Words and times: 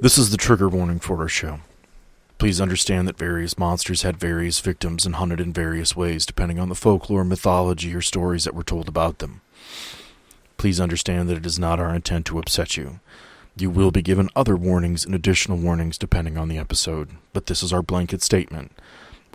This 0.00 0.16
is 0.16 0.30
the 0.30 0.36
trigger 0.36 0.68
warning 0.68 1.00
for 1.00 1.18
our 1.18 1.28
show. 1.28 1.58
Please 2.38 2.60
understand 2.60 3.08
that 3.08 3.18
various 3.18 3.58
monsters 3.58 4.02
had 4.02 4.16
various 4.16 4.60
victims 4.60 5.04
and 5.04 5.16
hunted 5.16 5.40
in 5.40 5.52
various 5.52 5.96
ways 5.96 6.24
depending 6.24 6.60
on 6.60 6.68
the 6.68 6.76
folklore, 6.76 7.24
mythology, 7.24 7.92
or 7.92 8.00
stories 8.00 8.44
that 8.44 8.54
were 8.54 8.62
told 8.62 8.86
about 8.86 9.18
them. 9.18 9.40
Please 10.56 10.80
understand 10.80 11.28
that 11.28 11.36
it 11.36 11.44
is 11.44 11.58
not 11.58 11.80
our 11.80 11.92
intent 11.92 12.26
to 12.26 12.38
upset 12.38 12.76
you. 12.76 13.00
You 13.56 13.70
will 13.70 13.90
be 13.90 14.00
given 14.00 14.30
other 14.36 14.54
warnings 14.54 15.04
and 15.04 15.16
additional 15.16 15.58
warnings 15.58 15.98
depending 15.98 16.38
on 16.38 16.46
the 16.46 16.58
episode, 16.58 17.10
but 17.32 17.46
this 17.46 17.60
is 17.60 17.72
our 17.72 17.82
blanket 17.82 18.22
statement. 18.22 18.70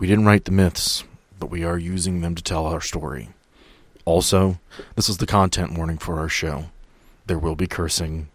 We 0.00 0.06
didn't 0.06 0.24
write 0.24 0.46
the 0.46 0.50
myths, 0.50 1.04
but 1.38 1.50
we 1.50 1.62
are 1.62 1.76
using 1.76 2.22
them 2.22 2.34
to 2.36 2.42
tell 2.42 2.64
our 2.64 2.80
story. 2.80 3.28
Also, 4.06 4.60
this 4.96 5.10
is 5.10 5.18
the 5.18 5.26
content 5.26 5.76
warning 5.76 5.98
for 5.98 6.18
our 6.18 6.30
show. 6.30 6.70
There 7.26 7.38
will 7.38 7.54
be 7.54 7.66
cursing. 7.66 8.28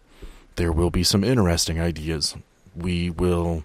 There 0.60 0.72
will 0.72 0.90
be 0.90 1.04
some 1.04 1.24
interesting 1.24 1.80
ideas. 1.80 2.36
We 2.76 3.08
will 3.08 3.64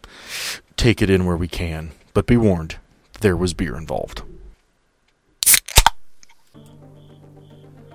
take 0.78 1.02
it 1.02 1.10
in 1.10 1.26
where 1.26 1.36
we 1.36 1.50
can, 1.50 1.92
but 2.14 2.26
be 2.26 2.38
warned, 2.38 2.78
there 3.20 3.36
was 3.36 3.54
beer 3.54 3.76
involved. 3.76 4.22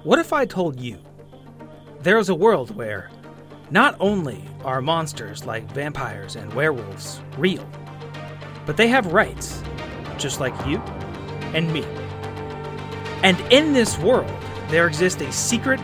What 0.02 0.18
if 0.18 0.34
I 0.34 0.44
told 0.44 0.78
you 0.78 0.98
there 2.02 2.18
is 2.18 2.28
a 2.28 2.34
world 2.34 2.76
where 2.76 3.10
not 3.70 3.96
only 4.00 4.44
are 4.66 4.82
monsters 4.82 5.46
like 5.46 5.64
vampires 5.72 6.36
and 6.36 6.52
werewolves 6.52 7.22
real, 7.38 7.66
but 8.66 8.76
they 8.76 8.88
have 8.88 9.14
rights, 9.14 9.62
just 10.18 10.40
like 10.40 10.54
you 10.66 10.76
and 11.54 11.72
me. 11.72 11.84
And 13.22 13.40
in 13.50 13.72
this 13.72 13.96
world, 13.96 14.30
there 14.68 14.86
exists 14.86 15.22
a 15.22 15.32
secret 15.32 15.80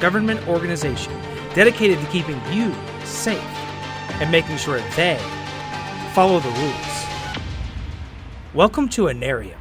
government 0.00 0.46
organization 0.46 1.14
dedicated 1.54 1.98
to 2.00 2.06
keeping 2.06 2.40
you 2.52 2.74
safe 3.04 3.38
and 4.20 4.30
making 4.30 4.56
sure 4.56 4.80
they 4.96 5.18
follow 6.12 6.40
the 6.40 6.50
rules. 6.50 7.04
Welcome 8.54 8.88
to 8.90 9.02
Anarium, 9.04 9.58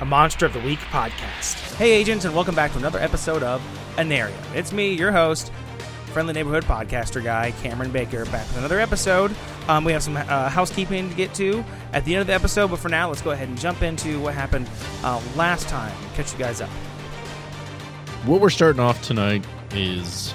a 0.00 0.04
Monster 0.04 0.46
of 0.46 0.52
the 0.52 0.60
Week 0.60 0.78
podcast. 0.90 1.74
Hey, 1.76 1.92
agents, 1.92 2.24
and 2.24 2.34
welcome 2.34 2.54
back 2.54 2.72
to 2.72 2.78
another 2.78 2.98
episode 2.98 3.42
of 3.42 3.62
Anarium. 3.96 4.54
It's 4.54 4.72
me, 4.72 4.92
your 4.92 5.12
host, 5.12 5.52
friendly 6.12 6.34
neighborhood 6.34 6.64
podcaster 6.64 7.22
guy, 7.22 7.52
Cameron 7.62 7.90
Baker, 7.90 8.24
back 8.26 8.46
with 8.48 8.58
another 8.58 8.80
episode. 8.80 9.34
Um, 9.68 9.84
we 9.84 9.92
have 9.92 10.02
some 10.02 10.16
uh, 10.16 10.48
housekeeping 10.48 11.08
to 11.08 11.14
get 11.14 11.32
to 11.34 11.64
at 11.92 12.04
the 12.04 12.14
end 12.14 12.20
of 12.20 12.26
the 12.26 12.34
episode, 12.34 12.68
but 12.68 12.78
for 12.78 12.88
now, 12.88 13.08
let's 13.08 13.22
go 13.22 13.30
ahead 13.30 13.48
and 13.48 13.58
jump 13.58 13.82
into 13.82 14.20
what 14.20 14.34
happened 14.34 14.68
uh, 15.04 15.20
last 15.36 15.68
time. 15.68 15.94
Catch 16.14 16.32
you 16.32 16.38
guys 16.38 16.60
up. 16.60 16.70
What 18.24 18.40
we're 18.40 18.50
starting 18.50 18.80
off 18.80 19.00
tonight 19.02 19.44
is 19.74 20.34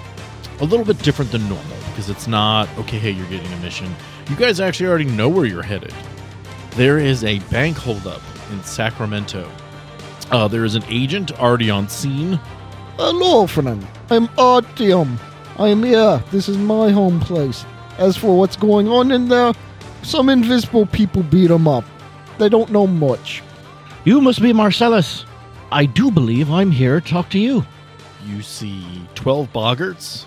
a 0.59 0.66
little 0.66 0.86
bit 0.86 0.97
different 1.00 1.31
than 1.31 1.47
normal 1.47 1.77
because 1.89 2.09
it's 2.09 2.27
not, 2.27 2.67
okay, 2.80 2.97
hey, 2.97 3.11
you're 3.11 3.27
getting 3.30 3.52
a 3.53 3.58
mission. 3.58 3.94
You 4.30 4.36
guys 4.36 4.59
actually 4.59 4.88
already 4.89 5.05
know 5.05 5.30
where 5.30 5.45
you're 5.45 5.64
headed. 5.64 5.94
There 6.72 6.99
is 6.99 7.23
a 7.23 7.39
bank 7.52 7.77
holdup 7.77 8.22
in 8.52 8.64
Sacramento. 8.64 9.49
Uh, 10.31 10.47
there 10.47 10.66
is 10.66 10.75
an 10.75 10.83
agent 10.89 11.39
already 11.39 11.69
on 11.69 11.88
scene. 11.88 12.39
Hello, 12.97 13.47
friend. 13.47 13.86
I'm 14.09 14.27
Artyom. 14.30 15.17
I 15.58 15.69
am 15.69 15.83
here. 15.83 16.23
This 16.31 16.49
is 16.49 16.58
my 16.58 16.92
home 16.92 17.19
place. 17.19 17.66
As 17.97 18.16
for 18.17 18.38
what's 18.38 18.55
going 18.55 18.88
on 18.88 19.11
in 19.11 19.27
there, 19.27 19.53
some 20.03 20.30
invisible 20.30 20.86
people 20.86 21.23
beat 21.23 21.49
'em 21.49 21.67
up. 21.67 21.83
They 22.38 22.49
don't 22.49 22.71
know 22.71 22.86
much. 22.86 23.42
You 24.03 24.21
must 24.21 24.42
be 24.42 24.53
Marcellus. 24.53 25.25
I 25.71 25.86
do 25.86 26.11
believe 26.11 26.52
I'm 26.52 26.71
here 26.71 27.02
to 27.02 27.09
talk 27.09 27.30
to 27.31 27.39
you. 27.39 27.66
You 28.25 28.42
see 28.42 28.86
12 29.16 29.52
boggarts. 29.52 30.25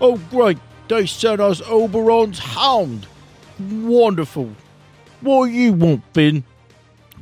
Oh, 0.00 0.18
great. 0.30 0.58
They 0.88 1.06
sent 1.06 1.40
us 1.40 1.62
Oberon's 1.62 2.38
hound. 2.38 3.06
Wonderful. 3.58 4.52
What 5.22 5.46
you 5.46 5.72
want, 5.72 6.02
Finn? 6.12 6.44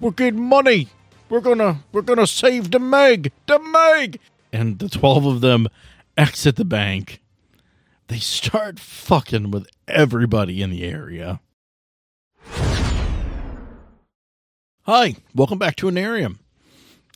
We're 0.00 0.10
getting 0.10 0.42
money. 0.42 0.88
We're 1.28 1.40
gonna 1.40 1.82
we're 1.92 2.02
gonna 2.02 2.26
save 2.26 2.70
the 2.70 2.80
Meg. 2.80 3.32
The 3.46 3.58
Meg. 3.58 4.18
And 4.52 4.78
the 4.78 4.88
12 4.88 5.26
of 5.26 5.40
them 5.40 5.68
exit 6.16 6.56
the 6.56 6.64
bank. 6.64 7.20
They 8.08 8.18
start 8.18 8.78
fucking 8.78 9.50
with 9.50 9.68
everybody 9.88 10.60
in 10.60 10.70
the 10.70 10.84
area. 10.84 11.40
Hi, 14.82 15.16
welcome 15.34 15.58
back 15.58 15.76
to 15.76 15.86
Anarium. 15.86 16.38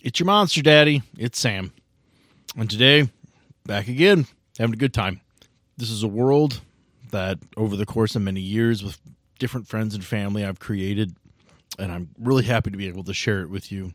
It's 0.03 0.19
your 0.21 0.27
monster 0.27 0.63
daddy. 0.63 1.03
It's 1.19 1.39
Sam. 1.39 1.73
And 2.57 2.71
today, 2.71 3.11
back 3.67 3.89
again, 3.89 4.27
having 4.59 4.73
a 4.73 4.79
good 4.79 4.95
time. 4.95 5.21
This 5.79 5.91
is 5.91 6.03
a 6.03 6.09
world 6.09 6.61
that 7.13 7.39
over 7.57 7.77
the 7.77 7.87
course 7.87 8.17
of 8.17 8.23
many 8.23 8.41
years 8.41 8.83
with 8.83 8.99
different 9.39 9.69
friends 9.69 9.95
and 9.95 10.05
family 10.05 10.45
I've 10.45 10.59
created, 10.59 11.15
and 11.79 11.93
I'm 11.93 12.09
really 12.19 12.43
happy 12.43 12.73
to 12.73 12.77
be 12.77 12.89
able 12.89 13.05
to 13.05 13.15
share 13.15 13.43
it 13.43 13.49
with 13.49 13.71
you. 13.71 13.93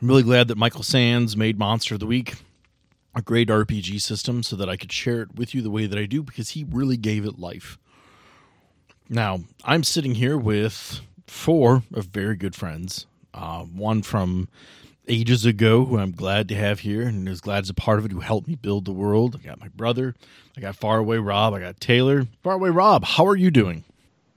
I'm 0.00 0.08
really 0.08 0.22
glad 0.22 0.46
that 0.46 0.56
Michael 0.56 0.84
Sands 0.84 1.36
made 1.36 1.58
Monster 1.58 1.94
of 1.94 2.00
the 2.00 2.06
Week 2.06 2.36
a 3.16 3.20
great 3.20 3.48
RPG 3.48 4.00
system 4.00 4.44
so 4.44 4.54
that 4.54 4.68
I 4.68 4.76
could 4.76 4.92
share 4.92 5.22
it 5.22 5.34
with 5.34 5.54
you 5.54 5.60
the 5.60 5.72
way 5.72 5.86
that 5.86 5.98
I 5.98 6.06
do 6.06 6.22
because 6.22 6.50
he 6.50 6.64
really 6.64 6.96
gave 6.96 7.24
it 7.24 7.36
life. 7.36 7.78
Now, 9.08 9.40
I'm 9.64 9.82
sitting 9.82 10.14
here 10.14 10.38
with 10.38 11.00
four 11.26 11.82
of 11.92 12.06
very 12.06 12.36
good 12.36 12.54
friends. 12.54 13.06
Uh, 13.34 13.64
one 13.64 14.02
from 14.02 14.48
ages 15.08 15.44
ago 15.44 15.84
who 15.84 15.98
I'm 15.98 16.12
glad 16.12 16.48
to 16.48 16.54
have 16.54 16.80
here 16.80 17.02
and 17.02 17.28
is 17.28 17.40
glad 17.40 17.64
as 17.64 17.70
a 17.70 17.74
part 17.74 17.98
of 17.98 18.04
it 18.04 18.12
who 18.12 18.20
helped 18.20 18.48
me 18.48 18.54
build 18.54 18.84
the 18.84 18.92
world. 18.92 19.38
I 19.40 19.46
got 19.46 19.60
my 19.60 19.68
brother, 19.68 20.14
I 20.56 20.60
got 20.60 20.76
Faraway 20.76 21.18
Rob, 21.18 21.54
I 21.54 21.60
got 21.60 21.80
Taylor. 21.80 22.26
Faraway 22.42 22.70
Rob, 22.70 23.04
how 23.04 23.26
are 23.26 23.36
you 23.36 23.50
doing? 23.50 23.84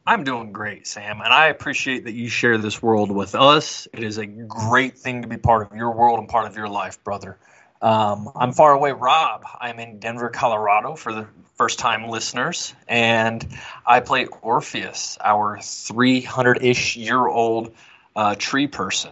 I'm 0.07 0.23
doing 0.23 0.51
great, 0.51 0.85
Sam, 0.85 1.19
and 1.21 1.33
I 1.33 1.47
appreciate 1.47 2.03
that 2.03 2.13
you 2.13 2.29
share 2.29 2.59
this 2.59 2.81
world 2.81 3.09
with 3.09 3.33
us. 3.33 3.87
It 3.91 4.03
is 4.03 4.19
a 4.19 4.25
great 4.27 4.99
thing 4.99 5.23
to 5.23 5.27
be 5.27 5.37
part 5.37 5.71
of 5.71 5.75
your 5.75 5.91
world 5.91 6.19
and 6.19 6.29
part 6.29 6.45
of 6.45 6.55
your 6.55 6.69
life, 6.69 7.03
brother. 7.03 7.37
Um, 7.81 8.29
I'm 8.35 8.53
far 8.53 8.71
away, 8.71 8.91
Rob. 8.91 9.45
I'm 9.59 9.79
in 9.79 9.99
Denver, 9.99 10.29
Colorado 10.29 10.95
for 10.95 11.11
the 11.11 11.27
first 11.55 11.79
time 11.79 12.07
listeners, 12.09 12.75
and 12.87 13.45
I 13.85 13.99
play 13.99 14.27
Orpheus, 14.27 15.17
our 15.23 15.59
300 15.61 16.63
ish 16.63 16.97
year 16.97 17.25
old 17.25 17.73
uh, 18.15 18.35
tree 18.37 18.67
person. 18.67 19.11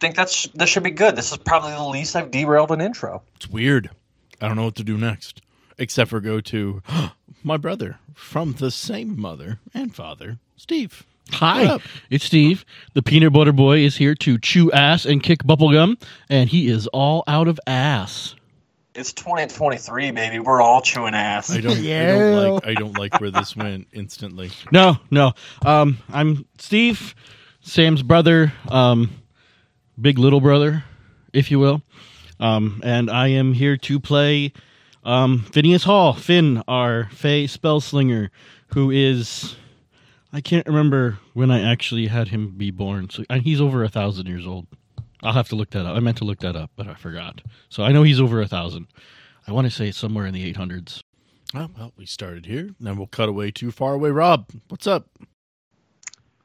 Think 0.00 0.14
that's 0.14 0.44
this 0.54 0.68
should 0.70 0.82
be 0.82 0.90
good. 0.90 1.16
This 1.16 1.32
is 1.32 1.38
probably 1.38 1.72
the 1.72 1.84
least 1.84 2.16
I've 2.16 2.30
derailed 2.30 2.70
an 2.70 2.80
intro. 2.80 3.22
It's 3.36 3.48
weird. 3.48 3.90
I 4.40 4.48
don't 4.48 4.56
know 4.56 4.64
what 4.64 4.76
to 4.76 4.84
do 4.84 4.98
next, 4.98 5.42
except 5.78 6.10
for 6.10 6.20
go 6.20 6.40
to 6.40 6.82
my 7.42 7.56
brother 7.56 7.98
from 8.14 8.52
the 8.54 8.70
same 8.70 9.18
mother 9.18 9.60
and 9.74 9.94
father, 9.94 10.38
Steve. 10.56 11.06
Hi, 11.32 11.64
up? 11.66 11.82
it's 12.08 12.24
Steve. 12.24 12.64
The 12.94 13.02
peanut 13.02 13.32
butter 13.32 13.52
boy 13.52 13.78
is 13.78 13.96
here 13.96 14.14
to 14.16 14.38
chew 14.38 14.70
ass 14.70 15.04
and 15.04 15.22
kick 15.22 15.42
bubblegum, 15.42 16.00
and 16.28 16.48
he 16.48 16.68
is 16.68 16.86
all 16.88 17.24
out 17.26 17.48
of 17.48 17.58
ass. 17.66 18.36
It's 18.94 19.12
2023, 19.12 20.12
baby. 20.12 20.38
We're 20.38 20.62
all 20.62 20.80
chewing 20.80 21.14
ass. 21.14 21.50
I 21.50 21.60
don't, 21.60 21.76
I 21.78 22.06
don't 22.06 22.52
like 22.54 22.66
I 22.66 22.74
don't 22.74 22.98
like 22.98 23.20
where 23.20 23.30
this 23.30 23.56
went 23.56 23.88
instantly. 23.92 24.50
No, 24.70 24.98
no. 25.10 25.32
Um, 25.64 25.98
I'm 26.10 26.46
Steve, 26.58 27.14
Sam's 27.60 28.02
brother, 28.02 28.52
um, 28.68 29.10
big 30.00 30.18
little 30.18 30.40
brother, 30.40 30.84
if 31.32 31.50
you 31.50 31.58
will. 31.58 31.82
Um, 32.38 32.80
and 32.84 33.10
I 33.10 33.28
am 33.28 33.54
here 33.54 33.76
to 33.76 34.00
play 34.00 34.52
um, 35.04 35.40
Phineas 35.52 35.84
Hall, 35.84 36.12
Finn, 36.12 36.62
our 36.68 37.08
Fey 37.10 37.46
spell 37.46 37.80
slinger, 37.80 38.30
who 38.74 38.90
is. 38.90 39.56
I 40.32 40.40
can't 40.40 40.66
remember 40.66 41.18
when 41.32 41.50
I 41.50 41.62
actually 41.62 42.08
had 42.08 42.28
him 42.28 42.56
be 42.56 42.70
born. 42.70 43.08
So 43.08 43.24
and 43.30 43.42
he's 43.42 43.60
over 43.60 43.84
a 43.84 43.88
thousand 43.88 44.26
years 44.26 44.46
old. 44.46 44.66
I'll 45.22 45.32
have 45.32 45.48
to 45.48 45.56
look 45.56 45.70
that 45.70 45.86
up. 45.86 45.96
I 45.96 46.00
meant 46.00 46.18
to 46.18 46.24
look 46.24 46.40
that 46.40 46.56
up, 46.56 46.70
but 46.76 46.86
I 46.86 46.94
forgot. 46.94 47.40
So 47.68 47.82
I 47.82 47.92
know 47.92 48.02
he's 48.02 48.20
over 48.20 48.42
a 48.42 48.46
thousand. 48.46 48.88
I 49.46 49.52
want 49.52 49.66
to 49.66 49.70
say 49.70 49.88
it's 49.88 49.98
somewhere 49.98 50.26
in 50.26 50.34
the 50.34 50.44
eight 50.44 50.56
hundreds. 50.56 51.02
Oh, 51.54 51.68
well, 51.78 51.92
we 51.96 52.04
started 52.04 52.44
here. 52.46 52.70
Then 52.80 52.96
we'll 52.98 53.06
cut 53.06 53.28
away 53.28 53.50
too 53.50 53.70
far 53.70 53.94
away. 53.94 54.10
Rob, 54.10 54.50
what's 54.68 54.86
up? 54.86 55.08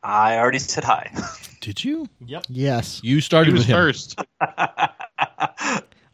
I 0.04 0.38
already 0.38 0.60
said 0.60 0.84
hi. 0.84 1.12
Did 1.60 1.84
you? 1.84 2.08
Yep. 2.26 2.46
Yes. 2.50 3.02
You 3.04 3.22
started 3.22 3.50
He 3.50 3.54
was 3.54 3.62
with 3.62 3.70
him. 3.70 3.76
first. 3.76 4.20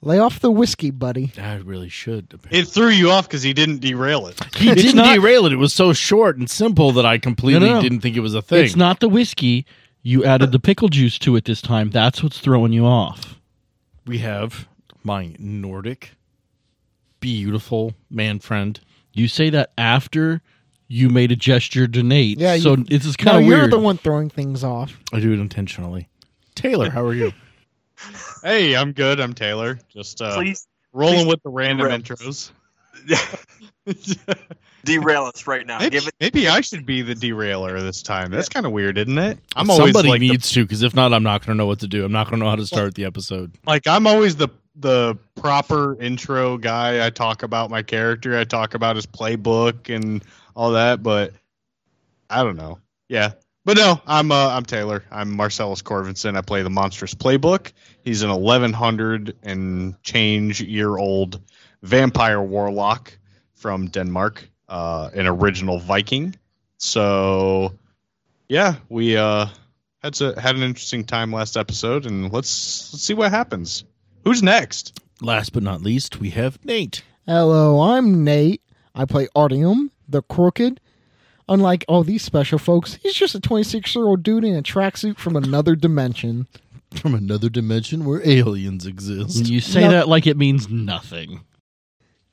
Lay 0.01 0.19
off 0.19 0.39
the 0.41 0.51
whiskey, 0.51 0.91
buddy. 0.91 1.31
I 1.41 1.55
really 1.55 1.89
should. 1.89 2.39
It 2.51 2.65
threw 2.67 2.89
you 2.89 3.09
off 3.09 3.27
because 3.27 3.41
he 3.41 3.53
didn't 3.53 3.79
derail 3.79 4.27
it. 4.27 4.39
He 4.55 4.69
It's 4.69 4.81
didn't 4.83 4.97
not- 4.97 5.15
derail 5.15 5.45
it. 5.47 5.53
It 5.53 5.57
was 5.57 5.73
so 5.73 5.91
short 5.91 6.37
and 6.37 6.49
simple 6.49 6.91
that 6.93 7.05
I 7.05 7.17
completely 7.17 7.61
No, 7.61 7.65
no, 7.67 7.75
no. 7.75 7.81
didn't 7.81 8.01
think 8.01 8.15
it 8.15 8.19
was 8.21 8.35
a 8.35 8.41
thing. 8.41 8.63
It's 8.65 8.75
not 8.75 8.99
the 8.99 9.09
whiskey. 9.09 9.65
You 10.03 10.23
added 10.23 10.51
the 10.51 10.59
pickle 10.59 10.87
juice 10.89 11.17
to 11.19 11.35
it 11.35 11.45
this 11.45 11.61
time. 11.61 11.89
That's 11.89 12.21
what's 12.21 12.39
throwing 12.39 12.73
you 12.73 12.85
off. 12.85 13.39
We 14.05 14.19
have 14.19 14.67
my 15.03 15.33
Nordic, 15.39 16.11
beautiful 17.19 17.93
man 18.09 18.39
friend. 18.39 18.79
You 19.13 19.27
say 19.27 19.49
that 19.49 19.71
after 19.77 20.41
you 20.87 21.09
made 21.09 21.31
a 21.31 21.35
gesture 21.35 21.87
to 21.87 22.03
Nate. 22.03 22.39
Yeah, 22.39 22.57
So 22.57 22.75
you- 22.77 22.83
this 22.85 23.05
is 23.05 23.15
No, 23.19 23.31
kind 23.31 23.43
of 23.43 23.49
you're 23.49 23.67
the 23.69 23.79
one 23.79 23.97
throwing 23.97 24.29
things 24.29 24.63
off. 24.63 24.97
I 25.13 25.19
do 25.19 25.33
it 25.33 25.39
intentionally. 25.39 26.07
Taylor, 26.55 26.89
how 26.89 27.03
are 27.05 27.13
you? 27.13 27.31
Hey, 28.43 28.75
I'm 28.75 28.91
good. 28.93 29.19
I'm 29.19 29.33
Taylor. 29.33 29.79
Just 29.91 30.21
uh, 30.21 30.35
Please, 30.35 30.67
rolling 30.93 31.15
please 31.21 31.27
with 31.27 31.43
the 31.43 31.49
random 31.49 31.87
reps. 31.87 32.07
intros. 32.07 32.51
Derail 34.85 35.23
us 35.23 35.47
right 35.47 35.65
now. 35.65 35.79
maybe, 35.79 35.89
Give 35.97 36.07
it. 36.07 36.13
maybe 36.19 36.47
I 36.47 36.61
should 36.61 36.85
be 36.85 37.01
the 37.01 37.15
derailer 37.15 37.81
this 37.81 38.01
time. 38.03 38.29
That's 38.31 38.47
kind 38.47 38.65
of 38.65 38.71
weird, 38.71 38.97
isn't 38.97 39.17
it? 39.17 39.39
I'm 39.55 39.69
always 39.69 39.87
Somebody 39.93 40.09
like 40.09 40.19
the- 40.21 40.29
needs 40.29 40.51
to, 40.51 40.63
because 40.63 40.83
if 40.83 40.93
not, 40.95 41.11
I'm 41.13 41.23
not 41.23 41.43
going 41.45 41.55
to 41.55 41.57
know 41.57 41.65
what 41.65 41.79
to 41.79 41.87
do. 41.87 42.05
I'm 42.05 42.11
not 42.11 42.27
going 42.29 42.39
to 42.39 42.45
know 42.45 42.49
how 42.49 42.55
to 42.55 42.65
start 42.67 42.93
the 42.95 43.05
episode. 43.05 43.51
like 43.65 43.87
I'm 43.87 44.05
always 44.07 44.35
the 44.35 44.49
the 44.79 45.17
proper 45.35 45.99
intro 45.99 46.57
guy. 46.59 47.03
I 47.05 47.09
talk 47.09 47.41
about 47.41 47.71
my 47.71 47.81
character. 47.81 48.37
I 48.37 48.43
talk 48.43 48.75
about 48.75 48.95
his 48.95 49.07
playbook 49.07 49.93
and 49.93 50.23
all 50.57 50.71
that. 50.71 51.01
But 51.01 51.33
I 52.29 52.43
don't 52.43 52.57
know. 52.57 52.79
Yeah, 53.07 53.33
but 53.63 53.77
no, 53.77 54.01
I'm 54.07 54.31
uh, 54.31 54.49
I'm 54.49 54.65
Taylor. 54.65 55.03
I'm 55.11 55.35
Marcellus 55.35 55.81
Corvinson. 55.81 56.35
I 56.37 56.41
play 56.41 56.63
the 56.63 56.69
monstrous 56.69 57.13
playbook. 57.13 57.71
He's 58.03 58.23
an 58.23 58.29
1100 58.29 59.37
and 59.43 60.01
change 60.03 60.61
year 60.61 60.97
old 60.97 61.39
vampire 61.83 62.41
warlock 62.41 63.17
from 63.53 63.87
Denmark, 63.87 64.49
uh, 64.67 65.09
an 65.13 65.27
original 65.27 65.79
Viking. 65.79 66.35
So 66.77 67.73
yeah, 68.49 68.75
we 68.89 69.15
uh 69.17 69.47
had 70.01 70.21
a, 70.21 70.39
had 70.39 70.55
an 70.55 70.63
interesting 70.63 71.03
time 71.03 71.31
last 71.31 71.57
episode, 71.57 72.05
and 72.05 72.31
let's 72.31 72.93
let's 72.93 73.03
see 73.03 73.13
what 73.13 73.31
happens. 73.31 73.83
Who's 74.23 74.43
next? 74.43 74.99
Last 75.21 75.53
but 75.53 75.63
not 75.63 75.81
least, 75.81 76.19
we 76.19 76.29
have 76.31 76.63
Nate. 76.63 77.03
Hello, 77.25 77.81
I'm 77.81 78.23
Nate. 78.23 78.61
I 78.93 79.05
play 79.05 79.27
Artyom, 79.35 79.89
the 80.07 80.21
Crooked. 80.21 80.79
Unlike 81.49 81.85
all 81.87 82.03
these 82.03 82.23
special 82.23 82.59
folks, 82.59 82.95
he's 82.95 83.13
just 83.13 83.33
a 83.35 83.39
26 83.39 83.95
year 83.95 84.05
old 84.05 84.21
dude 84.23 84.43
in 84.43 84.55
a 84.55 84.61
tracksuit 84.61 85.17
from 85.17 85.35
another 85.37 85.75
dimension. 85.75 86.47
From 86.95 87.15
another 87.15 87.49
dimension 87.49 88.03
where 88.05 88.21
aliens 88.27 88.85
exist. 88.85 89.37
And 89.37 89.47
you 89.49 89.59
say 89.61 89.81
No- 89.81 89.91
that 89.91 90.07
like 90.09 90.27
it 90.27 90.37
means 90.37 90.69
nothing. 90.69 91.41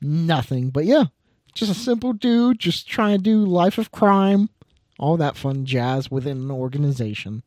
Nothing, 0.01 0.69
but 0.69 0.85
yeah, 0.85 1.05
just 1.53 1.71
a 1.71 1.75
simple 1.75 2.13
dude 2.13 2.59
just 2.59 2.87
trying 2.87 3.17
to 3.17 3.23
do 3.23 3.45
life 3.45 3.77
of 3.77 3.91
crime, 3.91 4.49
all 4.99 5.17
that 5.17 5.37
fun 5.37 5.65
jazz 5.65 6.11
within 6.11 6.37
an 6.37 6.51
organization. 6.51 7.43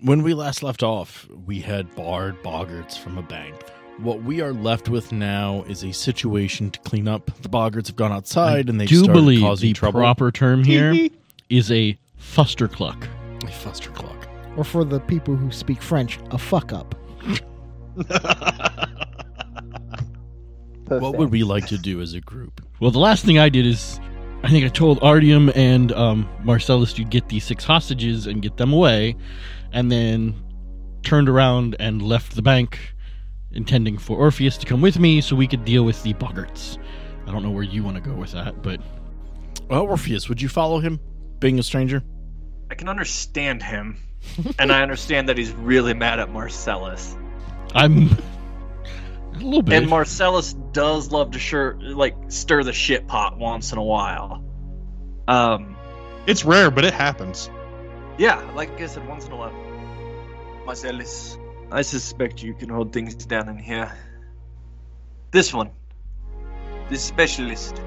When 0.00 0.22
we 0.22 0.34
last 0.34 0.62
left 0.62 0.82
off, 0.82 1.26
we 1.46 1.60
had 1.60 1.94
barred 1.94 2.42
Boggarts 2.42 2.98
from 2.98 3.16
a 3.16 3.22
bank. 3.22 3.54
What 3.98 4.22
we 4.22 4.42
are 4.42 4.52
left 4.52 4.90
with 4.90 5.10
now 5.10 5.64
is 5.68 5.82
a 5.84 5.92
situation 5.92 6.70
to 6.70 6.78
clean 6.80 7.08
up. 7.08 7.30
The 7.40 7.48
Boggarts 7.48 7.86
have 7.86 7.96
gone 7.96 8.12
outside 8.12 8.68
and 8.68 8.78
they 8.78 8.84
do 8.84 8.96
started 9.04 9.12
believe 9.14 9.40
causing 9.40 9.70
the 9.70 9.72
trouble. 9.72 10.00
proper 10.00 10.30
term 10.30 10.62
here 10.64 11.08
is 11.48 11.72
a 11.72 11.98
fustercluck. 12.20 13.04
A 13.42 13.46
fuster 13.46 13.94
clock. 13.94 14.28
Or 14.56 14.64
for 14.64 14.84
the 14.84 15.00
people 15.00 15.34
who 15.34 15.50
speak 15.50 15.80
French, 15.80 16.18
a 16.30 16.38
fuck 16.38 16.72
up. 16.72 16.94
What 20.88 21.16
would 21.16 21.30
we 21.32 21.42
like 21.42 21.66
to 21.66 21.78
do 21.78 22.00
as 22.00 22.14
a 22.14 22.20
group? 22.20 22.64
Well, 22.78 22.92
the 22.92 23.00
last 23.00 23.24
thing 23.24 23.40
I 23.40 23.48
did 23.48 23.66
is 23.66 23.98
I 24.46 24.48
think 24.48 24.64
I 24.64 24.68
told 24.68 25.00
Artyom 25.00 25.50
and 25.56 25.90
um, 25.90 26.28
Marcellus 26.44 26.92
to 26.92 27.02
get 27.02 27.28
these 27.28 27.42
six 27.42 27.64
hostages 27.64 28.28
and 28.28 28.40
get 28.40 28.56
them 28.58 28.72
away, 28.72 29.16
and 29.72 29.90
then 29.90 30.40
turned 31.02 31.28
around 31.28 31.74
and 31.80 32.00
left 32.00 32.36
the 32.36 32.42
bank, 32.42 32.94
intending 33.50 33.98
for 33.98 34.16
Orpheus 34.16 34.56
to 34.58 34.64
come 34.64 34.80
with 34.80 35.00
me 35.00 35.20
so 35.20 35.34
we 35.34 35.48
could 35.48 35.64
deal 35.64 35.84
with 35.84 36.00
the 36.04 36.14
boggarts. 36.14 36.78
I 37.26 37.32
don't 37.32 37.42
know 37.42 37.50
where 37.50 37.64
you 37.64 37.82
want 37.82 37.96
to 37.96 38.00
go 38.00 38.14
with 38.14 38.30
that, 38.32 38.62
but 38.62 38.80
Well, 39.68 39.82
Orpheus, 39.82 40.28
would 40.28 40.40
you 40.40 40.48
follow 40.48 40.78
him, 40.78 41.00
being 41.40 41.58
a 41.58 41.62
stranger? 41.64 42.04
I 42.70 42.76
can 42.76 42.88
understand 42.88 43.64
him, 43.64 43.96
and 44.60 44.70
I 44.70 44.80
understand 44.80 45.28
that 45.28 45.36
he's 45.36 45.50
really 45.54 45.92
mad 45.92 46.20
at 46.20 46.30
Marcellus. 46.30 47.16
I'm 47.74 48.16
a 49.40 49.44
little 49.44 49.62
bit. 49.62 49.74
And 49.82 49.88
Marcellus 49.90 50.54
does 50.72 51.12
love 51.12 51.30
to 51.32 51.38
sure 51.38 51.76
like 51.80 52.14
stir 52.28 52.62
the 52.62 52.72
shit 52.72 53.06
pot 53.06 53.38
once 53.38 53.72
in 53.72 53.78
a 53.78 53.82
while. 53.82 54.42
Um, 55.28 55.76
It's 56.26 56.44
rare, 56.44 56.70
but 56.70 56.84
it 56.84 56.94
happens. 56.94 57.50
yeah, 58.18 58.40
like 58.54 58.80
I 58.80 58.86
said, 58.86 59.06
once 59.08 59.26
in 59.26 59.32
a 59.32 59.36
while. 59.36 59.52
Marcellus, 60.64 61.38
I 61.70 61.82
suspect 61.82 62.42
you 62.42 62.54
can 62.54 62.68
hold 62.68 62.92
things 62.92 63.14
down 63.14 63.48
in 63.48 63.58
here. 63.58 63.92
This 65.32 65.52
one, 65.52 65.70
this 66.88 67.02
specialist, 67.02 67.80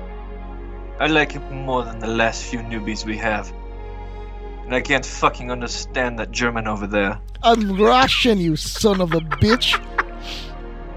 I 0.99 1.07
like 1.07 1.31
him 1.31 1.65
more 1.65 1.83
than 1.83 1.99
the 1.99 2.07
last 2.07 2.43
few 2.43 2.59
newbies 2.59 3.05
we 3.05 3.17
have. 3.17 3.51
And 4.65 4.75
I 4.75 4.81
can't 4.81 5.05
fucking 5.05 5.49
understand 5.51 6.19
that 6.19 6.31
German 6.31 6.67
over 6.67 6.85
there. 6.85 7.19
I'm 7.41 7.75
Russian, 7.81 8.37
you 8.37 8.55
son 8.55 9.01
of 9.01 9.13
a 9.13 9.19
bitch. 9.21 9.79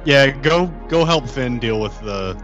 Yeah, 0.05 0.31
go 0.31 0.67
go 0.89 1.05
help 1.05 1.29
Finn 1.29 1.59
deal 1.59 1.81
with 1.81 1.99
the 2.01 2.41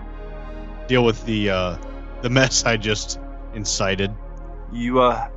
deal 0.87 1.05
with 1.05 1.25
the 1.27 1.51
uh 1.51 1.77
the 2.23 2.31
mess 2.31 2.65
I 2.65 2.77
just 2.77 3.19
incited. 3.55 4.13
You, 4.73 5.01
uh, 5.01 5.29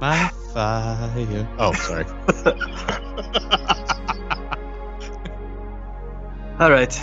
My 0.00 0.28
fire. 0.52 1.48
Oh, 1.58 1.72
sorry. 1.74 2.04
Alright. 6.60 7.00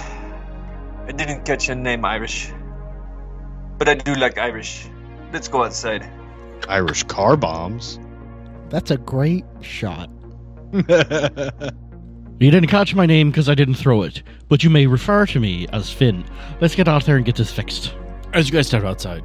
I 1.07 1.12
didn't 1.14 1.46
catch 1.46 1.68
your 1.68 1.78
name, 1.78 2.06
Irish. 2.06 2.52
But 3.78 3.90
I 3.90 3.96
do 3.96 4.14
like 4.16 4.38
Irish. 4.38 4.88
Let's 5.31 5.48
go 5.48 5.64
outside. 5.64 6.06
Irish 6.68 7.04
car 7.04 7.38
bombs. 7.38 8.00
That's 8.69 8.92
a 8.92 8.98
great 8.98 9.46
shot. 9.62 10.10
you 12.42 12.52
didn't 12.52 12.70
catch 12.70 12.96
my 12.96 13.06
name 13.06 13.30
because 13.30 13.50
I 13.50 13.56
didn't 13.56 13.76
throw 13.76 14.02
it, 14.02 14.24
but 14.50 14.64
you 14.64 14.70
may 14.70 14.88
refer 14.88 15.26
to 15.28 15.40
me 15.40 15.68
as 15.74 15.92
Finn. 15.92 16.26
Let's 16.60 16.76
get 16.76 16.88
out 16.88 17.06
there 17.06 17.16
and 17.18 17.26
get 17.26 17.36
this 17.36 17.52
fixed. 17.52 17.94
As 18.34 18.48
you 18.48 18.54
guys 18.54 18.68
step 18.68 18.84
outside, 18.84 19.24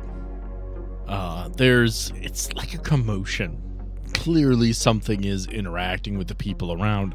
uh, 1.08 1.48
there's 1.56 2.12
it's 2.20 2.52
like 2.54 2.74
a 2.74 2.78
commotion. 2.78 3.62
Clearly, 4.14 4.72
something 4.72 5.24
is 5.24 5.46
interacting 5.46 6.18
with 6.18 6.28
the 6.28 6.34
people 6.34 6.72
around. 6.72 7.14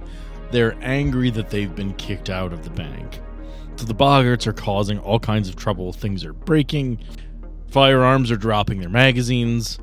They're 0.51 0.75
angry 0.81 1.29
that 1.31 1.49
they've 1.49 1.73
been 1.75 1.93
kicked 1.93 2.29
out 2.29 2.53
of 2.53 2.63
the 2.63 2.69
bank. 2.71 3.19
So 3.75 3.85
the 3.85 3.95
Boggarts 3.95 4.47
are 4.47 4.53
causing 4.53 4.99
all 4.99 5.19
kinds 5.19 5.49
of 5.49 5.55
trouble. 5.55 5.93
Things 5.93 6.23
are 6.25 6.33
breaking. 6.33 6.99
Firearms 7.69 8.31
are 8.31 8.37
dropping 8.37 8.79
their 8.79 8.89
magazines. 8.89 9.79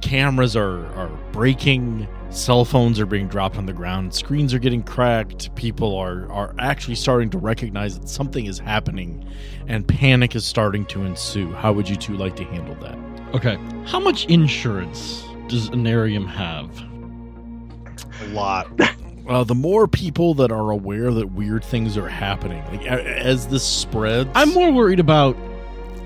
Cameras 0.00 0.54
are, 0.56 0.86
are 0.94 1.10
breaking. 1.32 2.06
Cell 2.30 2.64
phones 2.64 3.00
are 3.00 3.06
being 3.06 3.26
dropped 3.26 3.56
on 3.56 3.64
the 3.66 3.72
ground. 3.72 4.14
Screens 4.14 4.52
are 4.52 4.58
getting 4.58 4.82
cracked. 4.82 5.54
People 5.54 5.96
are, 5.96 6.30
are 6.30 6.54
actually 6.58 6.94
starting 6.94 7.30
to 7.30 7.38
recognize 7.38 7.98
that 7.98 8.08
something 8.08 8.44
is 8.46 8.58
happening 8.58 9.26
and 9.66 9.86
panic 9.88 10.36
is 10.36 10.44
starting 10.44 10.84
to 10.86 11.04
ensue. 11.04 11.50
How 11.52 11.72
would 11.72 11.88
you 11.88 11.96
two 11.96 12.16
like 12.16 12.36
to 12.36 12.44
handle 12.44 12.74
that? 12.76 12.98
Okay. 13.34 13.58
How 13.86 13.98
much 13.98 14.26
insurance 14.26 15.24
does 15.48 15.70
Anarium 15.70 16.26
have? 16.28 16.70
A 18.22 18.26
lot. 18.34 18.68
Uh, 19.28 19.44
the 19.44 19.54
more 19.54 19.86
people 19.86 20.32
that 20.32 20.50
are 20.50 20.70
aware 20.70 21.10
that 21.12 21.26
weird 21.32 21.62
things 21.62 21.98
are 21.98 22.08
happening, 22.08 22.64
like 22.68 22.80
a- 22.86 23.18
as 23.18 23.46
this 23.48 23.62
spreads, 23.62 24.30
I'm 24.34 24.54
more 24.54 24.72
worried 24.72 25.00
about 25.00 25.36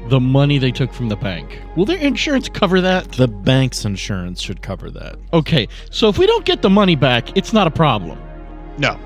the 0.08 0.20
money 0.20 0.58
they 0.58 0.70
took 0.72 0.92
from 0.92 1.08
the 1.08 1.16
bank. 1.16 1.60
Will 1.76 1.84
their 1.84 1.98
insurance 1.98 2.48
cover 2.48 2.80
that? 2.80 3.10
the 3.12 3.28
bank's 3.28 3.84
insurance 3.84 4.40
should 4.40 4.60
cover 4.62 4.90
that. 4.90 5.16
Okay, 5.32 5.68
so 5.90 6.08
if 6.08 6.18
we 6.18 6.26
don't 6.26 6.44
get 6.44 6.60
the 6.62 6.70
money 6.70 6.96
back, 6.96 7.36
it's 7.36 7.52
not 7.52 7.66
a 7.66 7.70
problem. 7.70 8.18
No. 8.78 8.98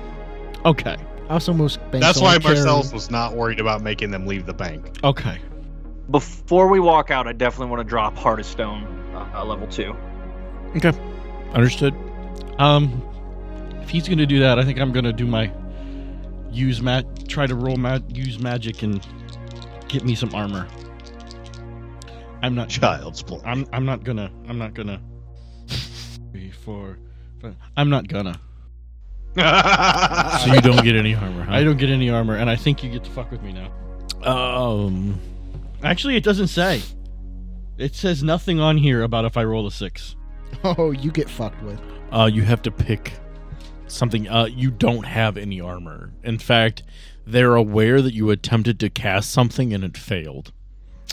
Okay, 0.65 0.97
Also, 1.29 1.53
most 1.53 1.79
banks 1.91 1.99
That's 2.05 2.21
why 2.21 2.37
carry- 2.39 2.55
Marcellus 2.55 2.91
was 2.93 3.11
not 3.11 3.35
worried 3.35 3.59
about 3.59 3.81
making 3.81 4.11
them 4.11 4.25
leave 4.25 4.45
the 4.45 4.53
bank. 4.53 4.97
okay. 5.03 5.39
Before 6.09 6.67
we 6.69 6.79
walk 6.79 7.11
out, 7.11 7.27
I 7.27 7.33
definitely 7.33 7.67
want 7.67 7.81
to 7.81 7.89
drop 7.89 8.15
Heart 8.17 8.39
of 8.39 8.45
Stone, 8.45 8.85
uh, 9.35 9.43
level 9.43 9.67
2. 9.67 9.93
Okay, 10.77 10.93
understood. 11.53 11.93
Um, 12.59 13.01
if 13.81 13.89
he's 13.89 14.07
gonna 14.07 14.25
do 14.25 14.39
that, 14.39 14.57
I 14.57 14.63
think 14.63 14.79
I'm 14.79 14.91
gonna 14.93 15.11
do 15.13 15.27
my 15.27 15.51
use 16.49 16.81
mat, 16.81 17.05
try 17.27 17.45
to 17.45 17.55
roll 17.55 17.75
mat, 17.75 18.03
use 18.15 18.39
magic 18.39 18.83
and 18.83 19.05
get 19.89 20.05
me 20.05 20.15
some 20.15 20.33
armor. 20.33 20.65
I'm 22.41 22.55
not. 22.55 22.69
Child's 22.69 23.21
play. 23.23 23.41
I'm. 23.45 23.65
I'm 23.73 23.85
not 23.85 24.03
gonna. 24.03 24.31
I'm 24.47 24.57
not 24.57 24.73
gonna. 24.73 25.01
Three, 26.31 26.51
four, 26.51 26.97
five. 27.41 27.55
I'm 27.75 27.89
not 27.89 28.07
gonna. 28.07 28.39
So 29.37 30.53
you 30.53 30.61
don't 30.61 30.83
get 30.83 30.95
any 30.95 31.13
armor, 31.13 31.43
huh? 31.43 31.51
I 31.53 31.63
don't 31.63 31.77
get 31.77 31.89
any 31.89 32.09
armor, 32.09 32.35
and 32.35 32.49
I 32.49 32.55
think 32.55 32.83
you 32.83 32.89
get 32.89 33.03
to 33.03 33.11
fuck 33.11 33.29
with 33.31 33.41
me 33.43 33.53
now. 33.53 33.71
Um, 34.27 35.19
Actually, 35.83 36.15
it 36.15 36.23
doesn't 36.23 36.47
say. 36.47 36.81
It 37.77 37.93
says 37.93 38.23
nothing 38.23 38.59
on 38.59 38.77
here 38.77 39.03
about 39.03 39.25
if 39.25 39.37
I 39.37 39.43
roll 39.43 39.67
a 39.67 39.71
six. 39.71 40.15
Oh, 40.63 40.89
you 40.91 41.11
get 41.11 41.29
fucked 41.29 41.61
with. 41.61 41.79
uh, 42.11 42.29
you 42.31 42.41
have 42.41 42.61
to 42.63 42.71
pick 42.71 43.13
something. 43.87 44.27
Uh, 44.27 44.45
you 44.45 44.71
don't 44.71 45.05
have 45.05 45.37
any 45.37 45.61
armor. 45.61 46.13
In 46.23 46.39
fact, 46.39 46.81
they're 47.27 47.55
aware 47.55 48.01
that 48.01 48.13
you 48.15 48.31
attempted 48.31 48.79
to 48.79 48.89
cast 48.89 49.29
something 49.31 49.71
and 49.73 49.83
it 49.83 49.97
failed. 49.97 50.51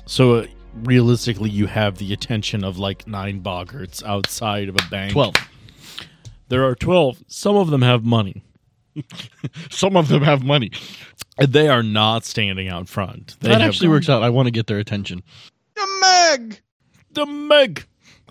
So 0.07 0.35
uh, 0.37 0.47
realistically, 0.83 1.51
you 1.51 1.67
have 1.67 1.99
the 1.99 2.13
attention 2.13 2.65
of 2.65 2.79
like 2.79 3.07
nine 3.07 3.43
boggarts 3.43 4.03
outside 4.05 4.69
of 4.69 4.77
a 4.77 4.91
bank. 4.91 5.13
Twelve. 5.13 5.35
There 6.49 6.65
are 6.65 6.75
12. 6.75 7.25
Some 7.27 7.57
of 7.57 7.71
them 7.71 7.83
have 7.83 8.05
money. 8.05 8.45
Some 9.71 9.97
of 9.97 10.09
them 10.09 10.23
have 10.23 10.45
money. 10.45 10.71
And 11.39 11.53
they 11.53 11.69
are 11.69 11.83
not 11.83 12.25
standing 12.25 12.69
out 12.69 12.89
front. 12.89 13.37
They 13.41 13.49
that 13.49 13.61
have 13.61 13.71
actually 13.71 13.89
works 13.89 14.09
out. 14.09 14.23
I 14.23 14.31
want 14.31 14.47
to 14.47 14.51
get 14.53 14.67
their 14.67 14.79
attention. 14.79 15.23
The 15.75 15.87
Meg. 16.01 16.61
the 17.13 17.27
Meg. 17.27 17.87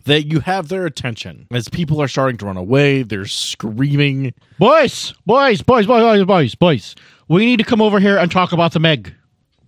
That 0.05 0.23
you 0.23 0.41
have 0.41 0.67
their 0.67 0.85
attention. 0.85 1.47
As 1.51 1.69
people 1.69 2.01
are 2.01 2.09
starting 2.09 2.37
to 2.37 2.45
run 2.45 2.57
away, 2.57 3.03
they're 3.03 3.25
screaming. 3.25 4.33
Boys, 4.59 5.13
boys, 5.25 5.61
boys, 5.61 5.87
boys, 5.87 6.01
boys, 6.03 6.25
boys, 6.25 6.55
boys. 6.55 6.95
We 7.29 7.45
need 7.45 7.57
to 7.57 7.63
come 7.63 7.81
over 7.81 7.99
here 7.99 8.17
and 8.17 8.29
talk 8.29 8.51
about 8.51 8.73
the 8.73 8.79
Meg. 8.79 9.13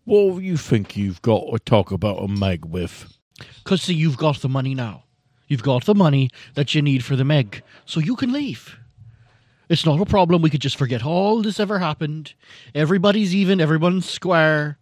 What 0.05 0.35
do 0.35 0.41
you 0.41 0.57
think 0.57 0.95
you've 0.95 1.21
got 1.21 1.51
to 1.51 1.59
talk 1.59 1.91
about 1.91 2.17
a 2.23 2.27
Meg 2.27 2.65
with? 2.65 3.17
Because, 3.63 3.81
see, 3.81 3.93
you've 3.93 4.17
got 4.17 4.37
the 4.41 4.49
money 4.49 4.73
now. 4.75 5.03
You've 5.47 5.63
got 5.63 5.85
the 5.85 5.95
money 5.95 6.29
that 6.53 6.73
you 6.73 6.81
need 6.81 7.03
for 7.03 7.15
the 7.15 7.25
Meg. 7.25 7.61
So 7.85 7.99
you 7.99 8.15
can 8.15 8.31
leave. 8.31 8.77
It's 9.67 9.85
not 9.85 9.99
a 9.99 10.05
problem. 10.05 10.41
We 10.41 10.49
could 10.51 10.61
just 10.61 10.77
forget 10.77 11.03
all 11.03 11.41
this 11.41 11.59
ever 11.59 11.79
happened. 11.79 12.33
Everybody's 12.75 13.33
even, 13.33 13.59
everyone's 13.59 14.07
square. 14.07 14.77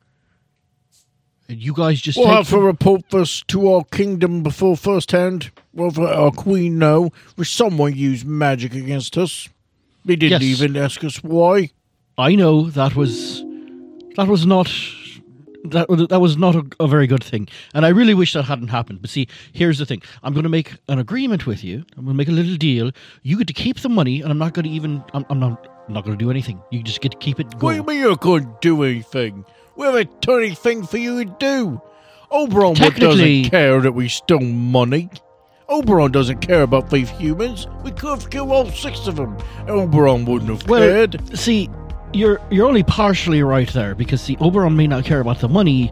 And 1.49 1.61
you 1.61 1.73
guys 1.73 2.01
just 2.01 2.17
We'll 2.17 2.27
have 2.27 2.49
to 2.49 2.59
report 2.59 3.09
this 3.09 3.41
to 3.43 3.69
our 3.73 3.83
kingdom 3.85 4.43
before 4.43 4.75
first 4.77 5.11
hand. 5.11 5.51
Whether 5.71 6.03
our 6.03 6.31
queen 6.31 6.79
know 6.79 7.11
if 7.37 7.47
someone 7.47 7.95
used 7.95 8.25
magic 8.25 8.73
against 8.73 9.17
us. 9.17 9.49
They 10.05 10.15
didn't 10.15 10.41
Yes. 10.41 10.61
even 10.61 10.75
ask 10.77 11.03
us 11.03 11.23
why. 11.23 11.71
I 12.17 12.35
know 12.35 12.69
that 12.69 12.95
was 12.95 13.41
that 14.15 14.27
was 14.27 14.45
not 14.45 14.67
that 15.65 15.89
was- 15.89 16.07
that 16.07 16.19
was 16.19 16.37
not 16.37 16.55
a, 16.55 16.63
a 16.79 16.87
very 16.87 17.07
good 17.07 17.23
thing, 17.23 17.47
and 17.73 17.85
I 17.85 17.89
really 17.89 18.13
wish 18.13 18.33
that 18.33 18.43
hadn't 18.43 18.67
happened. 18.69 19.01
But 19.01 19.09
see, 19.09 19.27
here's 19.53 19.77
the 19.77 19.85
thing: 19.85 20.01
I'm 20.23 20.33
going 20.33 20.43
to 20.43 20.49
make 20.49 20.73
an 20.89 20.99
agreement 20.99 21.45
with 21.47 21.63
you. 21.63 21.83
I'm 21.97 22.05
going 22.05 22.13
to 22.15 22.17
make 22.17 22.27
a 22.27 22.31
little 22.31 22.57
deal. 22.57 22.91
You 23.23 23.37
get 23.37 23.47
to 23.47 23.53
keep 23.53 23.79
the 23.79 23.89
money, 23.89 24.21
and 24.21 24.31
I'm 24.31 24.37
not 24.37 24.53
going 24.53 24.65
to 24.65 24.71
even. 24.71 25.03
I'm, 25.13 25.25
I'm 25.29 25.39
not. 25.39 25.67
I'm 25.87 25.93
not 25.93 26.05
going 26.05 26.17
to 26.17 26.23
do 26.23 26.31
anything. 26.31 26.61
You 26.71 26.81
just 26.81 27.01
get 27.01 27.11
to 27.11 27.17
keep 27.17 27.39
it. 27.39 27.47
What 27.47 27.53
do 27.53 27.59
Going. 27.59 27.75
you 27.77 27.83
mean 27.83 27.97
you 27.99 28.15
couldn't 28.17 28.61
do 28.61 28.83
anything? 28.83 29.43
We 29.75 29.85
have 29.85 29.95
a 29.95 30.05
tiny 30.05 30.55
thing 30.55 30.85
for 30.85 30.97
you 30.97 31.25
to 31.25 31.35
do. 31.39 31.81
Oberon 32.31 32.73
doesn't 32.75 33.49
care 33.49 33.81
that 33.81 33.91
we 33.91 34.07
stole 34.07 34.39
money. 34.39 35.09
Oberon 35.69 36.11
doesn't 36.11 36.39
care 36.39 36.61
about 36.61 36.89
these 36.89 37.09
humans. 37.09 37.67
We 37.83 37.91
could 37.91 38.09
have 38.21 38.29
killed 38.29 38.51
all 38.51 38.69
six 38.69 39.07
of 39.07 39.15
them. 39.17 39.37
Oberon 39.67 40.25
wouldn't 40.25 40.49
have 40.51 40.67
Well, 40.69 40.81
cared. 40.81 41.37
see, 41.37 41.69
you're 42.13 42.39
you're 42.51 42.67
only 42.67 42.83
partially 42.83 43.43
right 43.43 43.69
there 43.73 43.95
because 43.95 44.21
see, 44.21 44.37
Oberon 44.39 44.75
may 44.75 44.87
not 44.87 45.05
care 45.05 45.19
about 45.19 45.39
the 45.39 45.49
money, 45.49 45.91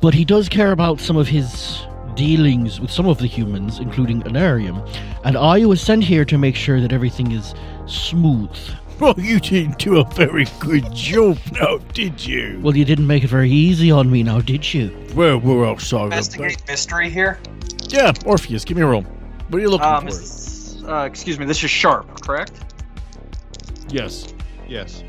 but 0.00 0.14
he 0.14 0.24
does 0.24 0.48
care 0.48 0.72
about 0.72 1.00
some 1.00 1.16
of 1.16 1.28
his 1.28 1.86
dealings 2.14 2.80
with 2.80 2.90
some 2.90 3.06
of 3.06 3.18
the 3.18 3.26
humans, 3.26 3.78
including 3.78 4.22
Anarium. 4.22 4.86
And 5.24 5.36
I 5.36 5.64
was 5.64 5.80
sent 5.80 6.04
here 6.04 6.24
to 6.26 6.36
make 6.38 6.56
sure 6.56 6.80
that 6.80 6.92
everything 6.92 7.32
is 7.32 7.54
smooth. 7.86 8.50
Well, 9.00 9.14
you 9.18 9.40
didn't 9.40 9.78
do 9.78 9.96
a 9.96 10.04
very 10.10 10.44
good 10.58 10.92
job 10.92 11.38
now, 11.52 11.78
did 11.94 12.22
you? 12.26 12.60
Well, 12.62 12.76
you 12.76 12.84
didn't 12.84 13.06
make 13.06 13.24
it 13.24 13.28
very 13.28 13.48
easy 13.50 13.90
on 13.90 14.10
me 14.10 14.22
now, 14.22 14.42
did 14.42 14.74
you? 14.74 14.94
Well, 15.14 15.38
we're 15.40 15.66
outside 15.66 16.02
of 16.04 16.10
that. 16.10 16.16
Investigate 16.18 16.62
mystery 16.68 17.08
here. 17.08 17.38
Yeah, 17.88 18.12
Orpheus, 18.26 18.62
give 18.62 18.76
me 18.76 18.82
a 18.82 18.86
roll. 18.86 19.00
What 19.48 19.58
are 19.58 19.60
you 19.62 19.70
looking 19.70 19.86
Um, 19.86 20.02
for? 20.02 20.08
is 20.10 20.18
this, 20.74 20.84
uh, 20.86 21.04
excuse 21.08 21.38
me, 21.38 21.46
this 21.46 21.64
is 21.64 21.70
sharp, 21.70 22.20
correct? 22.20 22.52
yes. 23.88 24.34
Yes. 24.68 25.02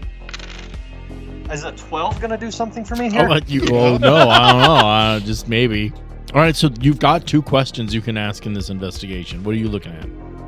Is 1.51 1.63
a 1.65 1.71
12 1.73 2.21
gonna 2.21 2.37
do 2.37 2.49
something 2.51 2.85
for 2.85 2.95
me 2.95 3.05
I'll 3.05 3.11
here? 3.11 3.27
let 3.27 3.49
you. 3.49 3.61
Oh 3.71 3.97
no, 4.01 4.15
I 4.29 4.51
don't 4.51 4.61
know. 4.61 4.87
Uh, 4.87 5.19
just 5.19 5.47
maybe. 5.47 5.91
All 6.33 6.39
right, 6.41 6.55
so 6.55 6.69
you've 6.79 6.99
got 6.99 7.27
two 7.27 7.41
questions 7.41 7.93
you 7.93 8.01
can 8.01 8.15
ask 8.17 8.45
in 8.45 8.53
this 8.53 8.69
investigation. 8.69 9.43
What 9.43 9.53
are 9.55 9.57
you 9.57 9.67
looking 9.67 9.91
at? 9.93 10.07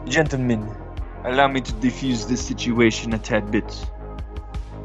Gentlemen, 0.10 0.70
allow 1.26 1.48
me 1.50 1.60
to 1.62 1.72
defuse 1.74 2.28
this 2.28 2.46
situation 2.46 3.14
a 3.14 3.20
tad 3.20 3.52
bit. 3.52 3.86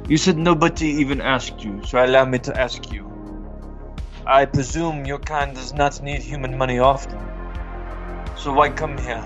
You 0.08 0.16
said 0.16 0.36
nobody 0.38 0.86
even 0.86 1.20
asked 1.20 1.62
you, 1.62 1.80
so 1.84 2.04
allow 2.04 2.24
me 2.24 2.38
to 2.40 2.60
ask 2.60 2.90
you. 2.92 3.04
I 4.26 4.44
presume 4.44 5.04
your 5.06 5.18
kind 5.20 5.54
does 5.54 5.72
not 5.72 6.02
need 6.02 6.20
human 6.20 6.58
money 6.58 6.78
often. 6.80 7.18
So 8.36 8.52
why 8.52 8.70
come 8.70 8.98
here? 8.98 9.22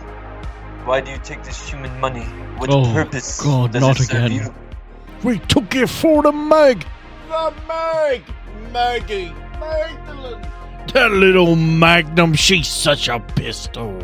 Why 0.85 1.01
do 1.01 1.11
you 1.11 1.19
take 1.19 1.43
this 1.43 1.69
human 1.69 1.99
money? 2.01 2.25
What 2.59 2.71
Oh, 2.71 2.83
purpose 2.93 3.41
God, 3.43 3.73
does 3.73 3.81
not 3.81 3.99
it 4.01 4.05
serve 4.05 4.25
again. 4.27 4.33
you? 4.33 4.55
We 5.25 5.39
took 5.41 5.75
it 5.75 5.89
for 5.89 6.23
the 6.23 6.33
Meg. 6.33 6.85
The 7.29 7.53
Meg. 7.69 8.23
Maggie. 8.73 9.33
Magdalene. 9.61 10.43
That 10.95 11.11
little 11.13 11.55
Magnum, 11.57 12.35
she's 12.35 12.69
such 12.69 13.09
a 13.09 13.21
pistol. 13.21 14.03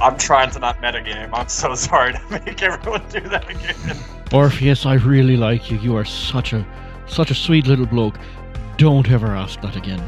I'm 0.00 0.16
trying 0.16 0.50
to 0.52 0.58
not 0.58 0.78
metagame. 0.80 1.28
I'm 1.32 1.48
so 1.48 1.74
sorry 1.74 2.12
to 2.14 2.20
make 2.30 2.62
everyone 2.62 3.02
do 3.08 3.20
that 3.20 3.48
again. 3.50 3.96
Orpheus, 4.32 4.86
I 4.86 4.94
really 4.94 5.36
like 5.36 5.70
you. 5.70 5.78
You 5.78 5.96
are 5.96 6.04
such 6.04 6.52
a 6.52 6.66
such 7.06 7.30
a 7.30 7.34
sweet 7.34 7.66
little 7.66 7.86
bloke. 7.86 8.16
Don't 8.76 9.10
ever 9.10 9.28
ask 9.34 9.60
that 9.62 9.76
again. 9.76 10.02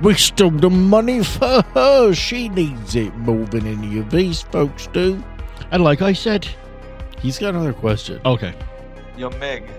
We 0.00 0.14
stole 0.14 0.50
the 0.50 0.68
money 0.70 1.22
for 1.24 1.62
her. 1.74 2.12
She 2.12 2.48
needs 2.48 2.94
it 2.96 3.14
more 3.16 3.46
than 3.46 3.66
any 3.66 3.98
of 3.98 4.10
these 4.10 4.42
folks 4.42 4.88
do. 4.88 5.22
And 5.70 5.82
like 5.82 6.02
I 6.02 6.12
said, 6.12 6.46
He's 7.20 7.38
got 7.38 7.54
another 7.54 7.72
question. 7.72 8.20
okay. 8.24 8.54
Your 9.22 9.30
Meg. 9.38 9.70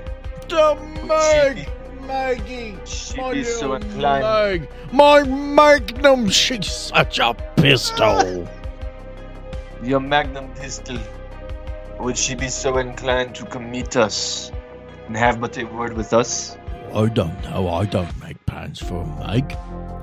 The 0.47 0.77
Meg. 1.05 1.67
Maggie. 2.07 2.77
she'd 2.85 3.17
My 3.17 3.33
be 3.33 3.43
so 3.43 3.73
inclined. 3.73 4.61
Meg. 4.61 4.69
My 4.93 5.23
Magnum, 5.23 6.29
she's 6.29 6.71
such 6.71 7.19
a 7.19 7.33
pistol. 7.57 8.47
Your 9.83 9.99
Magnum 9.99 10.47
pistol. 10.53 10.97
Would 11.99 12.17
she 12.17 12.35
be 12.35 12.47
so 12.47 12.77
inclined 12.77 13.35
to 13.35 13.45
come 13.45 13.69
meet 13.69 13.97
us 13.97 14.49
and 15.07 15.17
have 15.17 15.41
but 15.41 15.57
a 15.57 15.65
word 15.65 15.91
with 15.91 16.13
us? 16.13 16.55
I 16.93 17.07
don't 17.07 17.43
know. 17.43 17.67
I 17.67 17.83
don't 17.83 18.17
make 18.21 18.45
plans 18.45 18.79
for 18.79 19.05
Meg. 19.19 19.49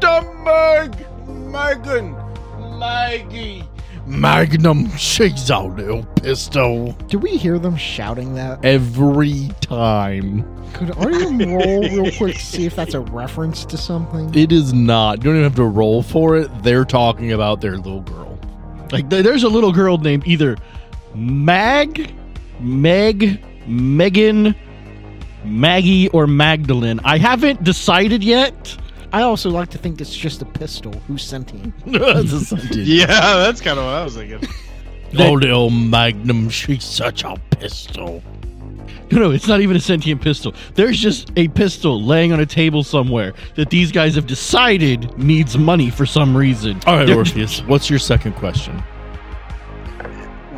The 0.03 0.21
Meg! 0.45 0.93
Megan! 1.27 2.15
Maggie! 2.79 3.65
Magnum, 4.11 4.91
she's 4.97 5.51
a 5.51 5.61
little 5.61 6.05
pistol. 6.05 6.93
Do 7.07 7.19
we 7.19 7.37
hear 7.37 7.59
them 7.59 7.77
shouting 7.77 8.35
that? 8.35 8.65
Every 8.65 9.51
time. 9.61 10.43
Could 10.73 10.89
Arium 10.89 11.65
roll 11.65 11.83
real 12.03 12.13
quick 12.17 12.39
see 12.39 12.67
if 12.67 12.75
that's 12.75 12.95
a 12.95 13.01
reference 13.01 13.65
to 13.67 13.77
something? 13.77 14.35
It 14.35 14.51
is 14.53 14.73
not. 14.73 15.19
You 15.19 15.25
don't 15.25 15.35
even 15.35 15.45
have 15.45 15.55
to 15.57 15.65
roll 15.65 16.03
for 16.03 16.37
it. 16.37 16.51
They're 16.63 16.85
talking 16.85 17.33
about 17.33 17.61
their 17.61 17.77
little 17.77 18.01
girl. 18.01 18.39
Like 18.91 19.09
th- 19.09 19.25
there's 19.25 19.45
a 19.45 19.49
little 19.49 19.73
girl 19.73 19.97
named 19.99 20.27
either 20.27 20.57
Mag, 21.15 22.13
Meg, 22.59 23.45
Megan, 23.67 24.55
Maggie, 25.45 26.09
or 26.09 26.27
Magdalene. 26.27 27.01
I 27.05 27.19
haven't 27.19 27.63
decided 27.63 28.25
yet. 28.25 28.77
I 29.13 29.23
also 29.23 29.51
like 29.51 29.71
to 29.71 29.79
think 29.79 30.01
it's 30.01 30.15
just 30.17 30.41
a 30.43 30.45
pistol. 30.45 30.93
Who's 31.09 31.23
sentient? 31.25 31.75
That's 31.87 32.33
a 32.33 32.41
sentence. 32.41 32.77
Yeah, 32.89 33.07
that's 33.37 33.61
kind 33.61 33.79
of 33.79 33.85
what 33.85 33.95
I 33.95 34.05
was 34.05 34.15
thinking. 34.17 34.49
Oh, 35.19 35.33
little 35.33 35.71
Magnum, 35.71 36.49
she's 36.51 36.85
such 36.85 37.25
a 37.25 37.37
pistol. 37.51 38.23
No, 39.11 39.19
no, 39.19 39.31
it's 39.33 39.49
not 39.49 39.61
even 39.61 39.75
a 39.75 39.81
sentient 39.81 40.23
pistol. 40.23 40.55
There's 40.75 40.97
just 40.99 41.33
a 41.37 41.49
pistol 41.49 42.01
laying 42.01 42.33
on 42.33 42.39
a 42.39 42.47
table 42.47 42.85
somewhere 42.85 43.33
that 43.57 43.71
these 43.71 43.91
guys 43.91 44.15
have 44.15 44.29
decided 44.29 45.19
needs 45.19 45.59
money 45.59 45.91
for 45.91 46.07
some 46.07 46.37
reason. 46.37 46.79
All 46.87 46.97
right, 46.97 47.07
They're- 47.07 47.17
Orpheus, 47.17 47.61
what's 47.65 47.91
your 47.91 47.99
second 47.99 48.35
question? 48.35 48.81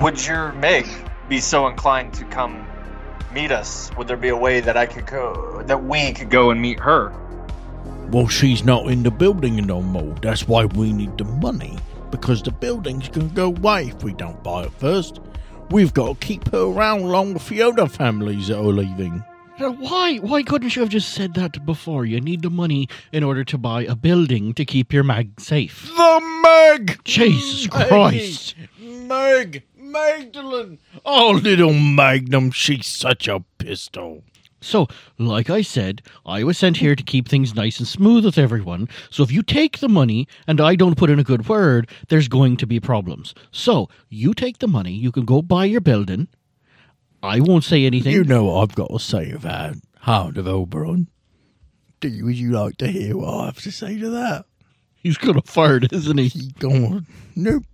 Would 0.01 0.27
your 0.27 0.53
Meg 0.55 0.87
be 1.31 1.39
so 1.41 1.67
inclined 1.69 2.13
to 2.15 2.25
come 2.27 2.67
meet 3.33 3.53
us? 3.53 3.91
Would 3.97 4.09
there 4.09 4.17
be 4.19 4.29
a 4.29 4.37
way 4.37 4.61
that 4.61 4.77
I 4.77 4.85
could 4.85 5.07
go, 5.07 5.63
that 5.67 5.83
we 5.85 6.13
could 6.13 6.29
go 6.29 6.51
and 6.51 6.61
meet 6.61 6.79
her? 6.81 7.13
Well, 8.13 8.29
she's 8.29 8.63
not 8.63 8.89
in 8.89 9.03
the 9.03 9.11
building 9.11 9.57
no 9.67 9.81
more. 9.81 10.15
That's 10.21 10.47
why 10.47 10.67
we 10.67 10.93
need 10.93 11.17
the 11.17 11.25
money. 11.25 11.79
Because 12.11 12.43
the 12.43 12.51
building's 12.51 13.09
gonna 13.09 13.29
go 13.29 13.47
away 13.47 13.89
if 13.89 14.05
we 14.05 14.13
don't 14.13 14.43
buy 14.45 14.65
it 14.65 14.73
first. 14.75 15.21
We've 15.71 15.95
got 15.95 16.21
to 16.21 16.27
keep 16.27 16.51
her 16.51 16.65
around 16.65 17.01
along 17.01 17.33
with 17.33 17.49
the 17.49 17.63
other 17.63 17.87
families 17.87 18.49
that 18.49 18.59
are 18.59 18.65
leaving. 18.65 19.25
Why? 19.59 20.19
Why 20.19 20.43
couldn't 20.43 20.77
you 20.77 20.83
have 20.83 20.91
just 20.91 21.15
said 21.15 21.33
that 21.35 21.65
before? 21.65 22.05
You 22.05 22.21
need 22.21 22.43
the 22.43 22.51
money 22.51 22.89
in 23.13 23.25
order 23.25 23.45
to 23.45 23.57
buy 23.57 23.85
a 23.85 23.95
building 23.95 24.53
to 24.55 24.67
keep 24.67 24.93
your 24.93 25.05
mag 25.05 25.41
safe. 25.41 25.91
The 25.97 26.21
Meg! 26.43 27.01
Jesus 27.05 27.71
Maggie, 27.73 27.89
Christ! 27.89 28.55
Meg! 28.79 29.63
Magdalene! 29.79 30.79
Oh, 31.07 31.41
little 31.43 31.73
Magnum, 31.73 32.51
she's 32.51 32.87
such 32.87 33.29
a 33.29 33.43
pistol. 33.57 34.23
So, 34.63 34.89
like 35.19 35.51
I 35.51 35.61
said, 35.63 36.03
I 36.25 36.45
was 36.45 36.57
sent 36.57 36.79
here 36.79 36.95
to 36.95 37.03
keep 37.03 37.29
things 37.29 37.55
nice 37.55 37.79
and 37.79 37.87
smooth 37.87 38.25
with 38.25 38.39
everyone. 38.39 38.89
So, 39.11 39.23
if 39.23 39.33
you 39.33 39.43
take 39.43 39.79
the 39.79 39.89
money 39.89 40.29
and 40.47 40.61
I 40.61 40.77
don't 40.77 40.97
put 40.97 41.11
in 41.11 41.19
a 41.19 41.25
good 41.25 41.49
word, 41.49 41.91
there's 42.09 42.29
going 42.29 42.57
to 42.59 42.67
be 42.67 42.81
problems. 42.81 43.35
So, 43.51 43.89
you 44.09 44.35
take 44.35 44.59
the 44.59 44.69
money, 44.69 44.93
you 44.93 45.13
can 45.13 45.25
go 45.25 45.43
buy 45.43 45.65
your 45.65 45.81
building. 45.81 46.29
I 47.23 47.41
won't 47.41 47.65
say 47.65 47.85
anything. 47.85 48.13
You 48.13 48.25
know 48.25 48.45
what 48.45 48.63
I've 48.63 48.75
got 48.75 48.91
to 48.91 48.99
say 48.99 49.33
about 49.33 49.77
Hound 50.01 50.39
of 50.39 50.47
Oberon. 50.49 51.09
Do 52.01 52.09
you, 52.09 52.25
would 52.25 52.37
you 52.37 52.51
like 52.51 52.79
to 52.79 52.89
hear 52.89 53.17
what 53.17 53.35
I 53.35 53.45
have 53.47 53.61
to 53.63 53.71
say 53.71 53.99
to 53.99 54.11
that? 54.11 54.47
He's 54.97 55.19
gonna 55.19 55.43
fart, 55.43 55.93
isn't 55.93 56.19
he? 56.19 56.53
Go 56.61 56.71
on. 56.71 57.07
Nope. 57.35 57.65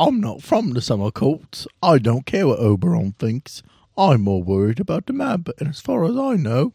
I'm 0.00 0.20
not 0.20 0.42
from 0.42 0.70
the 0.74 0.80
summer 0.80 1.10
courts. 1.10 1.66
I 1.82 1.98
don't 1.98 2.24
care 2.24 2.46
what 2.46 2.60
Oberon 2.60 3.12
thinks. 3.18 3.62
I'm 3.98 4.22
more 4.22 4.44
worried 4.44 4.78
about 4.78 5.06
the 5.06 5.12
Mab, 5.12 5.50
and 5.58 5.68
as 5.68 5.80
far 5.80 6.04
as 6.04 6.16
I 6.16 6.36
know, 6.36 6.72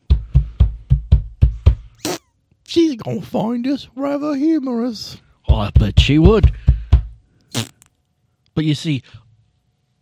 she's 2.65 2.97
gonna 2.97 3.21
find 3.21 3.65
us 3.65 3.87
rather 3.95 4.35
humorous. 4.35 5.21
Oh, 5.47 5.55
I 5.55 5.69
bet 5.69 6.01
she 6.01 6.19
would. 6.19 6.51
But 8.53 8.65
you 8.65 8.75
see, 8.75 9.03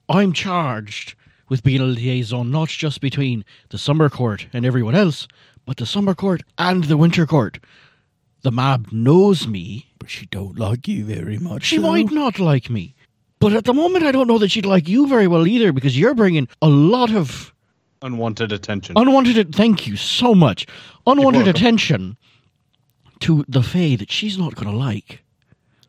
I'm 0.10 0.34
charged 0.34 1.14
with 1.48 1.62
being 1.62 1.82
a 1.82 1.86
liaison 1.86 2.50
not 2.50 2.70
just 2.70 3.02
between 3.02 3.46
the 3.70 3.78
summer 3.78 4.10
court 4.10 4.48
and 4.52 4.66
everyone 4.66 4.96
else, 4.96 5.28
but 5.68 5.78
the 5.78 5.86
summer 5.86 6.16
court 6.16 6.42
and 6.58 6.86
the 6.86 6.98
winter 6.98 7.28
court. 7.28 7.60
The 8.42 8.52
Mab 8.52 8.92
knows 8.92 9.48
me. 9.48 9.92
But 10.00 10.10
she 10.10 10.26
don't 10.26 10.58
like 10.58 10.88
you 10.88 11.06
very 11.06 11.38
much. 11.38 11.66
She 11.66 11.78
though. 11.78 11.92
might 11.92 12.10
not 12.10 12.40
like 12.40 12.72
me. 12.72 12.96
But 13.42 13.54
at 13.54 13.66
the 13.66 13.74
moment, 13.74 14.06
I 14.06 14.12
don't 14.12 14.28
know 14.28 14.38
that 14.38 14.52
she'd 14.52 14.68
like 14.68 14.88
you 14.88 15.08
very 15.08 15.28
well 15.28 15.48
either 15.48 15.72
because 15.74 15.98
you're 15.98 16.14
bringing 16.14 16.48
a 16.62 16.70
lot 16.70 17.12
of 17.12 17.52
Unwanted 18.04 18.52
attention. 18.52 18.96
unwanted. 18.98 19.54
Thank 19.56 19.88
you 19.88 19.96
so 19.96 20.36
much. 20.36 20.68
Unwanted 21.08 21.48
attention 21.48 22.18
to 23.22 23.44
the 23.48 23.64
Fae 23.64 23.96
that 23.96 24.12
she's 24.12 24.38
not 24.38 24.54
going 24.56 24.70
to 24.72 24.78
like. 24.78 25.24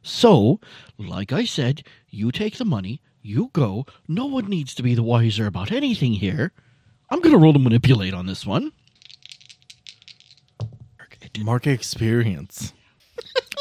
So, 0.03 0.61
like 0.99 1.31
I 1.31 1.45
said, 1.45 1.85
you 2.09 2.33
take 2.33 2.57
the 2.57 2.65
money, 2.65 3.03
you 3.21 3.51
go. 3.53 3.85
No 4.09 4.25
one 4.27 4.47
needs 4.47 4.75
to 4.75 4.83
be 4.83 4.95
the 4.95 5.03
wiser 5.03 5.47
about 5.47 5.71
anything 5.71 6.15
here. 6.15 6.53
I'm 7.11 7.21
going 7.21 7.33
to 7.33 7.39
roll 7.39 7.53
to 7.53 7.59
manipulate 7.59 8.15
on 8.15 8.27
this 8.27 8.47
one. 8.47 8.73
Mark 11.39 11.67
experience. 11.67 12.73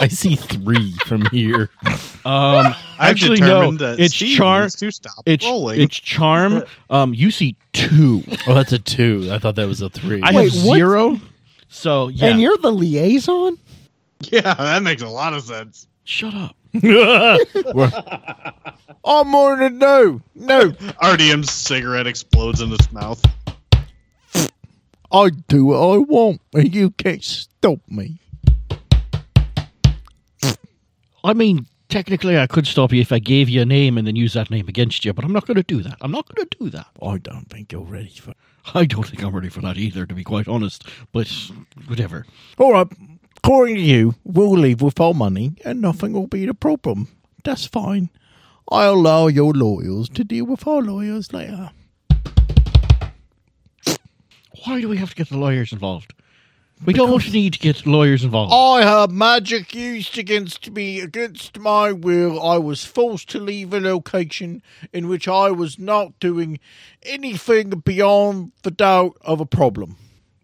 I 0.01 0.07
see 0.07 0.35
three 0.35 0.93
from 1.05 1.25
here. 1.31 1.69
Um, 1.85 1.93
I've 2.25 2.75
actually, 2.99 3.39
no. 3.39 3.45
determined 3.47 3.79
that 3.79 3.99
It's 3.99 4.15
Steve 4.15 4.37
charm. 4.37 4.69
to 4.69 4.91
stop 4.91 5.23
It's 5.25 5.45
rolling. 5.45 5.79
it's 5.81 5.95
charm. 5.99 6.63
Um, 6.89 7.13
you 7.13 7.31
see 7.31 7.55
two. 7.73 8.23
Oh, 8.47 8.53
that's 8.53 8.71
a 8.73 8.79
two. 8.79 9.29
I 9.31 9.37
thought 9.39 9.55
that 9.55 9.67
was 9.67 9.81
a 9.81 9.89
three. 9.89 10.21
I 10.23 10.31
Wait, 10.33 10.51
have 10.53 10.63
what? 10.65 10.75
zero. 10.75 11.19
So 11.69 12.07
yeah. 12.09 12.27
And 12.27 12.41
you're 12.41 12.57
the 12.57 12.71
liaison? 12.71 13.57
yeah, 14.29 14.53
that 14.55 14.83
makes 14.83 15.01
a 15.01 15.07
lot 15.07 15.33
of 15.33 15.43
sense. 15.43 15.87
Shut 16.03 16.33
up. 16.33 16.55
I'm 19.05 19.27
more 19.27 19.55
than 19.57 19.77
no, 19.77 20.21
no. 20.35 20.71
Artyom's 21.01 21.51
cigarette 21.51 22.07
explodes 22.07 22.61
in 22.61 22.69
his 22.71 22.91
mouth. 22.91 23.23
I 25.13 25.29
do 25.47 25.65
what 25.65 25.77
I 25.77 25.97
want, 25.97 26.41
and 26.53 26.73
you 26.73 26.91
can't 26.91 27.23
stop 27.23 27.79
me. 27.89 28.17
I 31.23 31.33
mean, 31.33 31.67
technically, 31.89 32.37
I 32.37 32.47
could 32.47 32.65
stop 32.65 32.91
you 32.91 33.01
if 33.01 33.11
I 33.11 33.19
gave 33.19 33.47
you 33.49 33.61
a 33.61 33.65
name 33.65 33.97
and 33.97 34.07
then 34.07 34.15
use 34.15 34.33
that 34.33 34.49
name 34.49 34.67
against 34.67 35.05
you, 35.05 35.13
but 35.13 35.23
I'm 35.23 35.33
not 35.33 35.45
going 35.45 35.57
to 35.57 35.63
do 35.63 35.83
that. 35.83 35.97
I'm 36.01 36.11
not 36.11 36.27
going 36.33 36.47
to 36.47 36.57
do 36.59 36.69
that. 36.71 36.87
I 37.01 37.17
don't 37.17 37.49
think 37.49 37.71
you're 37.71 37.81
ready 37.81 38.09
for. 38.09 38.33
I 38.73 38.85
don't 38.85 39.07
think 39.07 39.23
I'm 39.23 39.35
ready 39.35 39.49
for 39.49 39.61
that 39.61 39.77
either, 39.77 40.05
to 40.05 40.15
be 40.15 40.23
quite 40.23 40.47
honest. 40.47 40.87
But 41.11 41.31
whatever. 41.87 42.25
All 42.57 42.73
right, 42.73 42.87
according 43.37 43.75
to 43.75 43.81
you, 43.81 44.15
we'll 44.23 44.51
leave 44.51 44.81
with 44.81 44.99
our 44.99 45.13
money, 45.13 45.53
and 45.63 45.81
nothing 45.81 46.13
will 46.13 46.27
be 46.27 46.45
the 46.45 46.53
problem. 46.53 47.07
That's 47.43 47.65
fine. 47.65 48.09
I'll 48.71 48.93
allow 48.93 49.27
your 49.27 49.53
lawyers 49.53 50.09
to 50.09 50.23
deal 50.23 50.45
with 50.45 50.65
our 50.65 50.81
lawyers 50.81 51.33
later. 51.33 51.71
Why 54.65 54.79
do 54.79 54.87
we 54.87 54.97
have 54.97 55.09
to 55.09 55.15
get 55.15 55.29
the 55.29 55.37
lawyers 55.37 55.73
involved? 55.73 56.13
We 56.83 56.93
don't 56.93 57.31
need 57.31 57.53
to 57.53 57.59
get 57.59 57.85
lawyers 57.85 58.23
involved. 58.23 58.51
I 58.53 58.83
had 58.83 59.11
magic 59.11 59.75
used 59.75 60.17
against 60.17 60.71
me 60.71 60.99
against 60.99 61.59
my 61.59 61.91
will. 61.91 62.41
I 62.41 62.57
was 62.57 62.83
forced 62.85 63.29
to 63.29 63.39
leave 63.39 63.71
a 63.73 63.79
location 63.79 64.63
in 64.91 65.07
which 65.07 65.27
I 65.27 65.51
was 65.51 65.77
not 65.77 66.19
doing 66.19 66.59
anything 67.03 67.69
beyond 67.85 68.51
the 68.63 68.71
doubt 68.71 69.17
of 69.21 69.39
a 69.39 69.45
problem. 69.45 69.97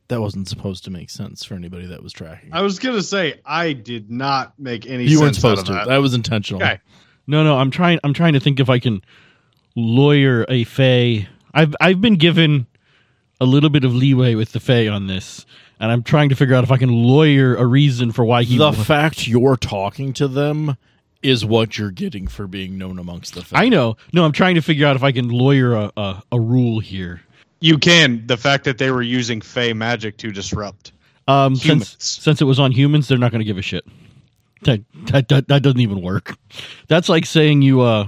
that 0.10 0.22
wasn't 0.22 0.48
supposed 0.48 0.84
to 0.86 0.92
make 0.92 1.10
sense 1.10 1.44
for 1.44 1.56
anybody 1.56 1.88
that 1.88 2.02
was 2.04 2.14
tracking. 2.14 2.50
I 2.54 2.62
was 2.62 2.78
gonna 2.80 3.02
say 3.02 3.42
I 3.46 3.74
did 3.74 4.12
not 4.12 4.58
make 4.60 4.86
any. 4.86 5.06
you 5.06 5.20
weren't 5.20 5.36
sense 5.36 5.44
out 5.46 5.58
supposed 5.58 5.62
of 5.62 5.66
to. 5.68 5.74
That. 5.74 5.88
That 5.88 5.98
was 5.98 6.14
intentional. 6.14 6.62
Okay. 6.62 6.80
No, 7.26 7.44
no, 7.44 7.58
I'm 7.58 7.72
trying. 7.72 8.00
I'm 8.04 8.14
trying 8.14 8.34
to 8.34 8.40
think 8.40 8.60
if 8.60 8.70
I 8.70 8.80
can 8.80 9.02
lawyer 9.76 10.46
a 10.50 10.64
fay. 10.66 11.28
I've 11.54 11.76
I've 11.82 12.00
been 12.00 12.16
given 12.16 12.68
a 13.42 13.46
little 13.46 13.70
bit 13.70 13.84
of 13.84 13.94
leeway 13.94 14.36
with 14.36 14.52
the 14.52 14.60
fay 14.60 14.88
on 14.88 15.08
this, 15.08 15.46
and 15.80 15.92
I'm 15.92 16.04
trying 16.04 16.30
to 16.30 16.36
figure 16.36 16.56
out 16.56 16.64
if 16.64 16.72
I 16.72 16.78
can 16.78 16.92
lawyer 16.92 17.56
a 17.56 17.66
reason 17.66 18.12
for 18.12 18.26
why 18.26 18.44
he. 18.44 18.58
The 18.58 18.72
fact 18.72 19.28
you're 19.28 19.58
talking 19.58 20.14
to 20.14 20.28
them 20.28 20.78
is 21.24 21.46
what 21.46 21.78
you're 21.78 21.92
getting 21.92 22.28
for 22.28 22.48
being 22.48 22.78
known 22.78 23.00
amongst 23.00 23.36
the. 23.36 23.44
Fae. 23.44 23.66
I 23.66 23.70
know. 23.70 23.98
No, 24.14 24.24
I'm 24.26 24.32
trying 24.32 24.56
to 24.56 24.62
figure 24.62 24.86
out 24.86 24.96
if 24.96 25.04
I 25.04 25.12
can 25.12 25.30
lawyer 25.30 25.74
a 25.74 25.92
a, 25.98 26.24
a 26.32 26.40
rule 26.40 26.80
here. 26.80 27.22
You 27.60 27.78
can. 27.78 28.26
The 28.28 28.38
fact 28.38 28.64
that 28.66 28.78
they 28.78 28.92
were 28.92 29.02
using 29.02 29.42
Fey 29.42 29.74
magic 29.74 30.18
to 30.18 30.32
disrupt. 30.32 30.92
Um, 31.28 31.56
Humans. 31.56 31.90
since 31.90 32.22
since 32.22 32.42
it 32.42 32.46
was 32.46 32.60
on 32.60 32.72
humans, 32.72 33.08
they're 33.08 33.18
not 33.18 33.32
going 33.32 33.40
to 33.40 33.46
give 33.46 33.58
a 33.58 33.62
shit. 33.62 33.86
That, 34.64 34.84
that 35.12 35.28
that 35.28 35.48
that 35.50 35.64
doesn't 35.64 35.80
even 35.80 36.02
work. 36.02 36.36
That's 36.88 37.10
like 37.10 37.26
saying 37.26 37.62
you 37.62 37.82
uh 37.82 38.08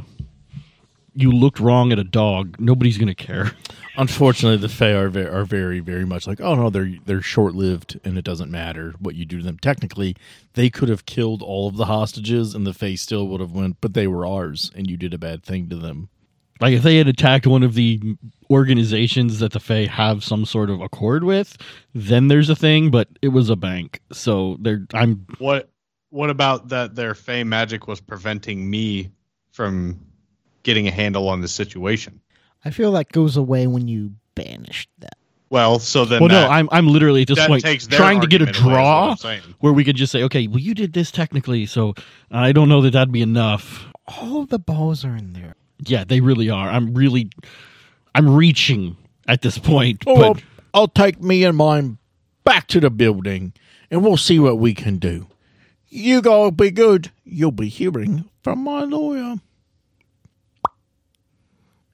you 1.13 1.31
looked 1.31 1.59
wrong 1.59 1.91
at 1.91 1.99
a 1.99 2.03
dog. 2.03 2.55
Nobody's 2.59 2.97
going 2.97 3.07
to 3.07 3.15
care. 3.15 3.51
Unfortunately, 3.97 4.57
the 4.57 4.69
Fae 4.69 4.93
are 4.93 5.09
very, 5.09 5.27
are 5.27 5.45
very, 5.45 5.79
very 5.79 6.05
much 6.05 6.27
like, 6.27 6.39
oh 6.39 6.55
no, 6.55 6.69
they're 6.69 6.95
they're 7.05 7.21
short 7.21 7.53
lived, 7.55 7.99
and 8.03 8.17
it 8.17 8.23
doesn't 8.23 8.51
matter 8.51 8.93
what 8.99 9.15
you 9.15 9.25
do 9.25 9.39
to 9.39 9.43
them. 9.43 9.57
Technically, 9.59 10.15
they 10.53 10.69
could 10.69 10.89
have 10.89 11.05
killed 11.05 11.41
all 11.41 11.67
of 11.67 11.75
the 11.77 11.85
hostages, 11.85 12.55
and 12.55 12.65
the 12.65 12.73
Fae 12.73 12.95
still 12.95 13.27
would 13.27 13.41
have 13.41 13.51
went, 13.51 13.77
but 13.81 13.93
they 13.93 14.07
were 14.07 14.25
ours, 14.25 14.71
and 14.75 14.89
you 14.89 14.97
did 14.97 15.13
a 15.13 15.17
bad 15.17 15.43
thing 15.43 15.69
to 15.69 15.75
them. 15.75 16.09
Like 16.61 16.73
if 16.73 16.83
they 16.83 16.97
had 16.97 17.07
attacked 17.07 17.47
one 17.47 17.63
of 17.63 17.73
the 17.73 18.17
organizations 18.49 19.39
that 19.39 19.53
the 19.53 19.59
Fae 19.59 19.85
have 19.85 20.23
some 20.23 20.45
sort 20.45 20.69
of 20.69 20.81
accord 20.81 21.23
with, 21.23 21.57
then 21.93 22.27
there's 22.27 22.49
a 22.49 22.55
thing. 22.55 22.91
But 22.91 23.07
it 23.21 23.29
was 23.29 23.49
a 23.49 23.55
bank, 23.55 24.01
so 24.11 24.57
they're 24.59 24.85
I'm 24.93 25.25
What? 25.37 25.69
What 26.11 26.29
about 26.29 26.69
that? 26.69 26.95
Their 26.95 27.13
Fey 27.13 27.43
magic 27.43 27.87
was 27.87 28.01
preventing 28.01 28.69
me 28.69 29.11
from 29.51 29.99
getting 30.63 30.87
a 30.87 30.91
handle 30.91 31.27
on 31.29 31.41
the 31.41 31.47
situation. 31.47 32.19
I 32.65 32.71
feel 32.71 32.91
that 32.93 33.11
goes 33.11 33.37
away 33.37 33.67
when 33.67 33.87
you 33.87 34.13
banish 34.35 34.87
them. 34.97 35.09
Well, 35.49 35.79
so 35.79 36.05
then. 36.05 36.21
well, 36.21 36.29
no, 36.29 36.47
I'm 36.47 36.69
I'm 36.71 36.87
literally 36.87 37.23
at 37.23 37.27
this 37.27 37.45
point 37.47 37.63
trying 37.63 38.21
to 38.21 38.27
get 38.27 38.41
a 38.41 38.45
argument 38.45 38.49
away, 38.49 38.53
is 38.53 38.63
what 38.63 39.19
draw 39.19 39.39
where 39.59 39.73
we 39.73 39.83
could 39.83 39.95
just 39.95 40.11
say, 40.11 40.23
okay, 40.23 40.47
well, 40.47 40.59
you 40.59 40.75
did 40.75 40.93
this 40.93 41.09
technically, 41.09 41.65
so 41.65 41.95
I 42.29 42.51
don't 42.51 42.69
know 42.69 42.81
that 42.81 42.91
that'd 42.91 43.11
be 43.11 43.23
enough. 43.23 43.87
All 44.07 44.45
the 44.45 44.59
balls 44.59 45.03
are 45.03 45.15
in 45.15 45.33
there. 45.33 45.55
Yeah, 45.85 46.03
they 46.03 46.19
really 46.19 46.49
are. 46.49 46.69
I'm 46.69 46.93
really, 46.93 47.31
I'm 48.13 48.35
reaching 48.35 48.97
at 49.27 49.41
this 49.41 49.57
point. 49.57 50.03
Oh, 50.05 50.15
but 50.15 50.21
well, 50.21 50.37
I'll 50.73 50.87
take 50.87 51.21
me 51.21 51.43
and 51.43 51.57
mine 51.57 51.97
back 52.43 52.67
to 52.67 52.79
the 52.79 52.91
building, 52.91 53.53
and 53.89 54.03
we'll 54.03 54.17
see 54.17 54.37
what 54.37 54.59
we 54.59 54.75
can 54.75 54.97
do. 54.97 55.27
You 55.87 56.21
gotta 56.21 56.51
be 56.51 56.69
good. 56.69 57.11
You'll 57.23 57.51
be 57.51 57.69
hearing 57.69 58.29
from 58.43 58.63
my 58.63 58.83
lawyer. 58.83 59.37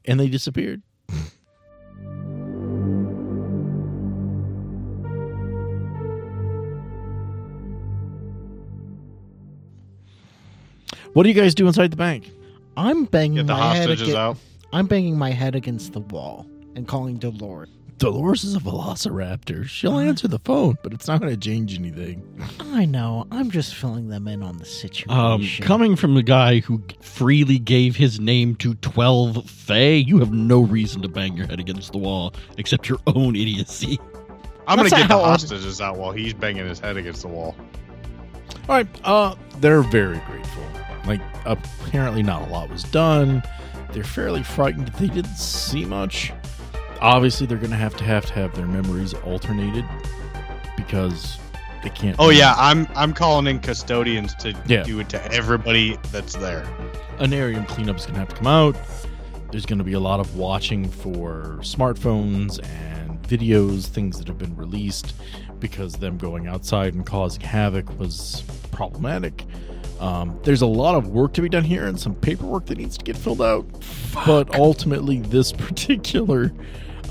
And 0.07 0.19
they 0.19 0.27
disappeared. 0.27 0.81
What 11.13 11.23
do 11.23 11.29
you 11.29 11.35
guys 11.35 11.55
do 11.55 11.65
inside 11.65 11.91
the 11.91 11.97
bank? 11.97 12.29
I'm 12.75 13.05
banging 13.05 13.35
Get 13.35 13.47
the 13.47 13.53
my 13.53 13.73
head 13.73 13.87
hostages 13.87 14.01
against, 14.01 14.17
out. 14.17 14.37
I'm 14.73 14.85
banging 14.85 15.17
my 15.17 15.31
head 15.31 15.55
against 15.55 15.93
the 15.93 16.01
wall 16.01 16.45
and 16.75 16.85
calling 16.85 17.15
Dolores. 17.15 17.69
Dolores 17.97 18.43
is 18.43 18.55
a 18.55 18.59
velociraptor. 18.59 19.65
She'll 19.65 19.99
answer 19.99 20.27
the 20.27 20.39
phone, 20.39 20.77
but 20.83 20.91
it's 20.93 21.07
not 21.07 21.21
going 21.21 21.31
to 21.31 21.39
change 21.39 21.79
anything. 21.79 22.21
I 22.59 22.83
know. 22.85 23.25
I'm 23.31 23.49
just 23.49 23.73
filling 23.75 24.09
them 24.09 24.27
in 24.27 24.43
on 24.43 24.57
the 24.57 24.65
situation. 24.65 25.09
um, 25.09 25.47
coming 25.61 25.95
from 25.95 26.13
the 26.15 26.23
guy 26.23 26.59
who 26.59 26.83
freely 26.99 27.57
gave 27.57 27.95
his 27.95 28.19
name 28.19 28.55
to 28.57 28.73
twelve 28.75 29.49
Fae, 29.49 29.93
you 29.93 30.19
have 30.19 30.33
no 30.33 30.59
reason 30.61 31.01
to 31.03 31.07
bang 31.07 31.37
your 31.37 31.47
head 31.47 31.59
against 31.59 31.93
the 31.93 31.97
wall 31.97 32.33
except 32.57 32.89
your 32.89 32.99
own 33.07 33.35
idiocy. 33.35 33.99
I'm 34.67 34.77
gonna 34.77 34.89
get 34.89 35.07
the 35.07 35.17
hostages 35.17 35.79
out 35.79 35.97
while 35.97 36.11
he's 36.11 36.33
banging 36.33 36.67
his 36.67 36.79
head 36.79 36.97
against 36.97 37.21
the 37.21 37.27
wall. 37.29 37.55
All 38.67 38.75
right. 38.75 38.87
Uh, 39.03 39.35
they're 39.59 39.83
very 39.83 40.19
grateful. 40.27 40.63
Like, 41.05 41.21
apparently, 41.45 42.23
not 42.23 42.47
a 42.47 42.51
lot 42.51 42.69
was 42.69 42.83
done. 42.83 43.43
They're 43.91 44.03
fairly 44.03 44.43
frightened. 44.43 44.87
They 44.89 45.07
didn't 45.07 45.35
see 45.35 45.85
much. 45.85 46.33
Obviously, 47.01 47.45
they're 47.47 47.57
going 47.57 47.71
to 47.71 47.75
have 47.77 47.95
to 47.97 48.03
have 48.03 48.25
to 48.27 48.33
have 48.33 48.55
their 48.55 48.65
memories 48.67 49.13
alternated 49.13 49.85
because 50.77 51.37
they 51.83 51.89
can't. 51.89 52.15
Oh 52.19 52.29
yeah, 52.29 52.53
I'm 52.57 52.87
I'm 52.95 53.13
calling 53.13 53.47
in 53.47 53.59
custodians 53.59 54.33
to 54.35 54.53
Yeah. 54.67 54.83
do 54.83 54.99
it 54.99 55.09
to 55.09 55.31
everybody 55.31 55.97
that's 56.11 56.35
there. 56.35 56.63
An 57.19 57.31
Anarium 57.31 57.67
cleanup's 57.67 58.05
going 58.05 58.13
to 58.15 58.19
have 58.19 58.29
to 58.29 58.35
come 58.35 58.47
out. 58.47 58.75
There's 59.51 59.65
going 59.65 59.77
to 59.77 59.85
be 59.85 59.93
a 59.93 59.99
lot 59.99 60.19
of 60.19 60.35
watching 60.35 60.89
for 60.89 61.57
smartphones 61.61 62.59
and 62.63 63.21
videos, 63.23 63.85
things 63.85 64.17
that 64.17 64.27
have 64.27 64.37
been 64.37 64.55
released, 64.55 65.13
because 65.59 65.93
them 65.93 66.17
going 66.17 66.47
outside 66.47 66.93
and 66.93 67.05
causing 67.05 67.41
havoc 67.41 67.97
was 67.99 68.43
problematic. 68.71 69.45
Um, 70.01 70.37
there's 70.43 70.61
a 70.61 70.65
lot 70.67 70.95
of 70.95 71.07
work 71.07 71.33
to 71.35 71.41
be 71.41 71.47
done 71.47 71.63
here 71.63 71.87
and 71.87 71.97
some 71.97 72.15
paperwork 72.15 72.65
that 72.65 72.77
needs 72.77 72.97
to 72.97 73.05
get 73.05 73.15
filled 73.15 73.41
out. 73.41 73.65
But 74.25 74.53
ultimately, 74.55 75.19
this 75.21 75.51
particular 75.53 76.51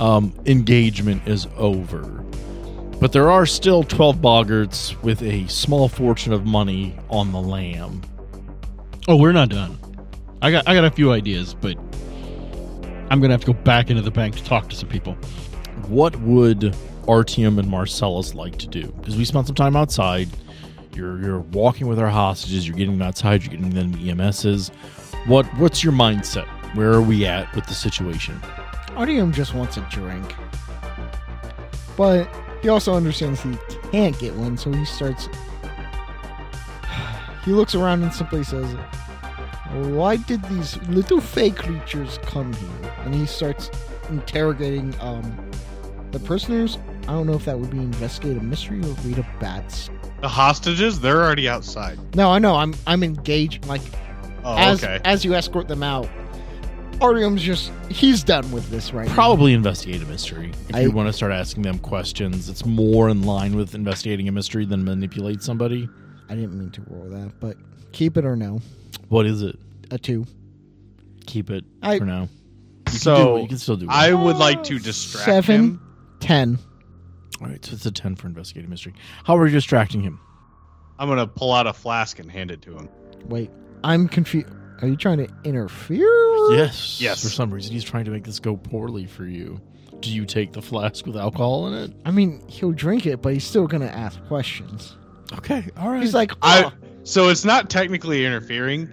um, 0.01 0.33
engagement 0.47 1.27
is 1.27 1.47
over. 1.57 2.03
But 3.01 3.13
there 3.13 3.31
are 3.31 3.45
still 3.45 3.83
12 3.83 4.17
boggarts 4.17 5.01
with 5.03 5.23
a 5.23 5.47
small 5.49 5.89
fortune 5.89 6.33
of 6.33 6.47
money 6.47 6.97
on 7.11 7.33
the 7.33 7.41
lam. 7.41 8.01
Oh, 9.09 9.17
we're 9.17 9.33
not 9.33 9.51
done. 9.51 9.79
I 10.41 10.51
got 10.51 10.69
I 10.69 10.75
got 10.75 10.85
a 10.85 10.91
few 10.91 11.13
ideas, 11.13 11.55
but 11.55 11.77
I'm 13.11 13.21
gonna 13.21 13.33
have 13.33 13.41
to 13.43 13.47
go 13.47 13.53
back 13.53 13.91
into 13.91 14.03
the 14.03 14.11
bank 14.11 14.37
to 14.37 14.45
talk 14.45 14.69
to 14.71 14.77
some 14.77 14.89
people. 14.89 15.15
What 15.89 16.17
would 16.21 16.75
Artyom 17.07 17.59
and 17.59 17.69
Marcellus 17.69 18.35
like 18.35 18.57
to 18.59 18.67
do? 18.67 18.87
Because 18.87 19.17
we 19.17 19.25
spent 19.25 19.47
some 19.47 19.55
time 19.55 19.77
outside. 19.77 20.29
You're 20.95 21.21
you're 21.21 21.41
walking 21.41 21.87
with 21.87 21.99
our 21.99 22.09
hostages. 22.09 22.67
You're 22.67 22.77
getting 22.77 22.99
them 22.99 23.07
outside. 23.07 23.43
You're 23.43 23.51
getting 23.51 23.71
them 23.71 23.95
EMSs. 23.95 24.71
What 25.27 25.47
what's 25.59 25.85
your 25.85 25.93
mindset? 25.93 26.47
Where 26.75 26.93
are 26.93 27.03
we 27.03 27.27
at 27.27 27.55
with 27.55 27.67
the 27.67 27.75
situation? 27.75 28.41
Artyom 28.97 29.33
just 29.33 29.55
wants 29.55 29.77
a 29.77 29.81
drink. 29.91 30.35
But 31.97 32.29
he 32.63 32.69
also 32.69 32.95
understands 32.95 33.41
he 33.41 33.57
can't 33.93 34.19
get 34.19 34.35
one, 34.35 34.57
so 34.57 34.73
he 34.73 34.85
starts. 34.85 35.29
He 37.45 37.51
looks 37.53 37.75
around 37.75 38.03
and 38.03 38.13
simply 38.13 38.43
says, 38.43 38.75
Why 39.73 40.17
did 40.17 40.43
these 40.45 40.79
little 40.89 41.21
fake 41.21 41.57
creatures 41.57 42.19
come 42.23 42.53
here? 42.55 42.93
And 43.05 43.15
he 43.15 43.27
starts 43.27 43.71
interrogating 44.09 44.95
um, 45.01 45.51
the 46.11 46.21
prisoners. 46.21 46.79
I 47.03 47.09
don't 47.09 47.27
know 47.27 47.35
if 47.35 47.45
that 47.45 47.59
would 47.59 47.69
be 47.71 47.77
investigate 47.79 48.39
a 48.39 48.41
mystery 48.41 48.79
or 48.81 48.95
read 49.05 49.19
a 49.19 49.27
bats. 49.41 49.91
The 50.23 50.29
hostages, 50.29 51.01
they're 51.01 51.23
already 51.23 51.47
outside. 51.51 51.99
No, 52.17 52.31
I 52.31 52.39
know. 52.39 52.55
I'm 52.57 52.73
I'm 52.87 53.03
engaged. 53.03 53.67
Like 53.67 53.83
Oh, 54.43 54.57
as 54.57 54.83
okay. 54.83 55.01
as 55.05 55.23
you 55.25 55.35
escort 55.35 55.69
them 55.69 55.83
out, 55.83 56.09
Artyom's 57.01 57.43
just 57.43 57.71
he's 57.91 58.23
done 58.25 58.51
with 58.53 58.69
this 58.71 58.93
right 58.93 59.07
now. 59.09 59.15
Probably 59.15 59.53
investigate 59.53 60.03
a 60.03 60.07
mystery. 60.07 60.53
If 60.69 60.75
I- 60.77 60.81
you 60.83 60.91
want 60.91 61.09
to 61.09 61.13
start 61.13 61.33
asking 61.33 61.63
them 61.63 61.79
questions, 61.79 62.49
it's 62.49 62.65
more 62.65 63.09
in 63.09 63.23
line 63.23 63.57
with 63.57 63.75
investigating 63.75 64.29
a 64.29 64.33
mystery 64.33 64.65
than 64.65 64.85
manipulate 64.85 65.43
somebody. 65.43 65.89
I 66.29 66.35
didn't 66.35 66.59
mean 66.59 66.71
to 66.71 66.83
roll 66.89 67.09
that, 67.11 67.33
but 67.41 67.57
keep 67.93 68.17
it 68.17 68.25
or 68.25 68.37
no. 68.37 68.61
What 69.09 69.27
is 69.27 69.43
it? 69.43 69.59
A 69.91 69.99
two. 69.99 70.27
Keep 71.27 71.51
it 71.51 71.65
I- 71.83 71.99
for 71.99 72.05
now. 72.05 72.23
You 72.23 72.29
can 72.87 72.93
do 72.93 72.99
so 72.99 73.37
it. 73.37 73.43
you 73.43 73.49
can 73.49 73.59
still 73.59 73.77
do 73.77 73.87
it. 73.87 73.91
I 73.91 74.13
would 74.13 74.37
like 74.37 74.63
to 74.65 74.79
distract 74.79 75.25
Seven. 75.25 75.61
him. 75.61 75.81
Ten. 76.21 76.59
All 77.41 77.49
right, 77.49 77.65
so 77.65 77.75
it's 77.75 77.85
a 77.87 77.91
ten 77.91 78.15
for 78.15 78.27
investigating 78.29 78.71
mystery. 78.71 78.95
How 79.25 79.37
are 79.37 79.47
you 79.47 79.53
distracting 79.53 80.01
him? 80.03 80.21
I'm 80.99 81.09
gonna 81.09 81.27
pull 81.27 81.53
out 81.53 81.67
a 81.67 81.73
flask 81.73 82.19
and 82.21 82.31
hand 82.31 82.51
it 82.51 82.63
to 82.63 82.77
him. 82.77 82.89
Wait, 83.27 83.51
I'm 83.83 84.07
confused. 84.09 84.47
Are 84.83 84.89
you 84.89 84.97
trying 84.97 85.19
to 85.19 85.29
interfere? 85.45 86.07
Yes. 86.57 87.01
Yes. 87.01 87.23
For 87.23 87.29
some 87.29 87.51
reason, 87.53 87.73
he's 87.73 87.85
trying 87.85 88.05
to 88.05 88.11
make 88.11 88.25
this 88.25 88.39
go 88.41 88.57
poorly 88.57 89.07
for 89.07 89.25
you. 89.25 89.61
Do 90.01 90.11
you 90.11 90.27
take 90.27 90.53
the 90.53 90.61
flask 90.61 91.07
with 91.07 91.17
alcohol 91.17 91.69
in 91.69 91.75
it? 91.75 91.93
I 92.05 92.11
mean, 92.11 92.43
he'll 92.49 92.73
drink 92.73 93.07
it, 93.07 93.23
but 93.23 93.33
he's 93.33 93.45
still 93.45 93.67
gonna 93.67 93.87
ask 93.87 94.23
questions. 94.27 94.97
Okay. 95.33 95.65
All 95.79 95.91
right. 95.91 96.03
He's 96.03 96.13
like, 96.15 96.33
I 96.43 96.65
oh, 96.65 96.73
so 97.05 97.29
it's 97.29 97.45
not 97.45 97.71
technically 97.71 98.27
interfering. 98.27 98.89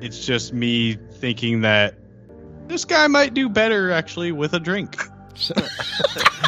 It's 0.00 0.24
just 0.24 0.54
me 0.54 0.96
thinking 1.18 1.60
that 1.62 1.96
this 2.68 2.84
guy 2.84 3.06
might 3.08 3.34
do 3.34 3.48
better 3.48 3.90
actually 3.90 4.32
with 4.32 4.54
a 4.54 4.60
drink. 4.60 4.96
so- 5.34 5.54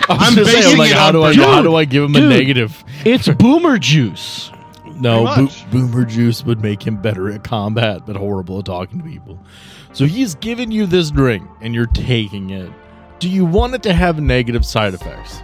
I'm 0.08 0.20
I'm 0.20 0.34
just 0.34 0.50
saying, 0.50 0.78
like, 0.78 0.90
how 0.92 1.12
do 1.12 1.22
I 1.22 1.32
Dude, 1.34 1.44
how 1.44 1.62
do 1.62 1.74
I 1.76 1.84
give 1.84 2.02
him 2.04 2.16
a 2.16 2.20
negative? 2.20 2.82
It's 3.04 3.28
boomer 3.38 3.78
juice. 3.78 4.50
No, 5.00 5.24
Bo- 5.24 5.48
Boomer 5.70 6.04
Juice 6.04 6.44
would 6.44 6.60
make 6.60 6.86
him 6.86 6.96
better 6.96 7.30
at 7.30 7.44
combat, 7.44 8.02
but 8.06 8.16
horrible 8.16 8.58
at 8.60 8.64
talking 8.66 8.98
to 8.98 9.04
people. 9.04 9.38
So 9.92 10.06
he's 10.06 10.34
giving 10.36 10.70
you 10.70 10.86
this 10.86 11.10
drink, 11.10 11.48
and 11.60 11.74
you're 11.74 11.86
taking 11.86 12.50
it. 12.50 12.70
Do 13.18 13.28
you 13.28 13.44
want 13.44 13.74
it 13.74 13.82
to 13.84 13.92
have 13.92 14.20
negative 14.20 14.64
side 14.64 14.94
effects? 14.94 15.40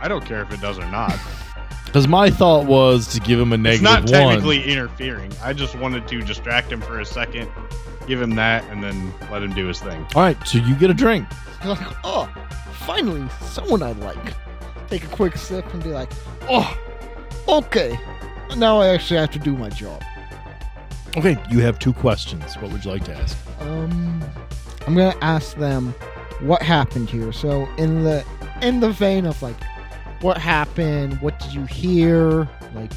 I 0.00 0.08
don't 0.08 0.24
care 0.24 0.42
if 0.42 0.52
it 0.52 0.60
does 0.60 0.78
or 0.78 0.86
not. 0.86 1.16
Because 1.84 2.08
my 2.08 2.30
thought 2.30 2.66
was 2.66 3.06
to 3.08 3.20
give 3.20 3.38
him 3.38 3.52
a 3.52 3.56
it's 3.56 3.80
negative 3.82 3.82
not 3.82 4.00
one. 4.02 4.30
technically 4.30 4.64
interfering. 4.64 5.30
I 5.42 5.52
just 5.52 5.74
wanted 5.76 6.08
to 6.08 6.22
distract 6.22 6.72
him 6.72 6.80
for 6.80 7.00
a 7.00 7.04
second, 7.04 7.50
give 8.06 8.20
him 8.20 8.34
that, 8.36 8.64
and 8.70 8.82
then 8.82 9.12
let 9.30 9.42
him 9.42 9.52
do 9.52 9.66
his 9.66 9.78
thing. 9.80 10.04
All 10.14 10.22
right, 10.22 10.36
so 10.46 10.58
you 10.58 10.74
get 10.74 10.90
a 10.90 10.94
drink. 10.94 11.26
he's 11.60 11.68
like, 11.68 11.78
oh, 12.04 12.32
finally, 12.72 13.28
someone 13.42 13.82
I 13.82 13.92
like. 13.92 14.34
Take 14.88 15.04
a 15.04 15.08
quick 15.08 15.36
sip 15.36 15.72
and 15.72 15.82
be 15.84 15.90
like, 15.90 16.10
oh, 16.48 16.76
okay. 17.46 17.98
Now 18.56 18.80
I 18.80 18.88
actually 18.88 19.18
have 19.20 19.30
to 19.32 19.38
do 19.38 19.56
my 19.56 19.70
job. 19.70 20.02
Okay, 21.16 21.36
you 21.50 21.60
have 21.60 21.78
two 21.78 21.92
questions. 21.92 22.54
What 22.56 22.72
would 22.72 22.84
you 22.84 22.90
like 22.90 23.04
to 23.04 23.14
ask? 23.14 23.36
Um, 23.60 24.22
I'm 24.86 24.94
gonna 24.94 25.16
ask 25.20 25.56
them 25.56 25.94
what 26.40 26.62
happened 26.62 27.10
here. 27.10 27.32
So 27.32 27.68
in 27.76 28.04
the 28.04 28.24
in 28.62 28.80
the 28.80 28.90
vein 28.90 29.26
of 29.26 29.40
like, 29.42 29.56
what 30.20 30.38
happened? 30.38 31.20
What 31.20 31.38
did 31.38 31.52
you 31.52 31.64
hear? 31.66 32.48
Like, 32.74 32.92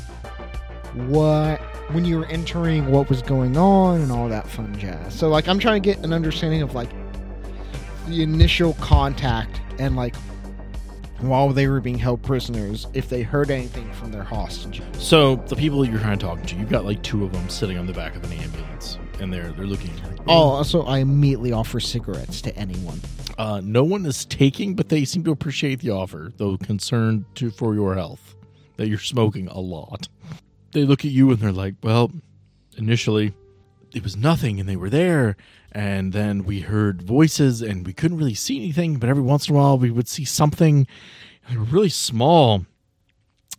what 1.07 1.59
when 1.91 2.05
you 2.05 2.19
were 2.19 2.25
entering? 2.27 2.91
What 2.91 3.09
was 3.09 3.21
going 3.21 3.57
on? 3.57 4.01
And 4.01 4.11
all 4.11 4.29
that 4.29 4.47
fun 4.47 4.77
jazz. 4.77 5.13
So 5.13 5.27
like, 5.27 5.47
I'm 5.47 5.59
trying 5.59 5.81
to 5.81 5.85
get 5.85 6.03
an 6.03 6.13
understanding 6.13 6.61
of 6.61 6.73
like 6.73 6.89
the 8.07 8.23
initial 8.23 8.73
contact 8.75 9.61
and 9.79 9.95
like 9.95 10.15
while 11.29 11.49
they 11.49 11.67
were 11.67 11.81
being 11.81 11.97
held 11.97 12.21
prisoners, 12.21 12.87
if 12.93 13.09
they 13.09 13.21
heard 13.21 13.51
anything 13.51 13.91
from 13.93 14.11
their 14.11 14.23
hostage. 14.23 14.81
So 14.97 15.35
the 15.35 15.55
people 15.55 15.81
that 15.81 15.89
you're 15.89 15.99
trying 15.99 16.17
to 16.19 16.25
talk 16.25 16.43
to, 16.43 16.55
you've 16.55 16.69
got 16.69 16.85
like 16.85 17.01
two 17.03 17.23
of 17.23 17.31
them 17.31 17.49
sitting 17.49 17.77
on 17.77 17.85
the 17.85 17.93
back 17.93 18.15
of 18.15 18.23
an 18.23 18.31
ambulance, 18.33 18.97
and 19.19 19.31
they're 19.31 19.51
they're 19.51 19.67
looking. 19.67 19.91
Oh, 20.27 20.63
so 20.63 20.81
I 20.83 20.99
immediately 20.99 21.51
offer 21.51 21.79
cigarettes 21.79 22.41
to 22.41 22.55
anyone. 22.55 22.99
Uh, 23.37 23.61
no 23.63 23.83
one 23.83 24.05
is 24.05 24.25
taking, 24.25 24.75
but 24.75 24.89
they 24.89 25.05
seem 25.05 25.23
to 25.25 25.31
appreciate 25.31 25.81
the 25.81 25.89
offer, 25.91 26.31
though 26.37 26.57
concerned 26.57 27.25
to 27.35 27.51
for 27.51 27.73
your 27.73 27.95
health 27.95 28.35
that 28.77 28.87
you're 28.87 28.97
smoking 28.97 29.47
a 29.47 29.59
lot. 29.59 30.07
They 30.71 30.83
look 30.83 31.05
at 31.05 31.11
you 31.11 31.31
and 31.31 31.39
they're 31.39 31.51
like, 31.51 31.75
"Well, 31.83 32.11
initially 32.77 33.33
it 33.93 34.03
was 34.03 34.17
nothing, 34.17 34.59
and 34.59 34.67
they 34.67 34.75
were 34.75 34.89
there, 34.89 35.37
and 35.75 36.13
then 36.13 36.45
we 36.45 36.61
heard 36.61 37.01
voices, 37.01 37.61
and 37.61 37.85
we 37.85 37.91
couldn't 37.91 38.17
really 38.17 38.33
see 38.33 38.55
anything, 38.55 38.95
but 38.95 39.09
every 39.09 39.21
once 39.21 39.49
in 39.49 39.53
a 39.53 39.57
while 39.57 39.77
we 39.77 39.91
would 39.91 40.07
see 40.07 40.23
something. 40.23 40.87
Really 41.53 41.89
small 41.89 42.65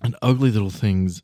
and 0.03 0.17
ugly 0.23 0.51
little 0.51 0.71
things, 0.71 1.23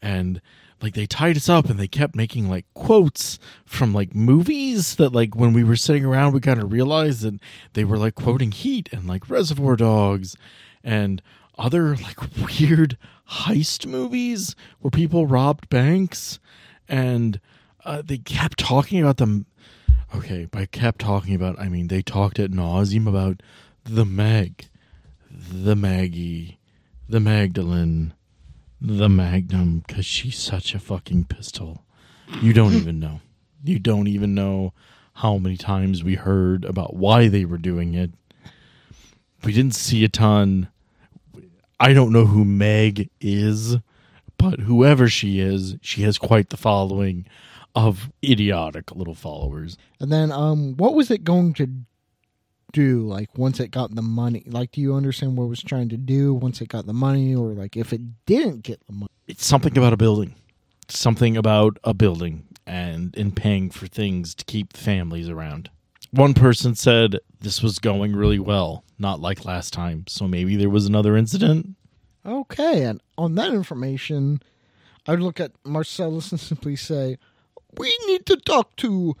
and." 0.00 0.40
Like 0.82 0.94
they 0.94 1.04
tied 1.04 1.36
us 1.36 1.50
up 1.50 1.68
and 1.68 1.78
they 1.78 1.86
kept 1.86 2.16
making 2.16 2.48
like 2.48 2.64
quotes 2.72 3.38
from 3.66 3.92
like 3.92 4.14
movies 4.14 4.94
that 4.94 5.12
like 5.12 5.36
when 5.36 5.52
we 5.52 5.62
were 5.62 5.76
sitting 5.76 6.06
around 6.06 6.32
we 6.32 6.40
kind 6.40 6.58
of 6.58 6.72
realized 6.72 7.20
that 7.20 7.38
they 7.74 7.84
were 7.84 7.98
like 7.98 8.14
quoting 8.14 8.50
Heat 8.50 8.88
and 8.90 9.06
like 9.06 9.28
Reservoir 9.28 9.76
Dogs 9.76 10.36
and 10.82 11.20
other 11.58 11.96
like 11.96 12.18
weird 12.58 12.96
heist 13.30 13.84
movies 13.84 14.56
where 14.78 14.90
people 14.90 15.26
robbed 15.26 15.68
banks 15.68 16.40
and 16.88 17.40
uh, 17.84 18.02
they 18.04 18.18
kept 18.18 18.58
talking 18.58 19.00
about 19.00 19.16
them. 19.18 19.46
Okay, 20.14 20.44
by 20.44 20.66
kept 20.66 21.00
talking 21.00 21.34
about, 21.34 21.58
I 21.58 21.68
mean 21.68 21.86
they 21.86 22.02
talked 22.02 22.38
at 22.38 22.50
nauseum 22.50 23.06
about 23.06 23.42
the 23.84 24.04
Meg, 24.04 24.66
the 25.30 25.76
Maggie, 25.76 26.58
the 27.08 27.20
Magdalene, 27.20 28.12
the 28.80 29.08
Magnum, 29.08 29.84
because 29.86 30.06
she's 30.06 30.38
such 30.38 30.74
a 30.74 30.80
fucking 30.80 31.24
pistol. 31.24 31.84
You 32.40 32.52
don't 32.52 32.74
even 32.74 32.98
know. 32.98 33.20
You 33.62 33.78
don't 33.78 34.06
even 34.06 34.34
know 34.34 34.72
how 35.14 35.38
many 35.38 35.56
times 35.56 36.02
we 36.02 36.14
heard 36.14 36.64
about 36.64 36.94
why 36.94 37.28
they 37.28 37.44
were 37.44 37.58
doing 37.58 37.94
it. 37.94 38.10
We 39.44 39.52
didn't 39.52 39.74
see 39.74 40.04
a 40.04 40.08
ton. 40.08 40.68
I 41.78 41.92
don't 41.92 42.12
know 42.12 42.26
who 42.26 42.44
Meg 42.44 43.10
is, 43.20 43.76
but 44.38 44.60
whoever 44.60 45.08
she 45.08 45.40
is, 45.40 45.76
she 45.82 46.02
has 46.02 46.18
quite 46.18 46.50
the 46.50 46.56
following 46.56 47.26
of 47.74 48.10
idiotic 48.24 48.94
little 48.94 49.14
followers. 49.14 49.76
And 50.00 50.10
then, 50.12 50.32
um, 50.32 50.76
what 50.76 50.94
was 50.94 51.10
it 51.10 51.24
going 51.24 51.54
to 51.54 51.68
do? 52.72 53.02
Like 53.06 53.36
once 53.36 53.60
it 53.60 53.70
got 53.70 53.94
the 53.94 54.02
money, 54.02 54.42
like, 54.46 54.72
do 54.72 54.80
you 54.80 54.94
understand 54.94 55.36
what 55.36 55.44
it 55.44 55.48
was 55.48 55.62
trying 55.62 55.88
to 55.90 55.96
do 55.96 56.34
once 56.34 56.60
it 56.60 56.68
got 56.68 56.86
the 56.86 56.92
money, 56.92 57.34
or 57.34 57.48
like 57.48 57.76
if 57.76 57.92
it 57.92 58.00
didn't 58.26 58.62
get 58.62 58.84
the 58.86 58.92
money? 58.92 59.10
It's 59.26 59.46
something 59.46 59.76
about 59.76 59.92
a 59.92 59.96
building. 59.96 60.34
Something 60.88 61.36
about 61.36 61.78
a 61.84 61.94
building 61.94 62.46
and 62.66 63.14
in 63.16 63.32
paying 63.32 63.70
for 63.70 63.86
things 63.86 64.34
to 64.34 64.44
keep 64.44 64.76
families 64.76 65.28
around. 65.28 65.70
One 66.12 66.34
person 66.34 66.74
said 66.74 67.18
this 67.40 67.62
was 67.62 67.78
going 67.78 68.16
really 68.16 68.40
well, 68.40 68.84
not 68.98 69.20
like 69.20 69.44
last 69.44 69.72
time. 69.72 70.04
So 70.08 70.26
maybe 70.26 70.56
there 70.56 70.70
was 70.70 70.86
another 70.86 71.16
incident. 71.16 71.76
Okay, 72.26 72.84
and 72.84 73.00
on 73.16 73.36
that 73.36 73.52
information, 73.52 74.42
I'd 75.06 75.20
look 75.20 75.40
at 75.40 75.52
Marcellus 75.64 76.30
and 76.32 76.40
simply 76.40 76.76
say, 76.76 77.16
"We 77.78 77.96
need 78.06 78.26
to 78.26 78.36
talk 78.36 78.76
to." 78.76 79.16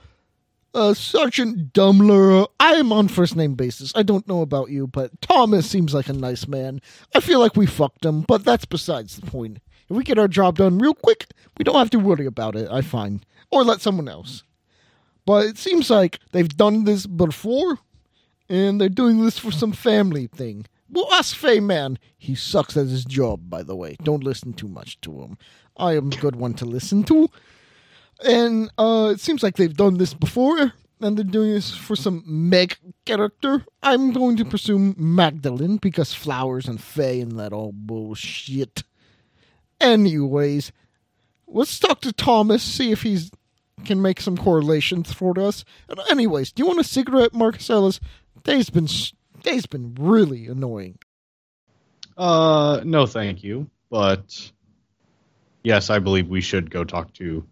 Uh, 0.72 0.94
Sergeant 0.94 1.72
Dumbler, 1.72 2.46
I 2.60 2.74
am 2.74 2.92
on 2.92 3.08
first 3.08 3.34
name 3.34 3.54
basis. 3.54 3.90
I 3.96 4.04
don't 4.04 4.28
know 4.28 4.40
about 4.40 4.70
you, 4.70 4.86
but 4.86 5.20
Thomas 5.20 5.68
seems 5.68 5.92
like 5.92 6.08
a 6.08 6.12
nice 6.12 6.46
man. 6.46 6.80
I 7.12 7.18
feel 7.18 7.40
like 7.40 7.56
we 7.56 7.66
fucked 7.66 8.04
him, 8.04 8.20
but 8.20 8.44
that's 8.44 8.66
besides 8.66 9.16
the 9.16 9.26
point. 9.26 9.58
If 9.88 9.96
we 9.96 10.04
get 10.04 10.18
our 10.18 10.28
job 10.28 10.58
done 10.58 10.78
real 10.78 10.94
quick, 10.94 11.26
we 11.58 11.64
don't 11.64 11.74
have 11.74 11.90
to 11.90 11.98
worry 11.98 12.24
about 12.24 12.54
it, 12.54 12.70
I 12.70 12.82
find. 12.82 13.26
Or 13.50 13.64
let 13.64 13.80
someone 13.80 14.08
else. 14.08 14.44
But 15.26 15.46
it 15.46 15.58
seems 15.58 15.90
like 15.90 16.20
they've 16.30 16.56
done 16.56 16.84
this 16.84 17.04
before, 17.04 17.78
and 18.48 18.80
they're 18.80 18.88
doing 18.88 19.24
this 19.24 19.38
for 19.38 19.50
some 19.50 19.72
family 19.72 20.28
thing. 20.28 20.66
Well, 20.88 21.12
ask 21.12 21.34
Fey 21.34 21.58
Man. 21.58 21.98
He 22.16 22.36
sucks 22.36 22.76
at 22.76 22.86
his 22.86 23.04
job, 23.04 23.50
by 23.50 23.64
the 23.64 23.74
way. 23.76 23.96
Don't 24.02 24.24
listen 24.24 24.52
too 24.52 24.68
much 24.68 25.00
to 25.00 25.20
him. 25.22 25.38
I 25.76 25.96
am 25.96 26.12
a 26.12 26.16
good 26.16 26.36
one 26.36 26.54
to 26.54 26.64
listen 26.64 27.02
to. 27.04 27.28
And 28.26 28.70
uh, 28.76 29.12
it 29.14 29.20
seems 29.20 29.42
like 29.42 29.56
they've 29.56 29.76
done 29.76 29.98
this 29.98 30.12
before, 30.12 30.72
and 31.00 31.16
they're 31.16 31.24
doing 31.24 31.52
this 31.52 31.74
for 31.74 31.96
some 31.96 32.22
Meg 32.26 32.76
character. 33.06 33.64
I'm 33.82 34.12
going 34.12 34.36
to 34.36 34.44
presume 34.44 34.94
Magdalene, 34.98 35.78
because 35.78 36.12
flowers 36.12 36.68
and 36.68 36.80
Fey 36.80 37.20
and 37.20 37.38
that 37.38 37.52
all 37.52 37.72
bullshit. 37.72 38.82
Anyways, 39.80 40.72
let's 41.46 41.78
talk 41.78 42.02
to 42.02 42.12
Thomas, 42.12 42.62
see 42.62 42.92
if 42.92 43.02
he's 43.02 43.30
can 43.84 44.02
make 44.02 44.20
some 44.20 44.36
correlations 44.36 45.10
for 45.10 45.40
us. 45.40 45.64
Anyways, 46.10 46.52
do 46.52 46.62
you 46.62 46.66
want 46.66 46.80
a 46.80 46.84
cigarette, 46.84 47.32
Marcellus? 47.32 47.98
Day's 48.44 48.68
been 48.68 48.88
day's 49.42 49.64
been 49.64 49.96
really 49.98 50.46
annoying. 50.46 50.98
Uh, 52.16 52.82
no, 52.84 53.06
thank 53.06 53.42
you. 53.42 53.70
But 53.90 54.52
yes, 55.62 55.88
I 55.88 55.98
believe 55.98 56.28
we 56.28 56.42
should 56.42 56.70
go 56.70 56.84
talk 56.84 57.14
to 57.14 57.44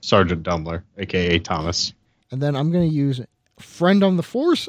Sergeant 0.00 0.42
Dumbler, 0.42 0.82
aka 0.96 1.38
Thomas. 1.38 1.92
And 2.30 2.42
then 2.42 2.54
I'm 2.56 2.70
going 2.70 2.88
to 2.88 2.94
use 2.94 3.20
friend 3.58 4.04
on 4.04 4.16
the 4.16 4.22
force. 4.22 4.68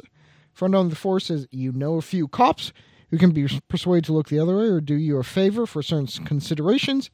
Friend 0.52 0.74
on 0.74 0.88
the 0.88 0.96
force 0.96 1.30
is 1.30 1.46
you 1.50 1.72
know 1.72 1.96
a 1.96 2.02
few 2.02 2.28
cops 2.28 2.72
who 3.10 3.18
can 3.18 3.32
be 3.32 3.48
persuaded 3.68 4.04
to 4.04 4.12
look 4.12 4.28
the 4.28 4.38
other 4.38 4.56
way 4.56 4.64
or 4.64 4.80
do 4.80 4.94
you 4.94 5.18
a 5.18 5.24
favor 5.24 5.66
for 5.66 5.82
certain 5.82 6.24
considerations. 6.24 7.10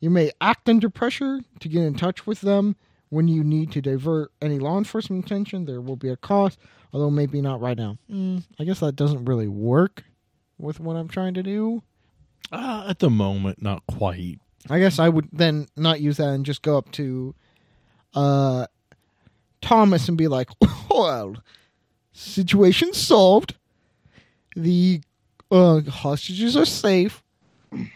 You 0.00 0.10
may 0.10 0.32
act 0.40 0.68
under 0.68 0.90
pressure 0.90 1.40
to 1.60 1.68
get 1.68 1.82
in 1.82 1.94
touch 1.94 2.26
with 2.26 2.40
them 2.42 2.76
when 3.08 3.28
you 3.28 3.42
need 3.42 3.72
to 3.72 3.80
divert 3.80 4.32
any 4.42 4.58
law 4.58 4.76
enforcement 4.76 5.24
attention. 5.24 5.64
There 5.64 5.80
will 5.80 5.96
be 5.96 6.08
a 6.08 6.16
cost, 6.16 6.58
although 6.92 7.10
maybe 7.10 7.40
not 7.40 7.60
right 7.60 7.78
now. 7.78 7.96
Mm, 8.10 8.44
I 8.58 8.64
guess 8.64 8.80
that 8.80 8.96
doesn't 8.96 9.24
really 9.24 9.48
work 9.48 10.04
with 10.58 10.80
what 10.80 10.96
I'm 10.96 11.08
trying 11.08 11.34
to 11.34 11.42
do. 11.42 11.82
Uh, 12.52 12.86
at 12.88 12.98
the 12.98 13.10
moment, 13.10 13.62
not 13.62 13.86
quite. 13.86 14.38
I 14.68 14.78
guess 14.78 14.98
I 14.98 15.08
would 15.08 15.28
then 15.32 15.66
not 15.76 16.00
use 16.00 16.16
that 16.18 16.28
and 16.28 16.44
just 16.44 16.62
go 16.62 16.76
up 16.76 16.90
to 16.92 17.34
uh, 18.16 18.66
Thomas 19.60 20.08
and 20.08 20.18
be 20.18 20.26
like, 20.26 20.48
well, 20.90 21.36
situation 22.12 22.92
solved. 22.94 23.54
The 24.56 25.02
uh, 25.50 25.82
hostages 25.82 26.56
are 26.56 26.64
safe. 26.64 27.22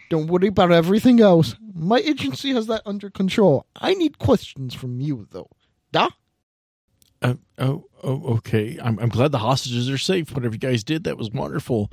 Don't 0.09 0.27
worry 0.27 0.47
about 0.47 0.71
everything 0.71 1.19
else. 1.19 1.55
My 1.73 1.97
agency 1.97 2.53
has 2.53 2.67
that 2.67 2.83
under 2.85 3.09
control. 3.09 3.65
I 3.75 3.95
need 3.95 4.19
questions 4.19 4.75
from 4.75 5.01
you, 5.01 5.27
though. 5.31 5.49
Da? 5.91 6.09
Uh, 7.21 7.35
oh, 7.57 7.85
oh, 8.03 8.35
okay. 8.35 8.77
I'm, 8.81 8.99
I'm 8.99 9.09
glad 9.09 9.31
the 9.31 9.39
hostages 9.39 9.89
are 9.89 9.97
safe. 9.97 10.31
Whatever 10.33 10.53
you 10.53 10.59
guys 10.59 10.83
did, 10.83 11.03
that 11.05 11.17
was 11.17 11.31
wonderful. 11.31 11.89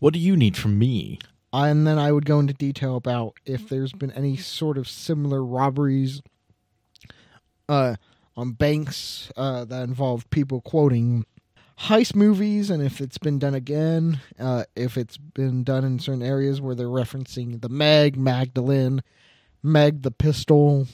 What 0.00 0.12
do 0.14 0.18
you 0.18 0.36
need 0.36 0.56
from 0.56 0.78
me? 0.78 1.18
And 1.52 1.86
then 1.86 1.98
I 1.98 2.10
would 2.10 2.24
go 2.24 2.40
into 2.40 2.54
detail 2.54 2.96
about 2.96 3.34
if 3.44 3.68
there's 3.68 3.92
been 3.92 4.12
any 4.12 4.36
sort 4.36 4.78
of 4.78 4.88
similar 4.88 5.44
robberies 5.44 6.22
uh, 7.70 7.94
on 8.36 8.52
banks 8.52 9.30
uh, 9.36 9.64
that 9.64 9.84
involve 9.84 10.28
people 10.30 10.60
quoting 10.60 11.24
heist 11.78 12.14
movies 12.14 12.68
and 12.68 12.82
if 12.82 13.00
it's 13.00 13.16
been 13.18 13.38
done 13.38 13.54
again, 13.54 14.20
uh, 14.38 14.64
if 14.76 14.96
it's 14.98 15.16
been 15.16 15.64
done 15.64 15.84
in 15.84 15.98
certain 15.98 16.22
areas 16.22 16.60
where 16.60 16.74
they're 16.74 16.86
referencing 16.86 17.60
the 17.60 17.68
Meg, 17.68 18.16
Magdalene, 18.18 19.02
Meg 19.62 20.02
the 20.02 20.10
pistol, 20.10 20.86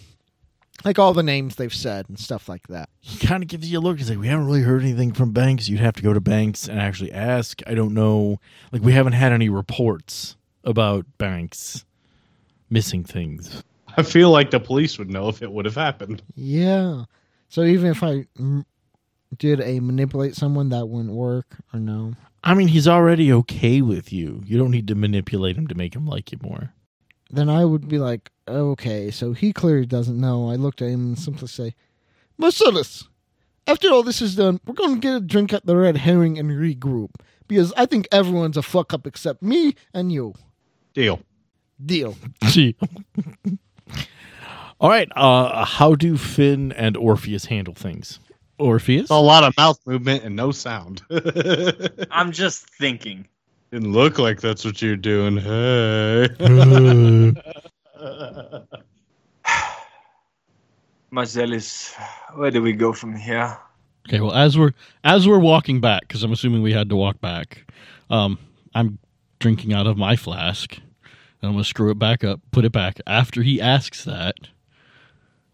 like 0.85 0.99
all 0.99 1.15
the 1.15 1.23
names 1.23 1.57
they've 1.57 1.75
said 1.75 2.09
and 2.09 2.19
stuff 2.19 2.49
like 2.49 2.69
that. 2.69 2.91
He 3.01 3.27
kind 3.27 3.43
of 3.43 3.49
gives 3.49 3.71
you 3.71 3.79
a 3.79 3.81
look. 3.81 3.99
He's 3.99 4.11
like, 4.11 4.19
we 4.19 4.29
haven't 4.29 4.47
really 4.47 4.63
heard 4.63 4.83
anything 4.83 5.13
from 5.13 5.33
Banks. 5.33 5.69
You'd 5.69 5.81
have 5.81 5.95
to 5.95 6.03
go 6.03 6.13
to 6.13 6.21
Banks 6.21 6.69
and 6.69 6.79
actually 6.79 7.13
ask. 7.13 7.63
I 7.67 7.75
don't 7.75 7.95
know. 7.95 8.39
Like, 8.71 8.83
we 8.83 8.93
haven't 8.93 9.15
had 9.15 9.33
any 9.33 9.49
reports 9.49 10.37
about 10.63 11.07
Banks 11.17 11.85
missing 12.69 13.03
things. 13.03 13.65
I 13.97 14.03
feel 14.03 14.31
like 14.31 14.51
the 14.51 14.61
police 14.61 14.99
would 14.99 15.11
know 15.11 15.29
if 15.29 15.43
it 15.43 15.51
would 15.51 15.65
have 15.65 15.75
happened. 15.75 16.23
Yeah. 16.35 17.05
So 17.49 17.63
even 17.63 17.91
if 17.91 18.03
I 18.03 18.27
m- 18.39 18.67
did 19.37 19.61
a 19.61 19.81
manipulate 19.81 20.35
someone, 20.35 20.69
that 20.71 20.87
wouldn't 20.89 21.15
work, 21.15 21.57
or 21.73 21.81
no? 21.81 22.15
I 22.45 22.55
mean, 22.55 22.69
he's 22.69 22.87
already 22.89 23.33
okay 23.33 23.83
with 23.83 24.13
you. 24.13 24.43
You 24.45 24.59
don't 24.59 24.71
need 24.71 24.89
to 24.89 24.95
manipulate 24.95 25.57
him 25.57 25.67
to 25.69 25.75
make 25.75 25.95
him 25.95 26.07
like 26.07 26.31
you 26.33 26.39
more. 26.43 26.73
Then 27.31 27.49
I 27.49 27.65
would 27.65 27.89
be 27.89 27.99
like, 27.99 28.31
okay, 28.47 29.11
so 29.11 29.33
he 29.33 29.53
clearly 29.53 29.87
doesn't 29.87 30.21
know. 30.21 30.51
I 30.51 30.55
looked 30.55 30.81
at 30.81 30.91
him 30.91 31.01
and 31.07 31.19
simply 31.19 31.49
say, 31.49 31.75
Marcellus, 32.39 33.09
after 33.67 33.89
all 33.91 34.05
this 34.05 34.23
is 34.23 34.37
done, 34.37 34.61
we're 34.65 34.75
going 34.75 34.95
to 34.95 35.01
get 35.01 35.17
a 35.17 35.21
drink 35.21 35.53
at 35.53 35.67
the 35.67 35.77
Red 35.77 35.97
Herring 35.97 36.39
and 36.39 36.51
regroup. 36.51 37.11
Because 37.49 37.73
I 37.77 37.87
think 37.87 38.07
everyone's 38.13 38.57
a 38.57 38.63
fuck 38.63 38.93
up 38.93 39.07
except 39.07 39.43
me 39.43 39.75
and 39.93 40.13
you. 40.13 40.35
Deal. 40.95 41.21
Deal. 41.85 42.17
See. 42.47 42.77
All 44.79 44.91
right. 44.91 45.09
Uh, 45.17 45.65
how 45.65 45.95
do 45.95 46.17
Finn 46.17 46.73
and 46.73 46.97
Orpheus 46.97 47.47
handle 47.47 47.75
things? 47.75 48.21
Orpheus? 48.59 49.11
A 49.11 49.15
lot 49.15 49.45
of 49.45 49.57
mouth 49.57 49.79
movement 49.87 50.25
and 50.25 50.35
no 50.37 50.51
sound. 50.51 51.03
I'm 52.11 52.33
just 52.33 52.69
thinking. 52.71 53.27
Didn't 53.71 53.93
look 53.93 54.19
like 54.19 54.41
that's 54.41 54.65
what 54.65 54.81
you're 54.81 54.97
doing. 54.97 55.37
Hey. 55.37 56.29
Marcellus, 61.11 61.95
where 62.35 62.51
do 62.51 62.63
we 62.63 62.73
go 62.73 62.93
from 62.93 63.17
here? 63.17 63.59
Okay, 64.09 64.21
well, 64.21 64.33
as 64.33 64.57
we're 64.57 64.73
as 65.03 65.27
we're 65.27 65.39
walking 65.39 65.81
back, 65.81 66.03
because 66.03 66.23
I'm 66.23 66.33
assuming 66.33 66.63
we 66.63 66.73
had 66.73 66.89
to 66.91 66.97
walk 66.97 67.21
back, 67.21 67.65
um, 68.09 68.39
I'm 68.75 68.99
drinking 69.41 69.73
out 69.73 69.87
of 69.87 69.97
my 69.97 70.15
flask, 70.15 70.79
I'm 71.47 71.53
gonna 71.53 71.65
screw 71.65 71.91
it 71.91 71.99
back 71.99 72.25
up, 72.25 72.41
put 72.51 72.65
it 72.65 72.73
back. 72.73 73.01
After 73.07 73.43
he 73.43 73.61
asks 73.61 74.05
that, 74.05 74.35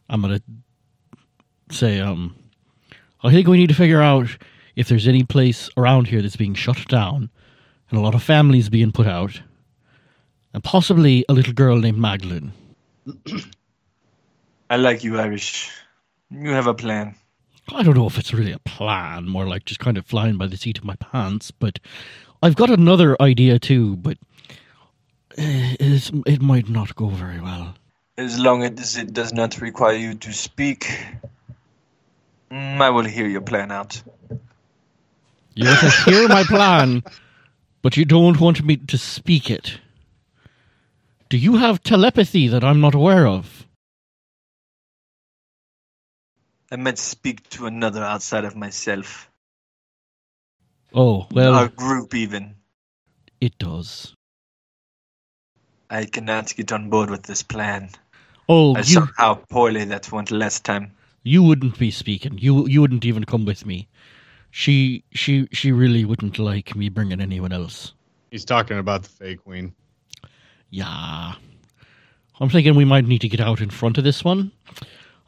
I'm 0.09 0.21
gonna 0.23 0.43
say, 1.71 2.01
um, 2.01 2.37
I 3.23 3.31
think 3.31 3.49
we 3.49 3.59
need 3.59 3.69
to 3.69 3.75
figure 3.75 4.03
out 4.03 4.37
if 4.77 4.89
there's 4.89 5.09
any 5.09 5.25
place 5.25 5.69
around 5.77 6.09
here 6.09 6.23
that's 6.23 6.37
being 6.37 6.55
shut 6.55 6.87
down, 6.89 7.31
and 7.91 7.99
a 7.99 8.03
lot 8.03 8.15
of 8.15 8.23
families 8.23 8.69
being 8.69 8.93
put 8.93 9.07
out, 9.07 9.43
and 10.55 10.65
possibly 10.65 11.25
a 11.29 11.33
little 11.33 11.53
girl 11.53 11.77
named 11.77 11.99
Magdalene. 11.99 12.53
I 14.71 14.77
like 14.77 15.05
you, 15.05 15.19
Irish. 15.19 15.71
You 16.31 16.51
have 16.51 16.67
a 16.67 16.75
plan. 16.75 17.15
I 17.69 17.83
don't 17.83 17.97
know 17.97 18.07
if 18.07 18.19
it's 18.19 18.33
really 18.33 18.53
a 18.53 18.59
plan, 18.59 19.29
more 19.29 19.47
like 19.47 19.67
just 19.67 19.81
kind 19.81 19.99
of 19.99 20.07
flying 20.07 20.37
by 20.37 20.47
the 20.47 20.57
seat 20.57 20.79
of 20.79 20.85
my 20.85 20.97
pants. 20.97 21.51
But 21.51 21.79
I've 22.43 22.57
got 22.57 22.71
another 22.71 23.21
idea 23.21 23.59
too, 23.59 23.97
but 23.97 24.19
it's, 25.37 26.11
it 26.27 26.43
might 26.43 26.69
not 26.69 26.95
go 26.97 27.09
very 27.09 27.41
well. 27.41 27.75
As 28.19 28.39
long 28.39 28.63
as 28.65 28.97
it 28.97 29.13
does 29.13 29.33
not 29.33 29.61
require 29.61 29.97
you 29.97 30.15
to 30.15 30.33
speak, 30.33 30.85
mm, 32.51 32.81
I 32.81 32.91
will 32.91 33.05
hear 33.05 33.27
your 33.27 33.41
plan 33.43 33.71
out. 33.73 34.03
You 35.55 35.67
want 35.69 35.81
to 35.81 35.91
hear 36.05 36.29
my 36.29 36.45
plan, 36.45 37.03
but 37.83 37.97
you 37.97 38.05
don't 38.05 38.41
want 38.41 38.65
me 38.65 38.77
to 38.77 38.99
speak 38.99 39.51
it. 39.51 39.79
Do 41.31 41.39
you 41.39 41.57
have 41.57 41.83
telepathy 41.83 42.49
that 42.49 42.65
I'm 42.65 42.81
not 42.81 42.95
aware 42.95 43.27
of? 43.27 43.67
I 46.71 46.77
meant 46.77 46.99
speak 46.99 47.49
to 47.51 47.67
another 47.67 48.03
outside 48.03 48.45
of 48.45 48.57
myself. 48.57 49.31
Oh, 50.95 51.27
well, 51.31 51.55
Our 51.55 51.69
group, 51.69 52.15
even. 52.15 52.57
it 53.41 53.59
does. 53.59 54.15
I 55.93 56.07
cannot 56.07 56.57
get 56.57 56.73
on 56.73 56.91
board 56.91 57.11
with 57.11 57.23
this 57.25 57.45
plan. 57.45 57.91
Oh, 58.49 58.75
I 58.75 58.79
you, 58.81 58.85
saw 58.85 59.07
how 59.17 59.35
poorly 59.37 59.85
that 59.85 60.11
went 60.11 60.31
last 60.33 60.65
time. 60.65 60.93
you 61.23 61.43
wouldn't 61.43 61.79
be 61.79 61.91
speaking. 61.91 62.39
You 62.39 62.67
you 62.67 62.81
wouldn't 62.81 63.05
even 63.05 63.25
come 63.25 63.45
with 63.45 63.65
me. 63.67 63.89
She 64.51 65.05
she 65.13 65.49
she 65.53 65.71
really 65.73 66.05
wouldn't 66.05 66.39
like 66.39 66.75
me 66.75 66.89
bringing 66.89 67.21
anyone 67.21 67.53
else. 67.53 67.93
He's 68.31 68.45
talking 68.45 68.79
about 68.79 69.03
the 69.05 69.09
fake 69.11 69.45
queen. 69.45 69.75
Yeah. 70.71 71.35
I'm 72.41 72.49
thinking 72.49 72.75
we 72.75 72.85
might 72.87 73.07
need 73.07 73.21
to 73.21 73.29
get 73.29 73.41
out 73.41 73.61
in 73.61 73.71
front 73.71 73.99
of 73.99 74.05
this 74.05 74.25
one. 74.25 74.51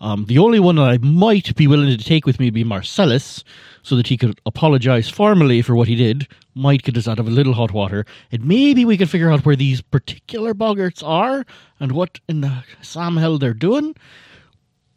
Um, 0.01 0.27
the 0.27 0.39
only 0.39 0.61
one 0.61 0.77
that 0.77 0.83
I 0.89 0.99
might 0.99 1.55
be 1.57 1.67
willing 1.67 1.97
to 1.97 2.05
take 2.05 2.27
with 2.27 2.39
me 2.39 2.47
would 2.47 2.55
be 2.55 2.65
Marcellus, 2.65 3.43
so 3.83 3.97
that 3.97 4.07
he 4.07 4.17
could 4.17 4.41
apologize 4.45 5.09
formally 5.09 5.63
for 5.63 5.75
what 5.75 5.89
he 5.89 5.95
did, 5.95 6.27
might 6.55 6.83
get 6.83 6.97
us 6.97 7.09
out 7.09 7.19
of 7.19 7.27
a 7.27 7.31
little 7.31 7.53
hot 7.55 7.73
water, 7.73 8.05
and 8.33 8.45
maybe 8.45 8.85
we 8.85 8.97
could 8.97 9.09
figure 9.11 9.31
out 9.31 9.45
where 9.47 9.57
these 9.57 9.81
particular 9.81 10.53
boggarts 10.55 11.03
are 11.07 11.45
and 11.81 11.93
what 11.93 12.21
in 12.29 12.41
the 12.43 12.65
Sam 12.83 13.17
hell 13.17 13.39
they're 13.39 13.55
doing. 13.55 13.95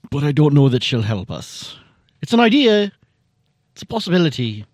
But 0.10 0.24
I 0.24 0.32
don't 0.32 0.54
know 0.54 0.70
that 0.70 0.84
she'll 0.84 1.02
help 1.02 1.30
us. 1.32 1.78
It's 2.22 2.34
an 2.34 2.40
idea. 2.40 2.92
It's 3.74 3.82
a 3.82 3.86
possibility. 3.86 4.66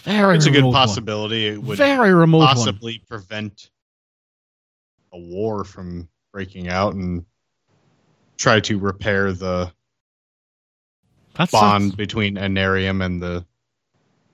Very 0.00 0.36
It's 0.36 0.46
a 0.46 0.50
good 0.50 0.58
remote 0.58 0.68
one. 0.70 0.74
possibility. 0.86 1.46
It 1.48 1.62
would 1.62 1.76
Very 1.78 2.12
remote 2.14 2.38
one. 2.38 2.48
possibly 2.48 2.98
prevent 3.08 3.70
a 5.12 5.18
war 5.18 5.64
from 5.64 6.08
breaking 6.32 6.68
out 6.68 6.94
and 6.94 7.24
try 8.38 8.60
to 8.60 8.78
repair 8.78 9.32
the 9.32 9.70
That's 11.36 11.52
bond 11.52 11.96
between 11.96 12.36
Anarium 12.36 13.04
and 13.04 13.20
the 13.20 13.44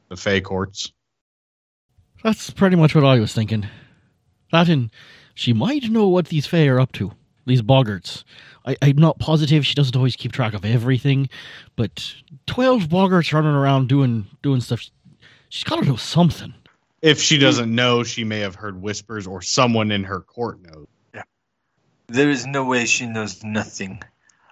the 0.08 0.16
Fey 0.16 0.40
courts. 0.40 0.92
That's 2.22 2.50
pretty 2.50 2.76
much 2.76 2.94
what 2.94 3.04
I 3.04 3.18
was 3.18 3.32
thinking. 3.32 3.66
That 4.52 4.68
and 4.68 4.90
she 5.34 5.52
might 5.52 5.90
know 5.90 6.06
what 6.06 6.28
these 6.28 6.46
Fey 6.46 6.68
are 6.68 6.78
up 6.78 6.92
to. 6.92 7.12
These 7.46 7.62
boggarts. 7.62 8.24
I, 8.64 8.76
I'm 8.80 8.96
not 8.96 9.18
positive 9.18 9.66
she 9.66 9.74
doesn't 9.74 9.96
always 9.96 10.16
keep 10.16 10.32
track 10.32 10.54
of 10.54 10.64
everything, 10.64 11.28
but 11.76 12.14
twelve 12.46 12.84
boggarts 12.84 13.32
running 13.32 13.50
around 13.54 13.88
doing 13.88 14.26
doing 14.42 14.60
stuff. 14.60 14.88
She's 15.48 15.64
got 15.64 15.80
to 15.80 15.84
know 15.84 15.96
something. 15.96 16.54
If 17.02 17.20
she 17.20 17.36
doesn't 17.36 17.72
know, 17.72 18.02
she 18.02 18.24
may 18.24 18.38
have 18.40 18.54
heard 18.54 18.80
whispers 18.80 19.26
or 19.26 19.42
someone 19.42 19.90
in 19.90 20.04
her 20.04 20.20
court 20.20 20.62
knows. 20.62 20.86
There 22.06 22.30
is 22.30 22.46
no 22.46 22.64
way 22.64 22.84
she 22.86 23.06
knows 23.06 23.42
nothing. 23.42 24.02